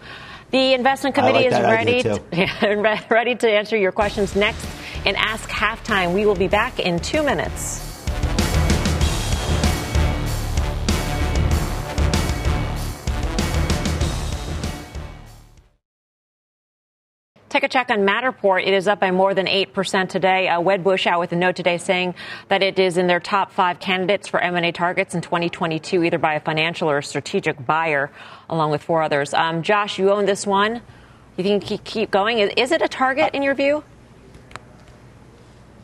The 0.51 0.73
investment 0.73 1.15
committee 1.15 1.49
like 1.49 1.53
is 1.53 1.59
ready 1.59 2.01
to, 2.03 2.21
yeah, 2.31 3.03
ready 3.09 3.35
to 3.35 3.49
answer 3.49 3.77
your 3.77 3.91
questions 3.91 4.35
next 4.35 4.65
in 5.05 5.15
Ask 5.15 5.49
Halftime. 5.49 6.13
We 6.13 6.25
will 6.25 6.35
be 6.35 6.47
back 6.47 6.79
in 6.79 6.99
two 6.99 7.23
minutes. 7.23 7.94
Take 17.55 17.63
a 17.63 17.69
check 17.69 17.89
on 17.89 17.99
Matterport. 17.99 18.67
It 18.67 18.73
is 18.73 18.85
up 18.85 18.99
by 18.99 19.11
more 19.11 19.33
than 19.33 19.45
8% 19.45 20.09
today. 20.09 20.49
Uh, 20.49 20.59
Wedbush 20.59 21.07
out 21.07 21.21
with 21.21 21.31
a 21.31 21.37
note 21.37 21.55
today 21.55 21.77
saying 21.77 22.13
that 22.49 22.61
it 22.61 22.77
is 22.77 22.97
in 22.97 23.07
their 23.07 23.21
top 23.21 23.53
five 23.53 23.79
candidates 23.79 24.27
for 24.27 24.41
M&A 24.41 24.73
targets 24.73 25.15
in 25.15 25.21
2022, 25.21 26.03
either 26.03 26.17
by 26.17 26.33
a 26.33 26.41
financial 26.41 26.89
or 26.89 26.97
a 26.97 27.03
strategic 27.03 27.65
buyer, 27.65 28.11
along 28.49 28.71
with 28.71 28.83
four 28.83 29.01
others. 29.01 29.33
Um, 29.33 29.63
Josh, 29.63 29.97
you 29.97 30.11
own 30.11 30.25
this 30.25 30.45
one. 30.45 30.81
You 31.37 31.45
think 31.45 31.71
you 31.71 31.77
keep 31.77 32.11
going? 32.11 32.39
Is, 32.39 32.51
is 32.57 32.71
it 32.73 32.81
a 32.81 32.89
target 32.89 33.33
in 33.33 33.41
your 33.41 33.55
view? 33.55 33.85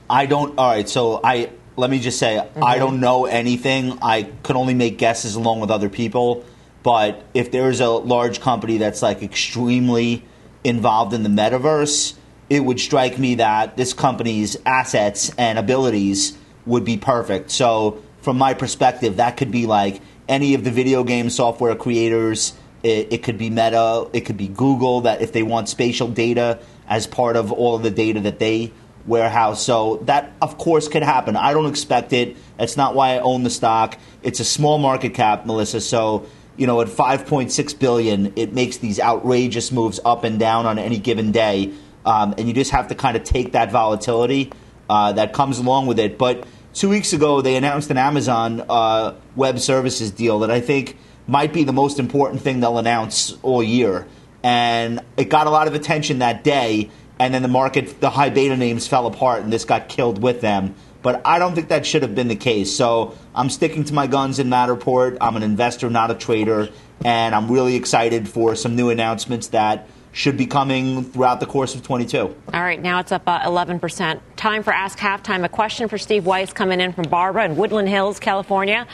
I 0.09 0.25
don't. 0.25 0.59
All 0.59 0.71
right. 0.71 0.89
So 0.89 1.21
I 1.23 1.51
let 1.77 1.89
me 1.89 2.01
just 2.01 2.19
say 2.19 2.35
mm-hmm. 2.35 2.65
I 2.65 2.79
don't 2.79 2.99
know 2.99 3.27
anything. 3.27 3.97
I 4.01 4.23
could 4.43 4.57
only 4.57 4.73
make 4.73 4.97
guesses 4.97 5.35
along 5.35 5.61
with 5.61 5.71
other 5.71 5.87
people. 5.87 6.43
But 6.83 7.23
if 7.33 7.49
there's 7.49 7.79
a 7.79 7.87
large 7.87 8.41
company 8.41 8.77
that's 8.77 9.01
like 9.01 9.23
extremely 9.23 10.25
involved 10.63 11.13
in 11.13 11.23
the 11.23 11.29
metaverse, 11.29 12.15
it 12.49 12.65
would 12.65 12.79
strike 12.79 13.17
me 13.17 13.35
that 13.35 13.77
this 13.77 13.93
company's 13.93 14.57
assets 14.65 15.31
and 15.37 15.57
abilities 15.57 16.37
would 16.65 16.83
be 16.83 16.97
perfect. 16.97 17.49
So, 17.51 18.03
from 18.21 18.37
my 18.37 18.53
perspective, 18.53 19.17
that 19.17 19.37
could 19.37 19.51
be 19.51 19.65
like 19.65 20.01
any 20.27 20.53
of 20.53 20.63
the 20.63 20.71
video 20.71 21.03
game 21.03 21.29
software 21.29 21.75
creators. 21.75 22.53
It, 22.83 23.13
it, 23.13 23.23
could 23.23 23.37
be 23.37 23.49
Meta, 23.49 24.07
it 24.11 24.21
could 24.21 24.37
be 24.37 24.47
Google, 24.47 25.01
that 25.01 25.21
if 25.21 25.31
they 25.31 25.43
want 25.43 25.69
spatial 25.69 26.07
data 26.07 26.59
as 26.87 27.07
part 27.07 27.35
of 27.35 27.51
all 27.51 27.75
of 27.75 27.83
the 27.83 27.91
data 27.91 28.19
that 28.21 28.39
they 28.39 28.73
warehouse. 29.07 29.63
So, 29.63 29.97
that 30.03 30.33
of 30.41 30.57
course 30.57 30.87
could 30.87 31.03
happen. 31.03 31.35
I 31.35 31.53
don't 31.53 31.67
expect 31.67 32.13
it. 32.13 32.35
That's 32.57 32.77
not 32.77 32.95
why 32.95 33.15
I 33.15 33.19
own 33.19 33.43
the 33.43 33.49
stock. 33.49 33.97
It's 34.23 34.39
a 34.39 34.45
small 34.45 34.77
market 34.77 35.13
cap, 35.13 35.45
Melissa. 35.45 35.81
So, 35.81 36.27
you 36.57 36.67
know, 36.67 36.81
at 36.81 36.87
5.6 36.87 37.79
billion, 37.79 38.33
it 38.35 38.53
makes 38.53 38.77
these 38.77 38.99
outrageous 38.99 39.71
moves 39.71 39.99
up 40.03 40.23
and 40.23 40.39
down 40.39 40.65
on 40.65 40.77
any 40.77 40.97
given 40.97 41.31
day, 41.31 41.71
um, 42.05 42.33
and 42.37 42.47
you 42.47 42.53
just 42.53 42.71
have 42.71 42.87
to 42.89 42.95
kind 42.95 43.15
of 43.15 43.23
take 43.23 43.53
that 43.53 43.71
volatility 43.71 44.51
uh, 44.89 45.13
that 45.13 45.33
comes 45.33 45.57
along 45.57 45.87
with 45.87 45.99
it. 45.99 46.17
But 46.17 46.45
two 46.73 46.89
weeks 46.89 47.13
ago, 47.13 47.41
they 47.41 47.55
announced 47.55 47.89
an 47.89 47.97
Amazon 47.97 48.63
uh, 48.69 49.15
Web 49.35 49.59
Services 49.59 50.11
deal 50.11 50.39
that 50.39 50.51
I 50.51 50.59
think 50.59 50.97
might 51.27 51.53
be 51.53 51.63
the 51.63 51.73
most 51.73 51.99
important 51.99 52.41
thing 52.41 52.59
they'll 52.59 52.77
announce 52.77 53.37
all 53.41 53.63
year, 53.63 54.07
and 54.43 54.99
it 55.17 55.29
got 55.29 55.47
a 55.47 55.49
lot 55.49 55.67
of 55.67 55.73
attention 55.73 56.19
that 56.19 56.43
day. 56.43 56.89
And 57.19 57.35
then 57.35 57.43
the 57.43 57.47
market, 57.47 58.01
the 58.01 58.09
high 58.09 58.31
beta 58.31 58.57
names 58.57 58.87
fell 58.87 59.05
apart, 59.05 59.43
and 59.43 59.53
this 59.53 59.63
got 59.63 59.87
killed 59.87 60.23
with 60.23 60.41
them. 60.41 60.73
But 61.01 61.21
I 61.25 61.39
don't 61.39 61.55
think 61.55 61.69
that 61.69 61.85
should 61.85 62.03
have 62.03 62.15
been 62.15 62.27
the 62.27 62.35
case. 62.35 62.75
So 62.75 63.17
I'm 63.33 63.49
sticking 63.49 63.83
to 63.85 63.93
my 63.93 64.07
guns 64.07 64.39
in 64.39 64.47
Matterport. 64.47 65.17
I'm 65.19 65.35
an 65.35 65.43
investor, 65.43 65.89
not 65.89 66.11
a 66.11 66.15
trader. 66.15 66.69
And 67.03 67.33
I'm 67.33 67.51
really 67.51 67.75
excited 67.75 68.29
for 68.29 68.55
some 68.55 68.75
new 68.75 68.89
announcements 68.89 69.47
that 69.47 69.87
should 70.11 70.37
be 70.37 70.45
coming 70.45 71.03
throughout 71.03 71.39
the 71.39 71.45
course 71.45 71.73
of 71.73 71.83
22. 71.83 72.19
All 72.19 72.35
right, 72.61 72.81
now 72.81 72.99
it's 72.99 73.11
up 73.11 73.23
uh, 73.27 73.39
11%. 73.41 74.19
Time 74.35 74.61
for 74.61 74.73
Ask 74.73 74.99
Halftime. 74.99 75.43
A 75.43 75.49
question 75.49 75.87
for 75.87 75.97
Steve 75.97 76.25
Weiss 76.25 76.53
coming 76.53 76.81
in 76.81 76.93
from 76.93 77.05
Barbara 77.05 77.45
in 77.45 77.55
Woodland 77.55 77.87
Hills, 77.87 78.19
California. 78.19 78.87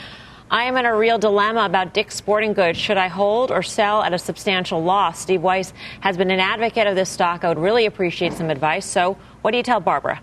I 0.50 0.64
am 0.64 0.76
in 0.78 0.86
a 0.86 0.96
real 0.96 1.18
dilemma 1.18 1.66
about 1.66 1.92
Dick's 1.92 2.14
Sporting 2.14 2.54
Goods. 2.54 2.78
Should 2.78 2.96
I 2.96 3.08
hold 3.08 3.50
or 3.50 3.62
sell 3.62 4.02
at 4.02 4.14
a 4.14 4.18
substantial 4.18 4.82
loss? 4.82 5.18
Steve 5.20 5.42
Weiss 5.42 5.74
has 6.00 6.16
been 6.16 6.30
an 6.30 6.40
advocate 6.40 6.86
of 6.86 6.94
this 6.94 7.10
stock. 7.10 7.44
I 7.44 7.48
would 7.48 7.58
really 7.58 7.84
appreciate 7.84 8.32
some 8.32 8.48
advice. 8.48 8.86
So, 8.86 9.18
what 9.42 9.50
do 9.50 9.58
you 9.58 9.62
tell 9.62 9.80
Barbara? 9.80 10.22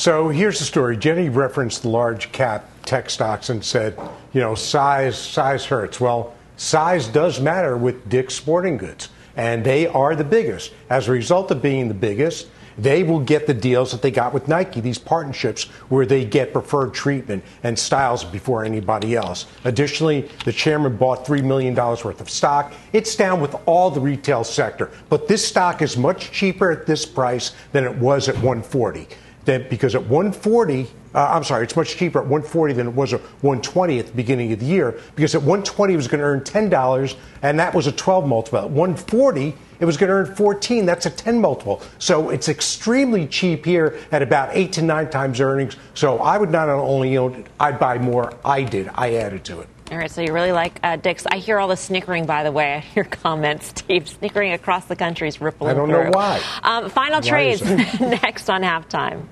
So 0.00 0.30
here's 0.30 0.58
the 0.58 0.64
story. 0.64 0.96
Jenny 0.96 1.28
referenced 1.28 1.82
the 1.82 1.90
large 1.90 2.32
cap 2.32 2.70
tech 2.86 3.10
stocks 3.10 3.50
and 3.50 3.62
said, 3.62 3.98
you 4.32 4.40
know, 4.40 4.54
size 4.54 5.18
size 5.18 5.66
hurts. 5.66 6.00
Well, 6.00 6.32
size 6.56 7.06
does 7.06 7.38
matter 7.38 7.76
with 7.76 8.08
Dick's 8.08 8.32
Sporting 8.32 8.78
Goods, 8.78 9.10
and 9.36 9.62
they 9.62 9.86
are 9.86 10.16
the 10.16 10.24
biggest. 10.24 10.72
As 10.88 11.06
a 11.06 11.12
result 11.12 11.50
of 11.50 11.60
being 11.60 11.88
the 11.88 11.92
biggest, 11.92 12.48
they 12.78 13.02
will 13.02 13.20
get 13.20 13.46
the 13.46 13.52
deals 13.52 13.92
that 13.92 14.00
they 14.00 14.10
got 14.10 14.32
with 14.32 14.48
Nike, 14.48 14.80
these 14.80 14.96
partnerships 14.96 15.64
where 15.90 16.06
they 16.06 16.24
get 16.24 16.54
preferred 16.54 16.94
treatment 16.94 17.44
and 17.62 17.78
styles 17.78 18.24
before 18.24 18.64
anybody 18.64 19.16
else. 19.16 19.44
Additionally, 19.64 20.30
the 20.46 20.52
chairman 20.52 20.96
bought 20.96 21.26
$3 21.26 21.44
million 21.44 21.74
worth 21.74 22.22
of 22.22 22.30
stock. 22.30 22.72
It's 22.94 23.14
down 23.16 23.38
with 23.38 23.54
all 23.66 23.90
the 23.90 24.00
retail 24.00 24.44
sector, 24.44 24.90
but 25.10 25.28
this 25.28 25.46
stock 25.46 25.82
is 25.82 25.98
much 25.98 26.30
cheaper 26.30 26.70
at 26.72 26.86
this 26.86 27.04
price 27.04 27.52
than 27.72 27.84
it 27.84 27.94
was 27.96 28.30
at 28.30 28.36
140 28.36 29.06
that 29.44 29.70
because 29.70 29.94
at 29.94 30.02
140, 30.02 30.86
uh, 31.14 31.28
I'm 31.32 31.44
sorry, 31.44 31.64
it's 31.64 31.76
much 31.76 31.96
cheaper 31.96 32.18
at 32.20 32.26
140 32.26 32.74
than 32.74 32.88
it 32.88 32.94
was 32.94 33.12
at 33.12 33.20
120 33.20 33.98
at 33.98 34.06
the 34.06 34.12
beginning 34.12 34.52
of 34.52 34.60
the 34.60 34.66
year. 34.66 35.00
Because 35.16 35.34
at 35.34 35.40
120 35.40 35.92
it 35.92 35.96
was 35.96 36.08
going 36.08 36.20
to 36.20 36.26
earn 36.26 36.44
ten 36.44 36.68
dollars, 36.68 37.16
and 37.42 37.58
that 37.58 37.74
was 37.74 37.86
a 37.86 37.92
12 37.92 38.26
multiple. 38.26 38.58
At 38.60 38.70
140 38.70 39.54
it 39.80 39.84
was 39.86 39.96
going 39.96 40.08
to 40.08 40.14
earn 40.14 40.34
14. 40.36 40.84
That's 40.84 41.06
a 41.06 41.10
10 41.10 41.40
multiple. 41.40 41.82
So 41.98 42.30
it's 42.30 42.48
extremely 42.48 43.26
cheap 43.26 43.64
here 43.64 43.98
at 44.12 44.22
about 44.22 44.50
eight 44.52 44.72
to 44.74 44.82
nine 44.82 45.10
times 45.10 45.40
earnings. 45.40 45.76
So 45.94 46.18
I 46.18 46.36
would 46.38 46.50
not 46.50 46.68
only 46.68 47.16
own 47.16 47.34
it, 47.34 47.46
I'd 47.58 47.78
buy 47.78 47.98
more. 47.98 48.34
I 48.44 48.62
did. 48.62 48.90
I 48.94 49.14
added 49.14 49.44
to 49.46 49.60
it. 49.60 49.68
All 49.90 49.98
right, 49.98 50.08
so 50.08 50.20
you 50.20 50.32
really 50.32 50.52
like 50.52 50.78
uh, 50.84 50.94
Dick's. 50.94 51.26
I 51.26 51.38
hear 51.38 51.58
all 51.58 51.66
the 51.66 51.76
snickering, 51.76 52.24
by 52.24 52.44
the 52.44 52.52
way. 52.52 52.84
Your 52.94 53.04
comments, 53.04 53.66
Steve. 53.76 54.08
Snickering 54.08 54.52
across 54.52 54.84
the 54.84 54.94
country 54.94 55.26
is 55.26 55.40
rippling 55.40 55.70
I 55.72 55.74
don't 55.74 55.88
through. 55.88 56.04
know 56.04 56.10
why. 56.10 56.40
Um, 56.62 56.88
final 56.90 57.20
Why 57.20 57.28
trades 57.28 57.62
next 58.00 58.48
on 58.48 58.62
halftime. 58.62 59.26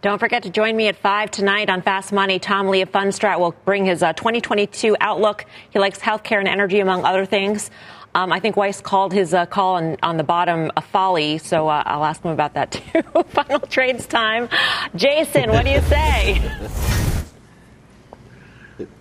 Don't 0.00 0.20
forget 0.20 0.44
to 0.44 0.50
join 0.50 0.76
me 0.76 0.86
at 0.86 0.94
5 0.94 1.32
tonight 1.32 1.68
on 1.68 1.82
Fast 1.82 2.12
Money. 2.12 2.38
Tom 2.38 2.68
Lee 2.68 2.82
of 2.82 2.92
Fundstrat 2.92 3.40
will 3.40 3.56
bring 3.64 3.84
his 3.84 4.00
uh, 4.00 4.12
2022 4.12 4.96
outlook. 5.00 5.44
He 5.70 5.80
likes 5.80 5.98
healthcare 5.98 6.38
and 6.38 6.46
energy, 6.46 6.78
among 6.78 7.04
other 7.04 7.26
things. 7.26 7.72
Um, 8.14 8.32
I 8.32 8.40
think 8.40 8.56
Weiss 8.56 8.80
called 8.80 9.12
his 9.12 9.34
uh, 9.34 9.46
call 9.46 9.76
on, 9.76 9.96
on 10.02 10.16
the 10.16 10.24
bottom 10.24 10.72
a 10.76 10.80
folly, 10.80 11.38
so 11.38 11.68
uh, 11.68 11.82
I'll 11.86 12.04
ask 12.04 12.22
him 12.22 12.30
about 12.30 12.54
that 12.54 12.72
too. 12.72 13.02
Final 13.28 13.60
trades 13.60 14.06
time. 14.06 14.48
Jason, 14.96 15.50
what 15.50 15.64
do 15.64 15.70
you 15.70 15.80
say? 15.82 16.40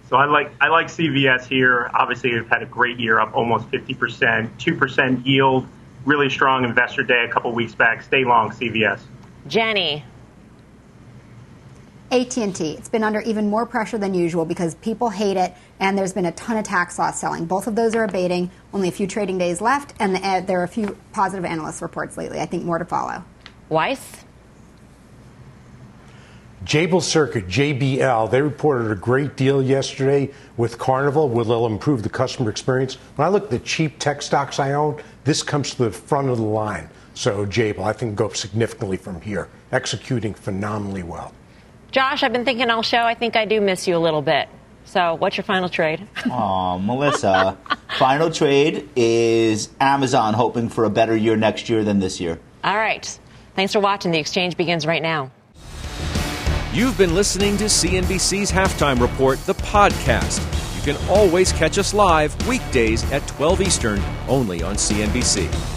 So 0.10 0.16
I 0.16 0.26
like 0.26 0.52
I 0.62 0.70
like 0.70 0.88
CVS 0.88 1.46
here. 1.48 1.90
Obviously, 1.94 2.34
we've 2.34 2.48
had 2.48 2.64
a 2.64 2.66
great 2.66 2.98
year, 3.00 3.20
up 3.20 3.36
almost 3.36 3.70
50%, 3.72 4.50
2% 4.58 5.26
yield. 5.26 5.68
Really 6.06 6.30
strong 6.30 6.64
investor 6.64 7.04
day 7.04 7.26
a 7.30 7.32
couple 7.32 7.52
weeks 7.52 7.76
back. 7.76 8.02
Stay 8.02 8.24
long, 8.24 8.52
CVS. 8.52 9.00
Jenny. 9.48 10.06
AT&T. 12.12 12.72
It's 12.72 12.88
been 12.88 13.04
under 13.04 13.20
even 13.22 13.50
more 13.50 13.66
pressure 13.66 13.98
than 13.98 14.14
usual 14.14 14.46
because 14.46 14.76
people 14.76 15.10
hate 15.10 15.36
it, 15.36 15.54
and 15.80 15.98
there's 15.98 16.14
been 16.14 16.26
a 16.26 16.32
ton 16.32 16.58
of 16.58 16.64
tax 16.64 16.98
loss 16.98 17.20
selling. 17.20 17.46
Both 17.46 17.68
of 17.68 17.76
those 17.76 17.96
are 17.96 18.06
abating. 18.06 18.50
Only 18.74 18.88
a 18.88 18.92
few 18.92 19.08
trading 19.08 19.38
days 19.38 19.60
left, 19.60 19.94
and 20.00 20.16
the, 20.16 20.26
uh, 20.26 20.42
there 20.42 20.62
are 20.62 20.64
a 20.64 20.70
few 20.70 20.98
positive 21.12 21.44
analyst 21.44 21.82
reports 21.82 22.16
lately. 22.16 22.40
I 22.40 22.46
think 22.46 22.64
more 22.64 22.78
to 22.78 22.86
follow. 22.86 23.24
Weiss. 23.68 24.24
Jabil 26.64 27.02
Circuit, 27.02 27.48
JBL, 27.48 28.32
they 28.32 28.42
reported 28.42 28.92
a 28.92 28.96
great 28.96 29.36
deal 29.38 29.62
yesterday 29.62 30.34
with 30.58 30.78
Carnival, 30.78 31.30
where 31.30 31.46
they'll 31.46 31.66
improve 31.66 32.04
the 32.04 32.10
customer 32.10 32.50
experience. 32.50 32.96
When 33.16 33.26
I 33.26 33.30
look 33.30 33.46
at 33.46 33.50
the 33.50 33.60
cheap 33.60 34.00
tech 34.00 34.22
stocks 34.22 34.60
I 34.60 34.74
own, 34.74 35.02
this 35.24 35.44
comes 35.44 35.72
to 35.76 35.86
the 35.86 35.92
front 35.92 36.30
of 36.30 36.38
the 36.38 36.44
line. 36.44 36.90
So 37.14 37.46
Jabil, 37.46 37.84
I 37.84 37.94
think, 37.94 38.16
go 38.16 38.26
up 38.26 38.36
significantly 38.36 38.98
from 38.98 39.22
here, 39.22 39.50
executing 39.72 40.34
phenomenally 40.34 41.04
well. 41.04 41.34
Josh, 41.92 42.24
I've 42.24 42.34
been 42.34 42.46
thinking 42.46 42.70
all 42.70 42.84
show. 42.84 43.00
I 43.00 43.14
think 43.14 43.36
I 43.36 43.46
do 43.46 43.62
miss 43.62 43.88
you 43.88 43.96
a 43.96 44.00
little 44.00 44.22
bit. 44.22 44.50
So, 44.86 45.16
what's 45.16 45.36
your 45.36 45.44
final 45.44 45.68
trade? 45.68 46.08
Oh, 46.26 46.80
Melissa. 46.80 47.58
Final 47.98 48.30
trade 48.30 48.90
is 48.96 49.70
Amazon 49.82 50.34
hoping 50.34 50.70
for 50.70 50.84
a 50.86 50.90
better 50.90 51.16
year 51.16 51.36
next 51.36 51.68
year 51.68 51.84
than 51.84 52.00
this 52.00 52.20
year. 52.22 52.40
All 52.64 52.76
right. 52.76 53.20
Thanks 53.56 53.74
for 53.74 53.80
watching. 53.80 54.12
The 54.12 54.20
exchange 54.20 54.56
begins 54.56 54.86
right 54.86 55.02
now. 55.02 55.32
You've 56.74 56.98
been 56.98 57.16
listening 57.16 57.58
to 57.58 57.66
CNBC's 57.66 58.52
Halftime 58.52 59.02
Report, 59.02 59.40
the 59.46 59.56
podcast. 59.56 60.40
You 60.76 60.94
can 60.94 61.10
always 61.10 61.52
catch 61.52 61.78
us 61.80 61.94
live 61.94 62.48
weekdays 62.48 63.10
at 63.12 63.26
12 63.28 63.62
Eastern, 63.62 64.02
only 64.28 64.62
on 64.62 64.76
CNBC. 64.76 65.77